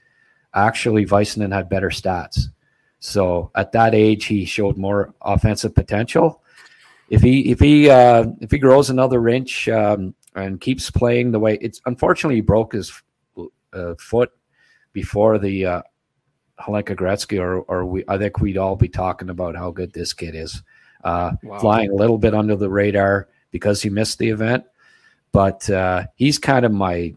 actually 0.55 1.05
Väisänen 1.05 1.53
had 1.53 1.69
better 1.69 1.91
stats. 1.91 2.47
So 3.01 3.51
at 3.55 3.73
that 3.73 3.95
age, 3.95 4.25
he 4.25 4.47
showed 4.47 4.79
more 4.79 5.15
offensive 5.21 5.75
potential 5.75 6.43
if 7.09 7.23
he 7.23 7.51
if 7.51 7.61
he 7.61 7.89
uh, 7.89 8.27
if 8.41 8.51
he 8.51 8.59
grows 8.59 8.91
another 8.91 9.29
inch 9.29 9.69
um, 9.69 10.15
and 10.35 10.61
keeps 10.61 10.91
playing 10.91 11.31
the 11.31 11.39
way 11.39 11.59
it's 11.61 11.81
unfortunately 11.87 12.37
he 12.37 12.41
broke 12.41 12.73
his 12.73 12.93
uh, 13.73 13.95
foot 13.99 14.31
before 14.93 15.39
the 15.39 15.67
uh, 15.67 15.83
Hlinka 16.61 16.97
Gretzky 16.97 17.41
or 17.41 17.61
or 17.63 17.85
we 17.85 18.05
I 18.09 18.19
think 18.19 18.41
we'd 18.41 18.59
all 18.59 18.77
be 18.77 18.89
talking 18.89 19.31
about 19.31 19.57
how 19.57 19.71
good 19.71 19.93
this 19.93 20.13
kid 20.13 20.35
is. 20.35 20.63
Uh, 21.05 21.33
wow. 21.43 21.59
Flying 21.59 21.91
a 21.91 21.95
little 21.95 22.19
bit 22.19 22.35
under 22.35 22.57
the 22.57 22.69
radar 22.69 23.29
because 23.53 23.81
he 23.81 23.91
missed 23.91 24.19
the 24.19 24.31
event, 24.31 24.65
but 25.31 25.69
uh, 25.71 26.05
he's 26.17 26.39
kind 26.39 26.65
of 26.65 26.73
my 26.73 27.15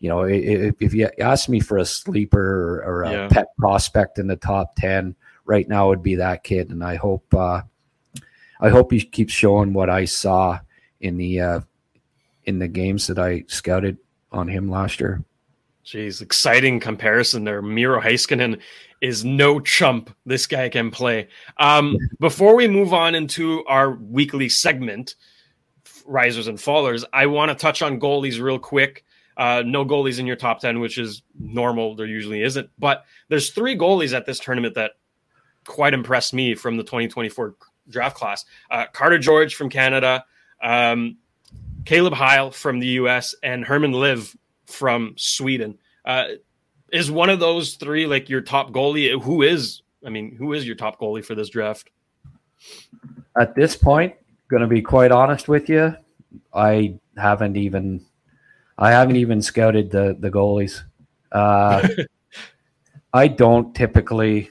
you 0.00 0.08
know, 0.08 0.22
if, 0.22 0.76
if, 0.80 0.94
you 0.94 1.08
ask 1.18 1.48
me 1.48 1.58
for 1.60 1.78
a 1.78 1.84
sleeper 1.84 2.40
or, 2.40 2.84
or 2.84 3.02
a 3.02 3.10
yeah. 3.10 3.28
pet 3.28 3.48
prospect 3.58 4.18
in 4.18 4.28
the 4.28 4.36
top 4.36 4.76
10 4.76 5.16
right 5.44 5.68
now 5.68 5.88
would 5.88 6.02
be 6.02 6.14
that 6.16 6.44
kid. 6.44 6.70
And 6.70 6.84
I 6.84 6.94
hope, 6.94 7.34
uh, 7.34 7.62
I 8.60 8.68
hope 8.70 8.92
he 8.92 9.00
keeps 9.00 9.32
showing 9.32 9.72
what 9.72 9.90
I 9.90 10.04
saw 10.04 10.60
in 11.00 11.16
the 11.16 11.40
uh, 11.40 11.60
in 12.44 12.58
the 12.58 12.68
games 12.68 13.06
that 13.06 13.18
I 13.18 13.44
scouted 13.46 13.98
on 14.32 14.48
him 14.48 14.70
last 14.70 15.00
year. 15.00 15.22
Jeez, 15.84 16.20
exciting 16.20 16.80
comparison 16.80 17.44
there. 17.44 17.62
Miro 17.62 18.00
Heiskanen 18.00 18.60
is 19.00 19.24
no 19.24 19.58
chump. 19.58 20.14
This 20.26 20.46
guy 20.46 20.68
can 20.68 20.90
play. 20.90 21.28
Um, 21.56 21.96
before 22.20 22.54
we 22.54 22.68
move 22.68 22.92
on 22.92 23.14
into 23.14 23.64
our 23.64 23.92
weekly 23.92 24.50
segment, 24.50 25.14
risers 26.04 26.46
and 26.46 26.58
fallers, 26.58 27.04
I 27.12 27.26
want 27.26 27.50
to 27.50 27.54
touch 27.54 27.80
on 27.80 28.00
goalies 28.00 28.40
real 28.40 28.58
quick. 28.58 29.04
Uh, 29.38 29.62
no 29.64 29.84
goalies 29.84 30.18
in 30.18 30.26
your 30.26 30.36
top 30.36 30.60
10, 30.60 30.80
which 30.80 30.98
is 30.98 31.22
normal. 31.38 31.94
There 31.94 32.06
usually 32.06 32.42
isn't. 32.42 32.68
But 32.78 33.04
there's 33.28 33.50
three 33.50 33.76
goalies 33.76 34.14
at 34.14 34.26
this 34.26 34.40
tournament 34.40 34.74
that 34.74 34.92
quite 35.64 35.94
impressed 35.94 36.34
me 36.34 36.54
from 36.54 36.76
the 36.76 36.82
2024 36.82 37.54
draft 37.88 38.16
class. 38.16 38.44
Uh, 38.70 38.86
Carter 38.92 39.18
George 39.18 39.54
from 39.54 39.68
Canada, 39.68 40.24
um, 40.62 41.16
Caleb 41.84 42.14
Heil 42.14 42.50
from 42.50 42.78
the 42.78 42.86
U.S., 42.86 43.34
and 43.42 43.64
Herman 43.64 43.92
Liv 43.92 44.36
from 44.66 45.14
Sweden. 45.16 45.78
Uh, 46.04 46.24
is 46.92 47.10
one 47.10 47.30
of 47.30 47.40
those 47.40 47.74
three 47.74 48.06
like 48.06 48.28
your 48.28 48.40
top 48.40 48.70
goalie? 48.70 49.20
Who 49.22 49.42
is? 49.42 49.82
I 50.04 50.10
mean, 50.10 50.34
who 50.36 50.52
is 50.52 50.66
your 50.66 50.76
top 50.76 51.00
goalie 51.00 51.24
for 51.24 51.34
this 51.34 51.48
draft? 51.48 51.90
At 53.38 53.54
this 53.54 53.76
point, 53.76 54.14
going 54.48 54.62
to 54.62 54.66
be 54.66 54.82
quite 54.82 55.12
honest 55.12 55.48
with 55.48 55.68
you, 55.68 55.94
I 56.52 56.98
haven't 57.16 57.56
even, 57.56 58.04
I 58.78 58.90
haven't 58.90 59.16
even 59.16 59.42
scouted 59.42 59.90
the 59.90 60.16
the 60.18 60.30
goalies. 60.30 60.82
Uh, 61.30 61.86
I 63.12 63.28
don't 63.28 63.74
typically 63.74 64.50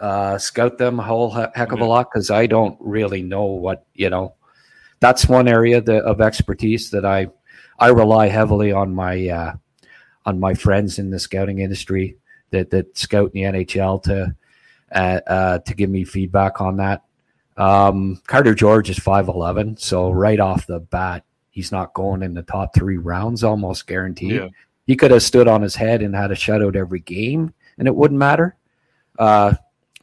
uh, 0.00 0.38
scout 0.38 0.78
them 0.78 1.00
a 1.00 1.02
whole 1.02 1.30
heck 1.30 1.56
of 1.56 1.72
a 1.72 1.76
mm-hmm. 1.76 1.84
lot 1.84 2.10
because 2.12 2.30
I 2.30 2.46
don't 2.46 2.76
really 2.80 3.22
know 3.22 3.44
what 3.44 3.86
you 3.94 4.10
know. 4.10 4.34
That's 5.00 5.28
one 5.28 5.48
area 5.48 5.80
that, 5.80 6.02
of 6.04 6.20
expertise 6.20 6.90
that 6.90 7.04
I 7.04 7.28
I 7.78 7.88
rely 7.88 8.28
heavily 8.28 8.72
on 8.72 8.94
my 8.94 9.28
uh, 9.28 9.52
on 10.26 10.40
my 10.40 10.54
friends 10.54 10.98
in 10.98 11.10
the 11.10 11.18
scouting 11.18 11.60
industry 11.60 12.16
that 12.50 12.70
that 12.70 12.96
scout 12.96 13.32
in 13.34 13.52
the 13.52 13.64
NHL 13.64 14.02
to 14.04 14.34
uh, 14.92 15.20
uh, 15.26 15.58
to 15.58 15.74
give 15.74 15.90
me 15.90 16.04
feedback 16.04 16.60
on 16.60 16.76
that. 16.76 17.02
Um, 17.56 18.20
Carter 18.26 18.54
George 18.54 18.90
is 18.90 18.98
five 18.98 19.28
eleven, 19.28 19.76
so 19.76 20.10
right 20.10 20.38
off 20.38 20.66
the 20.66 20.80
bat, 20.80 21.24
he's 21.50 21.72
not 21.72 21.94
going 21.94 22.22
in 22.22 22.34
the 22.34 22.42
top 22.42 22.74
three 22.74 22.98
rounds, 22.98 23.42
almost 23.42 23.86
guaranteed. 23.86 24.32
Yeah. 24.32 24.48
He 24.86 24.96
could 24.96 25.10
have 25.10 25.22
stood 25.22 25.48
on 25.48 25.60
his 25.60 25.74
head 25.74 26.02
and 26.02 26.14
had 26.14 26.30
a 26.30 26.36
shutout 26.36 26.76
every 26.76 27.00
game, 27.00 27.52
and 27.78 27.86
it 27.86 27.94
wouldn't 27.94 28.18
matter. 28.18 28.56
Uh, 29.18 29.54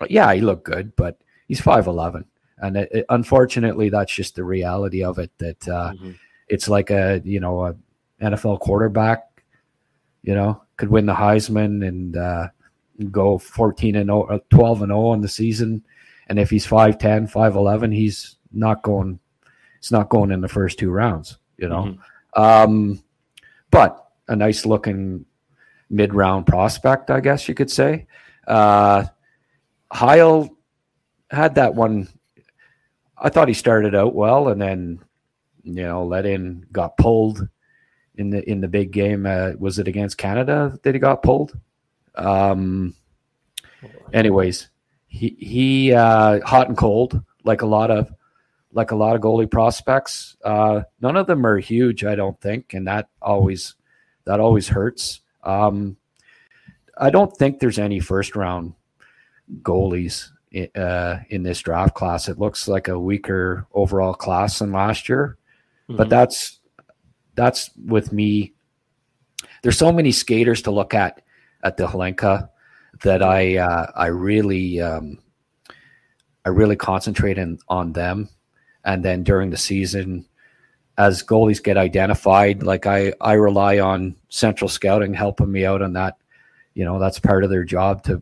yeah, 0.09 0.33
he 0.33 0.41
looked 0.41 0.65
good, 0.65 0.95
but 0.95 1.19
he's 1.47 1.61
five 1.61 1.87
eleven, 1.87 2.25
and 2.57 2.77
it, 2.77 2.89
it, 2.91 3.05
unfortunately, 3.09 3.89
that's 3.89 4.13
just 4.13 4.35
the 4.35 4.43
reality 4.43 5.03
of 5.03 5.19
it. 5.19 5.31
That 5.37 5.67
uh, 5.67 5.91
mm-hmm. 5.91 6.11
it's 6.47 6.67
like 6.67 6.91
a 6.91 7.21
you 7.23 7.39
know 7.39 7.65
a 7.65 7.75
NFL 8.21 8.59
quarterback, 8.59 9.43
you 10.23 10.35
know, 10.35 10.61
could 10.77 10.89
win 10.89 11.05
the 11.05 11.13
Heisman 11.13 11.87
and 11.87 12.17
uh, 12.17 12.47
go 13.11 13.37
fourteen 13.37 13.95
and 13.95 14.07
0, 14.07 14.23
uh, 14.23 14.39
12 14.49 14.83
and 14.83 14.89
zero 14.89 14.99
oh 14.99 15.09
on 15.09 15.21
the 15.21 15.27
season, 15.27 15.83
and 16.27 16.39
if 16.39 16.49
he's 16.49 16.65
5'10", 16.65 17.31
5'11", 17.31 17.93
he's 17.93 18.37
not 18.51 18.81
going. 18.83 19.19
It's 19.77 19.91
not 19.91 20.09
going 20.09 20.31
in 20.31 20.41
the 20.41 20.47
first 20.47 20.79
two 20.79 20.89
rounds, 20.89 21.37
you 21.57 21.69
know. 21.69 21.95
Mm-hmm. 22.35 22.41
Um, 22.41 23.03
but 23.69 24.09
a 24.27 24.35
nice 24.35 24.65
looking 24.65 25.25
mid 25.89 26.13
round 26.13 26.47
prospect, 26.47 27.11
I 27.11 27.19
guess 27.19 27.47
you 27.47 27.53
could 27.53 27.69
say. 27.69 28.07
Uh, 28.47 29.05
Heil 29.91 30.49
had 31.29 31.55
that 31.55 31.75
one. 31.75 32.07
I 33.17 33.29
thought 33.29 33.47
he 33.47 33.53
started 33.53 33.95
out 33.95 34.13
well, 34.13 34.49
and 34.49 34.61
then 34.61 34.99
you 35.63 35.83
know 35.83 36.05
let 36.05 36.25
in 36.25 36.65
got 36.71 36.97
pulled 36.97 37.47
in 38.15 38.29
the 38.29 38.47
in 38.49 38.61
the 38.61 38.67
big 38.67 38.91
game. 38.91 39.25
Uh, 39.25 39.51
was 39.57 39.79
it 39.79 39.87
against 39.87 40.17
Canada 40.17 40.77
that 40.83 40.95
he 40.95 40.99
got 40.99 41.23
pulled? 41.23 41.57
Um. 42.15 42.95
Anyways, 44.13 44.69
he 45.07 45.35
he 45.39 45.93
uh, 45.93 46.39
hot 46.45 46.67
and 46.67 46.77
cold 46.77 47.21
like 47.43 47.61
a 47.61 47.67
lot 47.67 47.91
of 47.91 48.11
like 48.73 48.91
a 48.91 48.95
lot 48.95 49.15
of 49.15 49.21
goalie 49.21 49.49
prospects. 49.49 50.35
Uh, 50.43 50.81
none 51.01 51.15
of 51.15 51.27
them 51.27 51.45
are 51.45 51.57
huge, 51.57 52.03
I 52.03 52.15
don't 52.15 52.39
think, 52.41 52.73
and 52.73 52.87
that 52.87 53.07
always 53.21 53.75
that 54.25 54.39
always 54.39 54.67
hurts. 54.67 55.21
Um, 55.43 55.97
I 56.97 57.09
don't 57.09 57.35
think 57.35 57.59
there's 57.59 57.79
any 57.79 57.99
first 57.99 58.35
round 58.35 58.73
goalies 59.61 60.29
uh, 60.75 61.17
in 61.29 61.43
this 61.43 61.61
draft 61.61 61.95
class. 61.95 62.29
It 62.29 62.39
looks 62.39 62.67
like 62.67 62.87
a 62.87 62.99
weaker 62.99 63.67
overall 63.73 64.13
class 64.13 64.59
than 64.59 64.71
last 64.71 65.09
year, 65.09 65.37
mm-hmm. 65.89 65.97
but 65.97 66.09
that's 66.09 66.59
that's 67.35 67.69
with 67.85 68.11
me. 68.13 68.53
There's 69.63 69.77
so 69.77 69.91
many 69.91 70.11
skaters 70.11 70.61
to 70.63 70.71
look 70.71 70.93
at 70.93 71.21
at 71.63 71.77
the 71.77 71.87
Hlinka 71.87 72.49
that 73.03 73.21
I 73.21 73.57
uh, 73.57 73.91
I 73.95 74.07
really 74.07 74.79
um, 74.79 75.19
I 76.45 76.49
really 76.49 76.75
concentrate 76.75 77.37
in, 77.37 77.59
on 77.67 77.93
them, 77.93 78.29
and 78.83 79.03
then 79.03 79.23
during 79.23 79.49
the 79.49 79.57
season, 79.57 80.25
as 80.97 81.23
goalies 81.23 81.61
get 81.61 81.77
identified, 81.77 82.63
like 82.63 82.85
I 82.85 83.13
I 83.19 83.33
rely 83.33 83.79
on 83.79 84.15
Central 84.29 84.69
Scouting 84.69 85.13
helping 85.13 85.51
me 85.51 85.65
out 85.65 85.81
on 85.81 85.93
that. 85.93 86.17
You 86.73 86.85
know 86.85 86.99
that's 86.99 87.19
part 87.19 87.43
of 87.43 87.49
their 87.49 87.63
job 87.63 88.03
to 88.03 88.21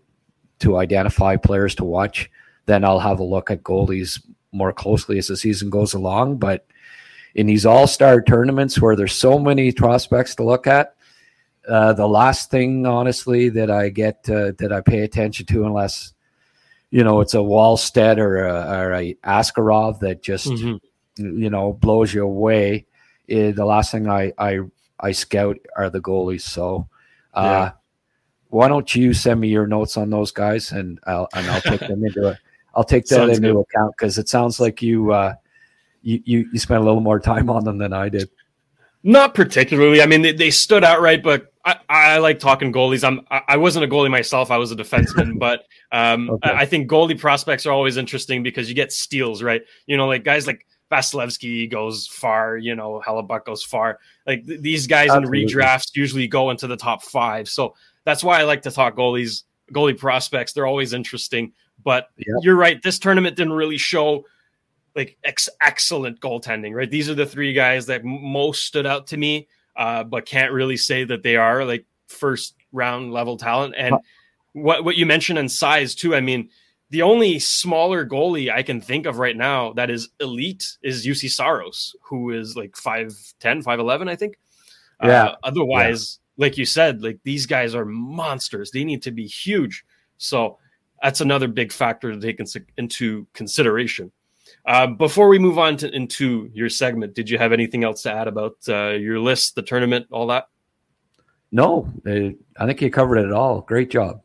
to 0.60 0.78
identify 0.78 1.36
players 1.36 1.76
to 1.76 1.84
watch. 1.84 2.30
Then 2.66 2.84
I'll 2.84 3.00
have 3.00 3.20
a 3.20 3.24
look 3.24 3.52
at 3.52 3.64
goalies 3.64 4.24
more 4.52 4.72
closely 4.72 5.18
as 5.18 5.28
the 5.28 5.38
season 5.38 5.70
goes 5.70 5.94
along. 5.94 6.38
But 6.38 6.66
in 7.36 7.48
these 7.48 7.66
all 7.66 7.88
star 7.88 8.22
tournaments 8.22 8.80
where 8.80 8.96
there's 8.96 9.14
so 9.14 9.40
many 9.40 9.72
prospects 9.72 10.36
to 10.36 10.44
look 10.44 10.68
at, 10.68 10.96
uh, 11.68 11.94
the 11.94 12.08
last 12.08 12.52
thing, 12.52 12.86
honestly, 12.86 13.50
that 13.50 13.72
I 13.72 13.90
get 13.90 14.30
uh, 14.30 14.52
that 14.58 14.72
I 14.74 14.82
pay 14.82 15.00
attention 15.04 15.46
to, 15.46 15.66
unless 15.66 16.14
you 16.92 17.04
know 17.06 17.22
it's 17.22 17.34
a 17.34 17.38
Wallstedt 17.38 18.18
or 18.18 18.46
a, 18.46 18.80
or 18.80 18.94
a 18.94 19.14
Askarov 19.24 20.00
that 20.02 20.22
just 20.22 20.48
mm-hmm. 20.48 21.42
you 21.42 21.50
know 21.50 21.72
blows 21.72 22.14
you 22.14 22.26
away, 22.26 22.86
is 23.30 23.56
the 23.56 23.64
last 23.64 23.94
thing 23.94 24.10
I 24.10 24.34
I 24.38 24.60
I 25.00 25.14
scout 25.14 25.58
are 25.76 25.90
the 25.90 26.02
goalies. 26.02 26.42
So. 26.42 26.88
Uh, 27.34 27.72
yeah 27.72 27.72
why 28.54 28.68
don't 28.68 28.94
you 28.94 29.14
send 29.14 29.40
me 29.40 29.48
your 29.48 29.66
notes 29.66 29.98
on 29.98 30.12
those 30.12 30.32
guys 30.32 30.72
and 30.72 31.00
I'll 31.08 31.28
and 31.34 31.48
I'll 31.48 31.62
take 31.62 31.80
them 31.80 32.06
into 32.06 32.28
it. 32.28 32.38
I'll 32.76 32.84
take 32.84 33.06
that 33.06 33.16
sounds 33.16 33.38
into 33.38 33.54
good. 33.54 33.62
account 33.62 33.96
because 33.98 34.20
it 34.20 34.30
sounds 34.30 34.60
like 34.60 34.82
you 34.82 35.12
uh 35.12 35.34
you, 36.04 36.22
you 36.24 36.50
you 36.54 36.60
spent 36.60 36.82
a 36.82 36.86
little 36.86 37.02
more 37.02 37.20
time 37.20 37.50
on 37.50 37.64
them 37.64 37.80
than 37.80 37.94
I 37.94 38.10
did. 38.10 38.30
Not 39.02 39.34
particularly. 39.34 40.02
I 40.02 40.06
mean, 40.06 40.22
they, 40.22 40.32
they 40.32 40.50
stood 40.50 40.84
out 40.84 41.02
right, 41.02 41.22
but 41.22 41.52
I, 41.66 41.76
I 41.90 42.18
like 42.20 42.40
talking 42.40 42.72
goalies. 42.72 43.04
I'm 43.04 43.22
I, 43.32 43.42
I 43.50 43.58
wasn't 43.58 43.86
a 43.86 43.88
goalie 43.88 44.12
myself. 44.12 44.52
I 44.52 44.58
was 44.58 44.72
a 44.72 44.76
defenseman, 44.76 45.40
but 45.40 45.66
um, 45.92 46.30
okay. 46.30 46.52
I, 46.52 46.62
I 46.62 46.66
think 46.66 46.90
goalie 46.90 47.20
prospects 47.20 47.66
are 47.66 47.72
always 47.72 47.98
interesting 47.98 48.44
because 48.44 48.70
you 48.70 48.76
get 48.76 48.92
steals, 48.92 49.42
right? 49.42 49.64
You 49.88 49.98
know, 49.98 50.08
like 50.08 50.24
guys 50.24 50.46
like 50.46 50.68
Vasilevskiy 50.92 51.72
goes 51.72 52.08
far, 52.08 52.58
you 52.58 52.76
know, 52.76 53.02
Hellebuyck 53.06 53.46
goes 53.46 53.64
far. 53.64 54.00
Like 54.28 54.46
th- 54.46 54.62
these 54.62 54.86
guys 54.86 55.10
Absolutely. 55.10 55.42
in 55.42 55.48
redrafts 55.50 55.96
usually 55.96 56.28
go 56.28 56.52
into 56.52 56.68
the 56.68 56.78
top 56.78 57.02
five. 57.02 57.50
So 57.50 57.74
that's 58.06 58.24
why 58.24 58.40
I 58.40 58.44
like 58.44 58.62
to 58.64 58.72
talk 58.72 58.96
goalies, 58.96 59.44
goalie 59.72 59.98
prospects. 59.98 60.54
They're 60.54 60.68
always 60.68 60.94
interesting. 60.94 61.54
But 61.84 62.10
yep. 62.18 62.28
you're 62.42 62.56
right. 62.56 62.82
This 62.82 63.00
tournament 63.00 63.36
didn't 63.36 63.54
really 63.54 63.78
show 63.78 64.26
like 64.96 65.18
ex- 65.24 65.50
excellent 65.62 66.20
goaltending, 66.20 66.74
right? 66.74 66.90
These 66.90 67.10
are 67.10 67.16
the 67.16 67.26
three 67.26 67.54
guys 67.54 67.86
that 67.88 68.04
most 68.04 68.66
stood 68.66 68.86
out 68.86 69.08
to 69.08 69.18
me, 69.18 69.48
uh, 69.76 70.04
but 70.04 70.26
can't 70.26 70.52
really 70.52 70.78
say 70.78 71.04
that 71.04 71.24
they 71.24 71.36
are 71.36 71.66
like 71.66 71.86
first 72.08 72.56
round 72.72 73.12
level 73.12 73.38
talent. 73.38 73.74
And 73.78 73.98
what 74.54 74.84
what 74.84 74.96
you 74.96 75.06
mentioned 75.06 75.40
in 75.40 75.50
size 75.50 75.96
too. 75.96 76.16
I 76.16 76.22
mean, 76.22 76.50
the 76.90 77.02
only 77.02 77.40
smaller 77.40 78.06
goalie 78.06 78.52
I 78.52 78.62
can 78.62 78.80
think 78.80 79.06
of 79.06 79.18
right 79.18 79.36
now 79.36 79.74
that 79.74 79.90
is 79.90 80.10
elite 80.20 80.78
is 80.84 81.06
Juuse 81.06 81.32
Saros, 81.32 81.96
who 82.04 82.30
is 82.30 82.56
like 82.56 82.74
5'10, 82.74 83.64
5'11, 83.64 84.08
I 84.08 84.16
think. 84.16 84.38
Yeah. 85.02 85.24
Uh, 85.24 85.36
otherwise, 85.44 86.20
like 86.38 86.58
you 86.58 86.66
said, 86.66 87.02
like 87.02 87.20
these 87.24 87.46
guys 87.46 87.76
are 87.76 87.86
monsters. 87.86 88.72
They 88.72 88.84
need 88.84 89.04
to 89.04 89.12
be 89.12 89.28
huge. 89.28 89.86
So 90.18 90.58
that's 91.02 91.22
another 91.22 91.48
big 91.48 91.72
factor 91.72 92.12
to 92.12 92.20
take 92.20 92.40
into 92.78 93.28
consideration. 93.34 94.12
Uh, 94.66 94.88
before 94.88 95.28
we 95.28 95.40
move 95.40 95.60
on 95.60 95.78
to, 95.78 95.94
into 95.94 96.50
your 96.54 96.70
segment, 96.70 97.14
did 97.14 97.30
you 97.30 97.38
have 97.38 97.52
anything 97.52 97.84
else 97.84 98.02
to 98.04 98.12
add 98.12 98.28
about 98.28 98.56
uh, 98.68 98.90
your 98.90 99.20
list, 99.20 99.56
the 99.56 99.62
tournament, 99.62 100.08
all 100.12 100.28
that? 100.28 100.48
No, 101.52 101.92
uh, 102.08 102.30
I 102.58 102.66
think 102.66 102.82
you 102.82 102.90
covered 102.90 103.18
it 103.18 103.32
all. 103.32 103.62
Great 103.62 103.92
job. 103.92 104.22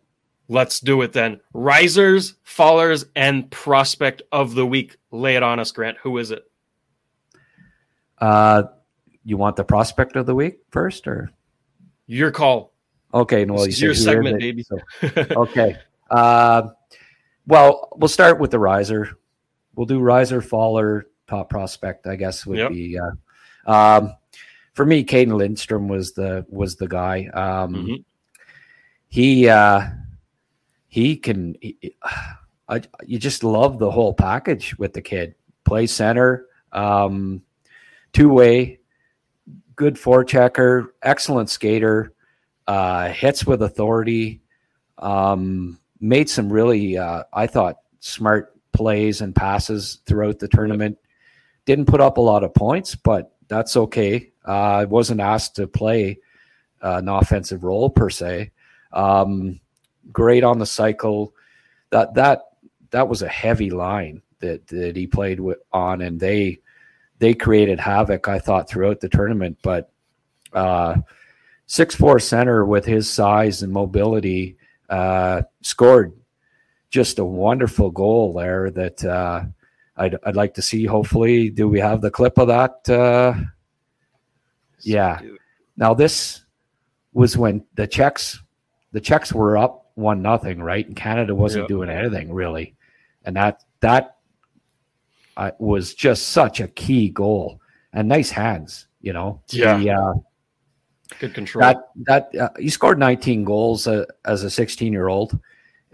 Let's 0.49 0.81
do 0.81 1.03
it 1.03 1.13
then. 1.13 1.41
Risers, 1.53 2.35
fallers, 2.47 3.05
and 3.15 3.51
prospect 3.51 4.23
of 4.33 4.55
the 4.55 4.65
week. 4.65 4.97
Lay 5.11 5.37
it 5.37 5.43
on 5.43 5.59
us, 5.59 5.73
Grant. 5.73 5.99
Who 5.99 6.17
is 6.19 6.31
it? 6.31 6.45
Uh, 8.19 8.63
you 9.25 9.37
want 9.37 9.57
the 9.57 9.65
prospect 9.65 10.17
of 10.17 10.25
the 10.25 10.35
week 10.35 10.61
first, 10.71 11.07
or 11.07 11.31
your 12.09 12.33
call. 12.33 12.73
Okay, 13.15 13.45
well, 13.45 13.67
you 13.69 13.73
your 13.73 13.95
segment, 13.95 14.41
baby. 14.41 14.65
So, 14.65 14.79
okay. 15.31 15.77
Uh, 16.11 16.69
well, 17.47 17.89
we'll 17.97 18.09
start 18.09 18.41
with 18.41 18.51
the 18.51 18.59
riser. 18.59 19.17
We'll 19.77 19.87
do 19.87 20.01
riser, 20.01 20.43
faller, 20.43 21.07
top 21.29 21.49
prospect. 21.49 22.07
I 22.09 22.17
guess 22.17 22.45
would 22.45 22.59
yep. 22.59 22.73
be. 22.73 22.99
Uh, 22.99 23.71
um, 23.71 24.15
for 24.75 24.85
me, 24.85 25.05
Cayden 25.05 25.37
Lindstrom 25.37 25.89
was 25.89 26.13
the 26.13 26.45
was 26.49 26.77
the 26.77 26.89
guy. 26.89 27.27
Um, 27.33 27.75
mm-hmm. 27.75 27.95
He 29.09 29.49
uh, 29.49 29.89
he 30.89 31.17
can. 31.17 31.57
He, 31.61 31.95
I, 32.69 32.83
you 33.07 33.19
just 33.19 33.45
love 33.45 33.79
the 33.79 33.91
whole 33.91 34.13
package 34.13 34.77
with 34.79 34.93
the 34.93 35.01
kid. 35.01 35.35
Play 35.65 35.87
center, 35.87 36.47
um, 36.73 37.43
two 38.13 38.29
way, 38.29 38.78
good 39.79 39.95
forechecker, 39.95 40.89
excellent 41.03 41.49
skater, 41.49 42.13
uh, 42.67 43.09
hits 43.09 43.47
with 43.47 43.63
authority. 43.63 44.43
Um, 44.99 45.79
made 46.01 46.29
some 46.29 46.53
really, 46.53 46.99
uh, 46.99 47.23
I 47.33 47.47
thought, 47.47 47.79
smart 48.01 48.55
plays 48.73 49.21
and 49.21 49.35
passes 49.35 50.01
throughout 50.05 50.41
the 50.41 50.49
tournament. 50.49 50.99
Didn't 51.65 51.87
put 51.87 52.01
up 52.01 52.19
a 52.19 52.21
lot 52.21 52.45
of 52.45 52.53
points, 52.53 52.95
but 52.97 53.33
that's 53.47 53.77
okay. 53.77 54.33
I 54.45 54.85
wasn't 54.85 55.21
asked 55.21 55.57
to 55.57 55.67
play 55.69 56.19
uh, 56.83 56.97
an 56.97 57.09
offensive 57.09 57.63
role 57.65 57.89
per 57.89 58.11
se. 58.11 58.51
Um, 58.93 59.61
great 60.13 60.43
on 60.43 60.59
the 60.59 60.67
cycle. 60.67 61.35
That 61.91 62.15
that 62.15 62.43
that 62.91 63.09
was 63.09 63.23
a 63.23 63.29
heavy 63.29 63.71
line 63.71 64.23
that 64.41 64.67
that 64.69 64.97
he 64.97 65.07
played 65.07 65.41
with, 65.41 65.59
on, 65.73 66.01
and 66.01 66.19
they 66.19 66.61
they 67.19 67.35
created 67.35 67.81
havoc. 67.81 68.29
I 68.29 68.39
thought 68.39 68.69
throughout 68.69 69.01
the 69.01 69.09
tournament, 69.09 69.59
but 69.63 69.91
uh, 70.53 70.97
six 71.67 71.95
four 71.95 72.19
center 72.19 72.65
with 72.65 72.85
his 72.85 73.09
size 73.09 73.63
and 73.63 73.73
mobility 73.73 74.57
uh, 74.89 75.43
scored 75.63 76.13
just 76.91 77.19
a 77.19 77.25
wonderful 77.25 77.91
goal 77.91 78.33
there 78.33 78.71
that 78.71 79.05
uh, 79.05 79.45
I'd, 79.97 80.17
I'd 80.25 80.37
like 80.37 80.55
to 80.55 80.63
see. 80.63 80.87
Hopefully, 80.87 81.51
do 81.51 81.69
we 81.69 81.81
have 81.81 82.01
the 82.01 82.11
clip 82.11 82.39
of 82.39 82.49
that? 82.49 82.89
Uh, 82.89 83.35
yeah. 84.81 85.21
Now 85.77 85.95
this 85.95 86.45
was 87.13 87.37
when 87.37 87.65
the 87.75 87.87
Czechs 87.87 88.41
the 88.93 89.01
Czechs 89.01 89.33
were 89.33 89.59
up 89.59 89.91
one 89.95 90.23
nothing, 90.23 90.63
right? 90.63 90.87
And 90.87 90.97
Canada 90.97 91.35
wasn't 91.35 91.65
yeah. 91.65 91.69
doing 91.69 91.91
anything 91.91 92.33
really, 92.33 92.75
and 93.25 93.37
that 93.37 93.65
that 93.81 94.18
uh, 95.39 95.53
was 95.59 95.95
just 95.95 96.29
such 96.29 96.61
a 96.61 96.69
key 96.69 97.09
goal 97.09 97.61
and 97.93 98.09
nice 98.09 98.31
hands. 98.31 98.89
You 99.01 99.13
know, 99.15 99.41
yeah. 99.49 99.79
The, 99.79 99.91
uh, 99.91 100.15
Good 101.21 101.33
control. 101.33 101.63
That 101.63 101.89
that 102.07 102.35
uh, 102.37 102.51
he 102.59 102.69
scored 102.69 102.99
19 102.99 103.45
goals 103.45 103.87
uh, 103.87 104.05
as 104.27 104.45
a 104.45 104.51
16 104.51 104.93
year 104.93 105.09
old, 105.09 105.39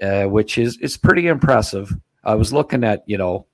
uh, 0.03 0.25
which 0.25 0.59
is 0.59 0.77
is 0.79 0.97
pretty 0.97 1.29
impressive. 1.29 1.95
I 2.25 2.35
was 2.35 2.53
looking 2.53 2.83
at 2.83 3.05
you 3.07 3.17
know 3.17 3.47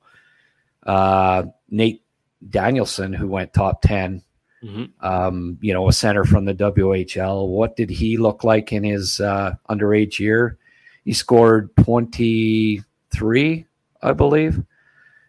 uh, 0.87 1.45
Nate 1.69 2.03
Danielson, 2.49 3.13
who 3.13 3.29
went 3.29 3.53
top 3.53 3.83
10. 3.83 4.23
Mm-hmm. 4.65 5.07
Um, 5.07 5.59
you 5.63 5.73
know, 5.73 5.89
a 5.89 5.93
center 5.93 6.25
from 6.25 6.45
the 6.45 6.55
WHL. 6.55 7.49
What 7.49 7.77
did 7.77 7.89
he 7.89 8.17
look 8.17 8.45
like 8.45 8.73
in 8.73 8.85
his 8.85 9.19
uh, 9.21 9.55
underage 9.71 10.19
year? 10.19 10.59
He 11.05 11.15
scored 11.15 11.75
23, 11.83 13.67
I 14.03 14.13
believe. 14.13 14.63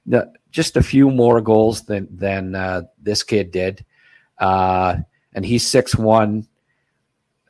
The, 0.06 0.34
just 0.52 0.78
a 0.78 0.84
few 0.84 1.10
more 1.10 1.42
goals 1.42 1.84
than 1.84 2.08
than 2.16 2.56
uh, 2.56 2.84
this 3.02 3.24
kid 3.24 3.52
did. 3.52 3.86
Uh, 4.38 4.98
and 5.34 5.46
he's 5.46 5.66
six 5.66 5.96
one. 5.96 6.48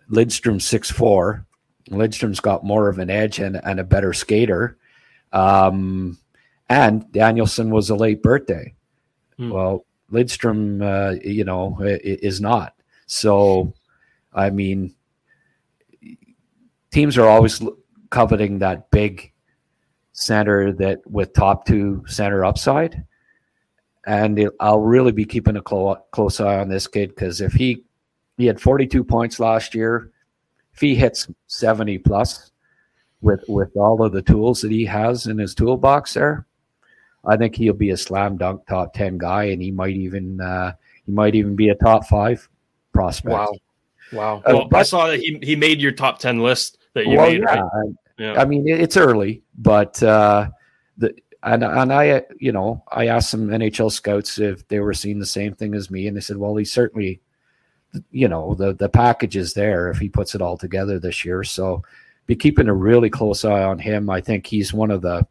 Lindstrom 0.09 0.59
six 0.59 0.89
four. 0.91 1.45
Lindstrom's 1.89 2.39
got 2.39 2.63
more 2.63 2.87
of 2.87 2.99
an 2.99 3.09
edge 3.09 3.39
and, 3.39 3.59
and 3.63 3.79
a 3.79 3.83
better 3.83 4.13
skater. 4.13 4.77
Um, 5.33 6.17
and 6.69 7.11
Danielson 7.11 7.69
was 7.69 7.89
a 7.89 7.95
late 7.95 8.21
birthday. 8.21 8.73
Hmm. 9.37 9.49
Well, 9.49 9.85
Lindstrom, 10.09 10.81
uh, 10.81 11.15
you 11.23 11.43
know, 11.43 11.77
is 11.81 12.39
not. 12.39 12.75
So, 13.07 13.73
I 14.33 14.49
mean, 14.49 14.93
teams 16.91 17.17
are 17.17 17.27
always 17.27 17.61
coveting 18.09 18.59
that 18.59 18.91
big 18.91 19.30
center 20.13 20.71
that 20.73 20.99
with 21.09 21.33
top 21.33 21.65
two 21.65 22.03
center 22.07 22.43
upside 22.43 23.05
and 24.05 24.39
it, 24.39 24.51
I'll 24.59 24.81
really 24.81 25.11
be 25.11 25.25
keeping 25.25 25.57
a 25.57 25.61
clo- 25.61 26.03
close 26.11 26.39
eye 26.39 26.59
on 26.59 26.69
this 26.69 26.87
kid 26.87 27.09
because 27.09 27.41
if 27.41 27.53
he 27.53 27.83
he 28.37 28.45
had 28.45 28.59
42 28.59 29.03
points 29.03 29.39
last 29.39 29.75
year, 29.75 30.11
if 30.73 30.81
he 30.81 30.95
hits 30.95 31.27
70 31.47 31.99
plus 31.99 32.51
with 33.21 33.43
with 33.47 33.75
all 33.75 34.03
of 34.03 34.11
the 34.11 34.21
tools 34.21 34.61
that 34.61 34.71
he 34.71 34.85
has 34.85 35.27
in 35.27 35.37
his 35.37 35.53
toolbox 35.53 36.15
there, 36.15 36.47
I 37.25 37.37
think 37.37 37.55
he'll 37.55 37.73
be 37.73 37.91
a 37.91 37.97
slam 37.97 38.37
dunk 38.37 38.65
top 38.67 38.93
10 38.93 39.17
guy, 39.17 39.45
and 39.45 39.61
he 39.61 39.71
might 39.71 39.95
even 39.95 40.41
uh, 40.41 40.73
he 41.05 41.11
might 41.11 41.35
even 41.35 41.55
be 41.55 41.69
a 41.69 41.75
top 41.75 42.05
five 42.05 42.47
prospect. 42.93 43.33
Wow, 43.33 43.53
wow. 44.11 44.37
Uh, 44.37 44.41
well, 44.53 44.67
but, 44.69 44.77
I 44.77 44.83
saw 44.83 45.07
that 45.07 45.19
he 45.19 45.39
he 45.43 45.55
made 45.55 45.79
your 45.79 45.91
top 45.91 46.17
10 46.17 46.39
list 46.39 46.79
that 46.93 47.05
you 47.05 47.17
well, 47.17 47.29
made. 47.29 47.41
Yeah, 47.41 47.61
right? 47.61 47.95
Yeah. 48.17 48.39
I 48.39 48.45
mean, 48.45 48.67
it's 48.67 48.97
early, 48.97 49.43
but 49.57 50.01
uh, 50.03 50.49
the 50.97 51.15
and 51.43 51.63
and 51.63 51.93
I, 51.93 52.23
you 52.39 52.51
know, 52.51 52.83
I 52.91 53.07
asked 53.07 53.31
some 53.31 53.47
NHL 53.47 53.91
scouts 53.91 54.37
if 54.39 54.67
they 54.67 54.79
were 54.79 54.93
seeing 54.93 55.19
the 55.19 55.25
same 55.25 55.53
thing 55.53 55.73
as 55.73 55.89
me, 55.89 56.07
and 56.07 56.15
they 56.15 56.21
said, 56.21 56.37
"Well, 56.37 56.55
he 56.55 56.65
certainly, 56.65 57.21
you 58.11 58.27
know, 58.27 58.53
the 58.53 58.73
the 58.73 58.89
package 58.89 59.35
is 59.35 59.53
there 59.53 59.89
if 59.89 59.97
he 59.97 60.09
puts 60.09 60.35
it 60.35 60.41
all 60.41 60.57
together 60.57 60.99
this 60.99 61.25
year." 61.25 61.43
So, 61.43 61.83
be 62.27 62.35
keeping 62.35 62.67
a 62.67 62.73
really 62.73 63.09
close 63.09 63.43
eye 63.43 63.63
on 63.63 63.79
him. 63.79 64.09
I 64.09 64.21
think 64.21 64.45
he's 64.45 64.73
one 64.73 64.91
of 64.91 65.01
the 65.01 65.25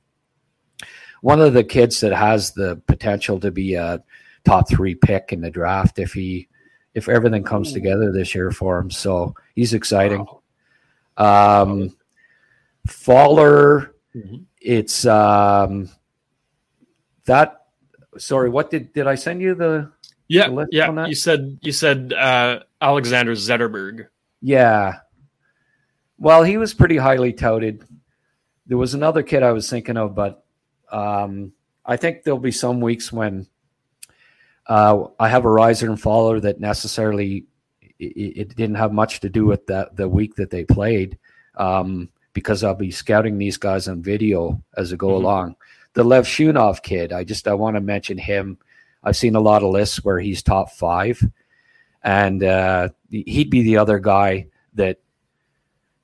one 1.21 1.41
of 1.41 1.53
the 1.53 1.65
kids 1.65 2.01
that 2.01 2.13
has 2.13 2.53
the 2.53 2.81
potential 2.87 3.39
to 3.41 3.51
be 3.51 3.75
a 3.75 4.03
top 4.45 4.69
three 4.69 4.95
pick 4.95 5.33
in 5.33 5.41
the 5.41 5.51
draft 5.51 5.99
if 5.99 6.13
he 6.13 6.49
if 6.95 7.09
everything 7.09 7.45
comes 7.45 7.73
together 7.73 8.11
this 8.11 8.35
year 8.35 8.51
for 8.51 8.79
him. 8.79 8.91
So 8.91 9.35
he's 9.55 9.75
exciting. 9.75 10.27
Wow. 11.17 11.63
Um, 11.63 11.97
Faller, 12.87 13.95
mm-hmm. 14.15 14.37
it's 14.61 15.07
um, 15.07 15.91
that 17.27 17.67
sorry, 18.19 18.51
what 18.51 18.71
did 18.71 18.93
did 18.93 19.07
I 19.07 19.15
send 19.15 19.41
you 19.43 19.55
the 19.55 19.91
yeah 20.29 20.49
the 20.49 20.67
yeah 20.71 21.07
you 21.07 21.15
said 21.15 21.59
you 21.63 21.73
said 21.73 22.13
uh, 22.13 22.61
Alexander 22.81 23.33
Zetterberg. 23.33 24.07
Yeah, 24.43 24.95
well, 26.21 26.43
he 26.43 26.59
was 26.59 26.75
pretty 26.75 26.99
highly 26.99 27.33
touted. 27.33 27.83
There 28.67 28.79
was 28.79 28.95
another 28.95 29.23
kid 29.23 29.43
I 29.43 29.53
was 29.53 29.69
thinking 29.69 29.97
of, 29.97 30.15
but 30.15 30.45
um, 30.93 31.53
I 31.85 31.97
think 31.97 32.23
there'll 32.23 32.39
be 32.39 32.53
some 32.53 32.81
weeks 32.81 33.11
when 33.11 33.47
uh, 34.67 35.05
I 35.19 35.29
have 35.29 35.47
a 35.47 35.51
riser 35.51 35.89
and 35.89 36.01
faller 36.01 36.39
that 36.41 36.61
necessarily 36.61 37.47
it, 37.81 37.93
it, 38.37 38.57
didn't 38.57 38.77
have 38.77 38.93
much 38.93 39.21
to 39.21 39.29
do 39.29 39.47
with 39.47 39.67
that 39.67 39.97
the 39.97 40.09
week 40.09 40.37
that 40.37 40.51
they 40.51 40.65
played 40.65 41.19
um, 41.57 42.11
because 42.33 42.63
I'll 42.65 42.75
be 42.75 42.91
scouting 42.91 43.39
these 43.39 43.57
guys 43.57 43.89
on 43.89 44.03
video 44.03 44.63
as 44.77 44.93
I 44.93 44.97
go 44.97 45.09
mm-hmm. 45.09 45.25
along 45.25 45.57
the 45.95 46.05
Levshunov 46.05 46.83
kid, 46.83 47.13
I 47.13 47.25
just 47.25 47.49
I 47.49 47.55
want 47.55 47.77
to 47.77 47.81
mention 47.81 48.19
him. 48.19 48.59
I've 49.03 49.17
seen 49.17 49.35
a 49.35 49.41
lot 49.41 49.63
of 49.63 49.71
lists 49.71 50.05
where 50.05 50.19
he's 50.19 50.43
top 50.43 50.71
five, 50.71 51.21
and 52.03 52.43
uh, 52.43 52.91
he'd 53.09 53.51
be 53.51 53.63
the 53.63 53.79
other 53.79 53.99
guy 53.99 54.49
that, 54.75 54.99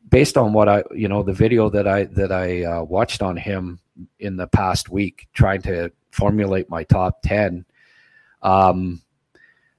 based 0.09 0.37
on 0.37 0.53
what 0.53 0.69
I 0.69 0.83
you 0.95 1.09
know 1.09 1.23
the 1.23 1.33
video 1.33 1.71
that 1.71 1.87
I 1.87 2.05
that 2.05 2.33
I 2.33 2.65
uh, 2.65 2.83
watched 2.83 3.23
on 3.23 3.37
him 3.37 3.79
in 4.19 4.37
the 4.37 4.47
past 4.49 4.89
week, 4.89 5.29
trying 5.35 5.63
to 5.63 5.93
formulate 6.11 6.69
my 6.69 6.85
top 6.85 7.23
ten. 7.23 7.65
Um, 8.43 9.03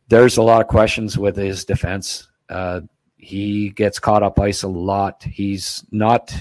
there's 0.10 0.38
a 0.38 0.44
lot 0.44 0.62
of 0.62 0.68
questions 0.68 1.18
with 1.18 1.36
his 1.36 1.66
defense. 1.66 2.30
Uh, 2.50 2.82
he 3.18 3.70
gets 3.70 4.00
caught 4.00 4.24
up 4.24 4.40
ice 4.40 4.64
a 4.64 4.68
lot. 4.68 5.24
He's 5.24 5.84
not. 5.92 6.36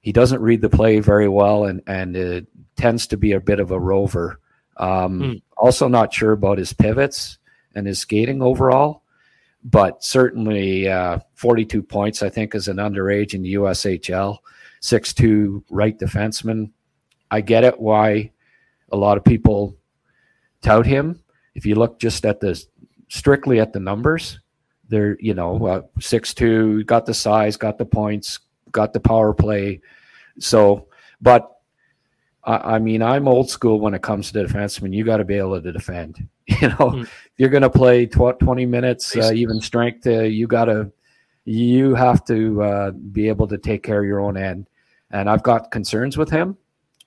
He 0.00 0.12
doesn't 0.12 0.40
read 0.40 0.60
the 0.60 0.68
play 0.68 1.00
very 1.00 1.28
well, 1.28 1.64
and 1.64 1.82
and 1.86 2.16
it 2.16 2.46
tends 2.76 3.06
to 3.08 3.16
be 3.16 3.32
a 3.32 3.40
bit 3.40 3.60
of 3.60 3.70
a 3.70 3.80
rover. 3.80 4.40
Um, 4.76 5.20
mm. 5.20 5.42
Also, 5.56 5.88
not 5.88 6.12
sure 6.12 6.32
about 6.32 6.58
his 6.58 6.72
pivots 6.72 7.38
and 7.74 7.86
his 7.86 8.00
skating 8.00 8.42
overall, 8.42 9.02
but 9.64 10.04
certainly 10.04 10.88
uh, 10.88 11.18
42 11.34 11.82
points, 11.82 12.22
I 12.22 12.28
think, 12.28 12.54
as 12.54 12.68
an 12.68 12.76
underage 12.76 13.34
in 13.34 13.42
the 13.42 13.54
USHL. 13.54 14.38
6'2 14.82 15.64
right 15.70 15.98
defenseman. 15.98 16.70
I 17.30 17.40
get 17.40 17.64
it 17.64 17.80
why 17.80 18.32
a 18.92 18.96
lot 18.96 19.16
of 19.16 19.24
people 19.24 19.76
tout 20.62 20.86
him. 20.86 21.22
If 21.54 21.66
you 21.66 21.74
look 21.74 21.98
just 21.98 22.24
at 22.26 22.40
the 22.40 22.62
strictly 23.08 23.60
at 23.60 23.72
the 23.72 23.80
numbers, 23.80 24.38
they're, 24.88 25.16
you 25.20 25.34
know, 25.34 25.66
uh, 25.66 25.82
two 26.00 26.84
got 26.84 27.06
the 27.06 27.14
size, 27.14 27.56
got 27.56 27.78
the 27.78 27.84
points, 27.84 28.40
got 28.72 28.92
the 28.92 29.00
power 29.00 29.32
play. 29.32 29.80
So, 30.38 30.88
but 31.20 31.50
I, 32.44 32.76
I 32.76 32.78
mean, 32.78 33.02
I'm 33.02 33.28
old 33.28 33.50
school 33.50 33.80
when 33.80 33.94
it 33.94 34.02
comes 34.02 34.32
to 34.32 34.44
defensemen. 34.44 34.94
You 34.94 35.04
got 35.04 35.18
to 35.18 35.24
be 35.24 35.36
able 35.36 35.60
to 35.60 35.72
defend. 35.72 36.28
You 36.48 36.68
know, 36.68 36.76
mm. 36.76 37.08
you're 37.38 37.48
going 37.50 37.64
to 37.64 37.70
play 37.70 38.06
tw- 38.06 38.38
20 38.38 38.66
minutes, 38.66 39.16
uh, 39.16 39.32
even 39.34 39.60
strength. 39.60 40.06
Uh, 40.06 40.20
you 40.20 40.46
got 40.46 40.66
to, 40.66 40.92
you 41.44 41.96
have 41.96 42.24
to 42.26 42.62
uh, 42.62 42.90
be 42.92 43.28
able 43.28 43.48
to 43.48 43.58
take 43.58 43.82
care 43.82 43.98
of 43.98 44.06
your 44.06 44.20
own 44.20 44.36
end. 44.36 44.68
And 45.10 45.28
I've 45.28 45.42
got 45.42 45.72
concerns 45.72 46.16
with 46.16 46.30
him, 46.30 46.56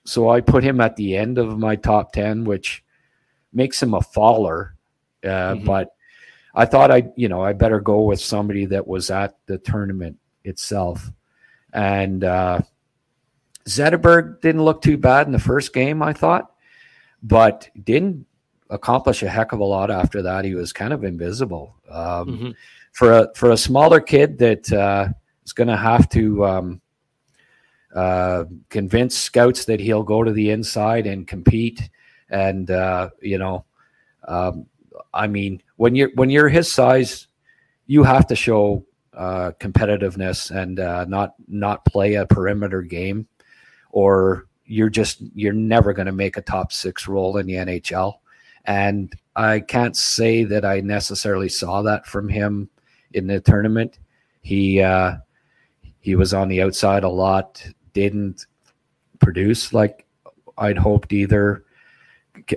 so 0.04 0.28
I 0.28 0.42
put 0.42 0.62
him 0.62 0.78
at 0.82 0.94
the 0.96 1.16
end 1.16 1.38
of 1.38 1.58
my 1.58 1.74
top 1.74 2.12
10, 2.12 2.44
which 2.44 2.84
makes 3.54 3.82
him 3.82 3.94
a 3.94 4.02
faller. 4.02 4.76
Uh, 5.24 5.54
mm-hmm. 5.54 5.64
But 5.64 5.94
I 6.54 6.64
thought 6.64 6.90
I, 6.90 7.08
you 7.16 7.28
know, 7.28 7.42
I 7.42 7.52
better 7.52 7.80
go 7.80 8.02
with 8.02 8.20
somebody 8.20 8.66
that 8.66 8.86
was 8.86 9.10
at 9.10 9.36
the 9.46 9.58
tournament 9.58 10.18
itself. 10.44 11.10
And 11.72 12.24
uh, 12.24 12.60
Zetterberg 13.66 14.40
didn't 14.40 14.64
look 14.64 14.82
too 14.82 14.96
bad 14.96 15.26
in 15.26 15.32
the 15.32 15.38
first 15.38 15.72
game, 15.72 16.02
I 16.02 16.12
thought, 16.12 16.52
but 17.22 17.68
didn't 17.84 18.26
accomplish 18.70 19.22
a 19.22 19.28
heck 19.28 19.52
of 19.52 19.60
a 19.60 19.64
lot 19.64 19.90
after 19.90 20.22
that. 20.22 20.44
He 20.44 20.54
was 20.54 20.72
kind 20.72 20.92
of 20.92 21.04
invisible. 21.04 21.76
Um, 21.88 22.28
mm-hmm. 22.28 22.50
For 22.92 23.12
a 23.12 23.28
for 23.36 23.52
a 23.52 23.56
smaller 23.56 24.00
kid 24.00 24.38
that 24.38 24.72
uh, 24.72 25.08
is 25.44 25.52
going 25.52 25.68
to 25.68 25.76
have 25.76 26.08
to 26.10 26.44
um, 26.44 26.80
uh, 27.94 28.44
convince 28.68 29.16
scouts 29.16 29.64
that 29.66 29.78
he'll 29.78 30.02
go 30.02 30.24
to 30.24 30.32
the 30.32 30.50
inside 30.50 31.06
and 31.06 31.26
compete. 31.26 31.88
And 32.30 32.68
uh, 32.68 33.10
you 33.20 33.38
know, 33.38 33.64
um, 34.26 34.66
I 35.14 35.26
mean, 35.26 35.62
when 35.76 35.94
you're 35.94 36.10
when 36.14 36.30
you're 36.30 36.48
his 36.48 36.72
size, 36.72 37.26
you 37.86 38.02
have 38.02 38.26
to 38.28 38.36
show 38.36 38.84
uh, 39.14 39.52
competitiveness 39.58 40.50
and 40.50 40.80
uh, 40.80 41.04
not 41.06 41.34
not 41.48 41.84
play 41.84 42.14
a 42.14 42.26
perimeter 42.26 42.82
game, 42.82 43.26
or 43.90 44.46
you're 44.64 44.90
just 44.90 45.20
you're 45.34 45.52
never 45.52 45.92
going 45.92 46.06
to 46.06 46.12
make 46.12 46.36
a 46.36 46.42
top 46.42 46.72
six 46.72 47.08
role 47.08 47.36
in 47.36 47.46
the 47.46 47.54
NHL. 47.54 48.14
And 48.64 49.12
I 49.36 49.60
can't 49.60 49.96
say 49.96 50.44
that 50.44 50.64
I 50.64 50.80
necessarily 50.80 51.48
saw 51.48 51.82
that 51.82 52.06
from 52.06 52.28
him 52.28 52.68
in 53.12 53.26
the 53.26 53.40
tournament. 53.40 53.98
He 54.42 54.80
uh, 54.80 55.16
he 56.00 56.14
was 56.14 56.32
on 56.32 56.48
the 56.48 56.62
outside 56.62 57.04
a 57.04 57.08
lot, 57.08 57.64
didn't 57.92 58.46
produce 59.18 59.72
like 59.72 60.06
I'd 60.56 60.78
hoped 60.78 61.12
either. 61.12 61.64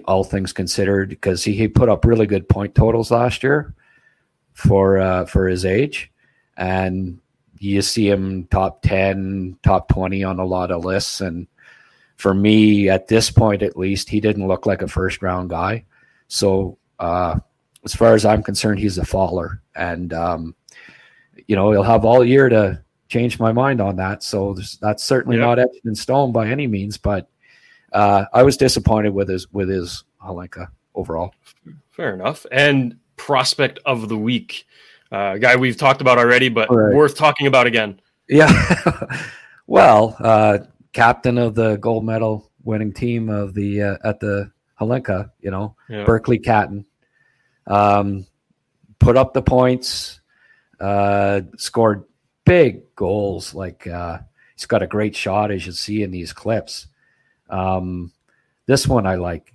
All 0.05 0.23
things 0.23 0.53
considered, 0.53 1.09
because 1.09 1.43
he, 1.43 1.53
he 1.53 1.67
put 1.67 1.89
up 1.89 2.05
really 2.05 2.25
good 2.25 2.47
point 2.47 2.75
totals 2.75 3.11
last 3.11 3.43
year 3.43 3.73
for 4.53 4.99
uh, 4.99 5.25
for 5.25 5.47
his 5.47 5.65
age, 5.65 6.11
and 6.57 7.19
you 7.59 7.81
see 7.81 8.09
him 8.09 8.45
top 8.51 8.81
ten, 8.81 9.57
top 9.63 9.87
twenty 9.87 10.23
on 10.23 10.39
a 10.39 10.45
lot 10.45 10.71
of 10.71 10.83
lists. 10.85 11.21
And 11.21 11.47
for 12.17 12.33
me, 12.33 12.89
at 12.89 13.07
this 13.07 13.31
point 13.31 13.63
at 13.63 13.77
least, 13.77 14.09
he 14.09 14.19
didn't 14.19 14.47
look 14.47 14.65
like 14.65 14.81
a 14.81 14.87
first 14.87 15.21
round 15.21 15.49
guy. 15.49 15.85
So 16.27 16.77
uh, 16.99 17.39
as 17.83 17.95
far 17.95 18.13
as 18.13 18.25
I'm 18.25 18.43
concerned, 18.43 18.79
he's 18.79 18.97
a 18.97 19.05
faller, 19.05 19.61
and 19.75 20.13
um, 20.13 20.55
you 21.47 21.55
know 21.55 21.71
he'll 21.71 21.83
have 21.83 22.05
all 22.05 22.23
year 22.23 22.49
to 22.49 22.81
change 23.09 23.39
my 23.39 23.51
mind 23.51 23.79
on 23.81 23.95
that. 23.97 24.23
So 24.23 24.55
that's 24.81 25.03
certainly 25.03 25.37
not 25.37 25.59
etched 25.59 25.85
in 25.85 25.95
stone 25.95 26.31
by 26.31 26.47
any 26.49 26.67
means. 26.67 26.97
But 26.97 27.27
uh, 27.93 28.25
I 28.33 28.43
was 28.43 28.57
disappointed 28.57 29.13
with 29.13 29.29
his 29.29 29.51
with 29.53 29.69
his 29.69 30.03
Hlinka 30.21 30.67
overall. 30.95 31.33
Fair 31.91 32.13
enough. 32.13 32.45
And 32.51 32.97
prospect 33.17 33.79
of 33.85 34.09
the 34.09 34.17
week, 34.17 34.65
uh, 35.11 35.37
guy 35.37 35.55
we've 35.55 35.77
talked 35.77 36.01
about 36.01 36.17
already, 36.17 36.49
but 36.49 36.73
right. 36.73 36.95
worth 36.95 37.15
talking 37.15 37.47
about 37.47 37.67
again. 37.67 38.01
Yeah. 38.27 38.51
well, 39.67 40.15
uh, 40.19 40.59
captain 40.91 41.37
of 41.37 41.55
the 41.55 41.77
gold 41.77 42.03
medal 42.03 42.51
winning 42.63 42.93
team 42.93 43.29
of 43.29 43.53
the 43.53 43.81
uh, 43.81 43.97
at 44.03 44.19
the 44.19 44.51
Hlinka, 44.79 45.31
you 45.39 45.51
know, 45.51 45.75
yeah. 45.89 46.05
Berkly 46.05 46.43
Catton. 46.43 46.85
Um, 47.67 48.25
put 48.99 49.15
up 49.15 49.33
the 49.33 49.41
points, 49.41 50.19
uh, 50.79 51.41
scored 51.57 52.05
big 52.45 52.95
goals. 52.95 53.53
Like 53.53 53.85
uh, 53.87 54.19
he's 54.55 54.65
got 54.65 54.81
a 54.81 54.87
great 54.87 55.15
shot, 55.15 55.51
as 55.51 55.65
you 55.65 55.71
see 55.73 56.03
in 56.03 56.11
these 56.11 56.33
clips. 56.33 56.87
Um, 57.53 58.11
this 58.65 58.87
one 58.87 59.05
I 59.05 59.15
like, 59.15 59.53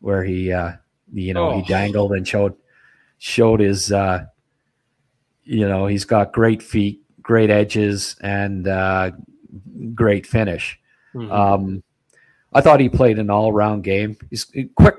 where 0.00 0.22
he, 0.22 0.52
uh, 0.52 0.72
you 1.12 1.34
know, 1.34 1.50
oh. 1.50 1.60
he 1.60 1.62
dangled 1.66 2.12
and 2.12 2.26
showed 2.26 2.54
showed 3.18 3.60
his, 3.60 3.90
uh, 3.90 4.26
you 5.42 5.66
know, 5.66 5.86
he's 5.86 6.04
got 6.04 6.32
great 6.32 6.62
feet, 6.62 7.02
great 7.20 7.50
edges, 7.50 8.16
and 8.20 8.68
uh, 8.68 9.10
great 9.94 10.26
finish. 10.26 10.78
Mm-hmm. 11.14 11.32
Um, 11.32 11.82
I 12.52 12.60
thought 12.60 12.80
he 12.80 12.88
played 12.88 13.18
an 13.18 13.30
all 13.30 13.50
around 13.50 13.82
game. 13.82 14.16
He's 14.30 14.46
a 14.54 14.64
quick 14.76 14.96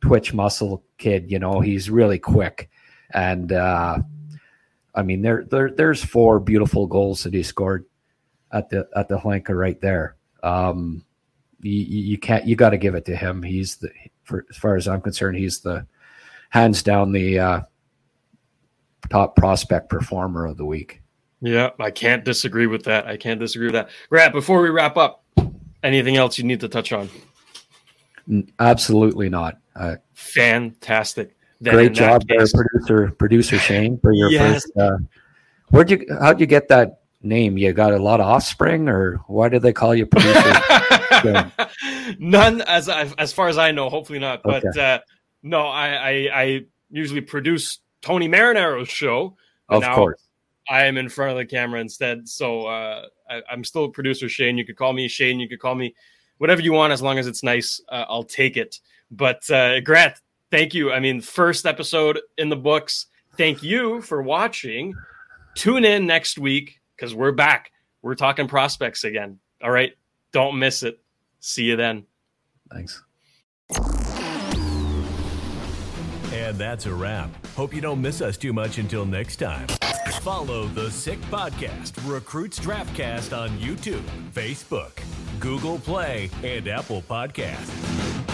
twitch 0.00 0.34
muscle 0.34 0.82
kid, 0.98 1.30
you 1.30 1.38
know, 1.38 1.60
he's 1.60 1.88
really 1.88 2.18
quick. 2.18 2.68
And 3.12 3.52
uh, 3.52 3.98
I 4.94 5.02
mean, 5.02 5.22
there, 5.22 5.44
there 5.50 5.70
there's 5.70 6.04
four 6.04 6.40
beautiful 6.40 6.86
goals 6.86 7.22
that 7.22 7.34
he 7.34 7.42
scored 7.42 7.84
at 8.52 8.70
the 8.70 8.88
at 8.96 9.08
the 9.08 9.18
Hlinka 9.18 9.56
right 9.56 9.80
there. 9.80 10.16
Um, 10.42 11.04
you, 11.60 11.72
you 11.72 12.18
can't 12.18 12.46
you 12.46 12.56
got 12.56 12.70
to 12.70 12.78
give 12.78 12.94
it 12.94 13.04
to 13.06 13.16
him. 13.16 13.42
He's 13.42 13.76
the 13.76 13.90
for 14.24 14.46
as 14.50 14.56
far 14.56 14.76
as 14.76 14.88
I'm 14.88 15.00
concerned, 15.00 15.36
he's 15.36 15.60
the 15.60 15.86
hands 16.50 16.82
down 16.82 17.12
the 17.12 17.38
uh, 17.38 17.60
top 19.08 19.36
prospect 19.36 19.88
performer 19.88 20.46
of 20.46 20.56
the 20.56 20.64
week. 20.64 21.02
Yeah, 21.42 21.70
I 21.78 21.90
can't 21.90 22.24
disagree 22.24 22.66
with 22.66 22.84
that. 22.84 23.06
I 23.06 23.16
can't 23.16 23.40
disagree 23.40 23.68
with 23.68 23.74
that. 23.74 23.88
Grant, 24.10 24.34
before 24.34 24.60
we 24.60 24.68
wrap 24.68 24.98
up, 24.98 25.24
Anything 25.82 26.16
else 26.16 26.36
you 26.36 26.44
need 26.44 26.60
to 26.60 26.68
touch 26.68 26.92
on? 26.92 27.08
Absolutely 28.58 29.28
not. 29.28 29.58
Uh, 29.74 29.96
Fantastic. 30.12 31.36
Then 31.60 31.74
great 31.74 31.92
job 31.92 32.26
case, 32.26 32.52
there, 32.52 32.64
producer 32.64 33.10
producer 33.12 33.58
Shayne, 33.58 33.98
for 33.98 34.12
your 34.12 34.30
yes. 34.30 34.64
first. 34.64 34.76
Uh, 34.78 34.98
where'd 35.68 35.90
you? 35.90 36.06
How'd 36.20 36.40
you 36.40 36.46
get 36.46 36.68
that 36.68 36.99
name? 37.22 37.58
You 37.58 37.72
got 37.72 37.92
a 37.92 37.98
lot 37.98 38.20
of 38.20 38.26
offspring, 38.26 38.88
or 38.88 39.20
why 39.26 39.48
did 39.48 39.62
they 39.62 39.72
call 39.72 39.94
you 39.94 40.06
producer? 40.06 41.52
None, 42.18 42.62
as 42.62 42.88
as 42.88 43.32
far 43.32 43.48
as 43.48 43.58
I 43.58 43.72
know. 43.72 43.88
Hopefully 43.88 44.18
not. 44.18 44.42
But 44.42 44.64
okay. 44.64 44.94
uh, 44.94 44.98
no, 45.42 45.66
I, 45.66 45.88
I, 45.88 46.10
I 46.34 46.60
usually 46.90 47.20
produce 47.20 47.78
Tony 48.02 48.28
Marinaro's 48.28 48.88
show. 48.88 49.36
Of 49.68 49.84
course. 49.84 50.22
I 50.68 50.84
am 50.86 50.96
in 50.96 51.08
front 51.08 51.32
of 51.32 51.36
the 51.36 51.46
camera 51.46 51.80
instead. 51.80 52.28
So 52.28 52.66
uh, 52.66 53.06
I, 53.28 53.42
am 53.50 53.64
still 53.64 53.88
producer 53.88 54.28
Shayne. 54.28 54.58
You 54.58 54.64
could 54.64 54.76
call 54.76 54.92
me 54.92 55.08
Shayne. 55.08 55.40
You 55.40 55.48
could 55.48 55.60
call 55.60 55.74
me 55.74 55.94
whatever 56.38 56.60
you 56.60 56.72
want 56.72 56.92
as 56.92 57.02
long 57.02 57.18
as 57.18 57.26
it's 57.26 57.42
nice. 57.42 57.80
Uh, 57.88 58.04
I'll 58.08 58.24
take 58.24 58.56
it. 58.56 58.78
But 59.10 59.48
uh, 59.50 59.80
Grant, 59.80 60.14
thank 60.50 60.74
you. 60.74 60.92
I 60.92 61.00
mean, 61.00 61.20
first 61.20 61.66
episode 61.66 62.20
in 62.38 62.48
the 62.48 62.56
books. 62.56 63.06
Thank 63.36 63.62
you 63.62 64.00
for 64.02 64.22
watching. 64.22 64.94
Tune 65.54 65.84
in 65.84 66.06
next 66.06 66.38
week 66.38 66.79
because 67.00 67.14
we're 67.14 67.32
back. 67.32 67.72
We're 68.02 68.14
talking 68.14 68.46
prospects 68.46 69.04
again. 69.04 69.38
All 69.62 69.70
right. 69.70 69.92
Don't 70.32 70.58
miss 70.58 70.82
it. 70.82 71.00
See 71.40 71.64
you 71.64 71.76
then. 71.76 72.04
Thanks. 72.72 73.02
And 76.32 76.56
that's 76.56 76.86
a 76.86 76.94
wrap. 76.94 77.30
Hope 77.56 77.74
you 77.74 77.80
don't 77.80 78.00
miss 78.00 78.20
us 78.20 78.36
too 78.36 78.52
much 78.52 78.78
until 78.78 79.06
next 79.06 79.36
time. 79.36 79.66
Follow 80.20 80.66
the 80.66 80.90
Sick 80.90 81.20
Podcast, 81.22 81.92
Recruits 82.10 82.58
Draftcast 82.58 83.36
on 83.36 83.50
YouTube, 83.58 84.02
Facebook, 84.32 84.92
Google 85.38 85.78
Play, 85.78 86.30
and 86.42 86.68
Apple 86.68 87.02
Podcasts. 87.02 88.29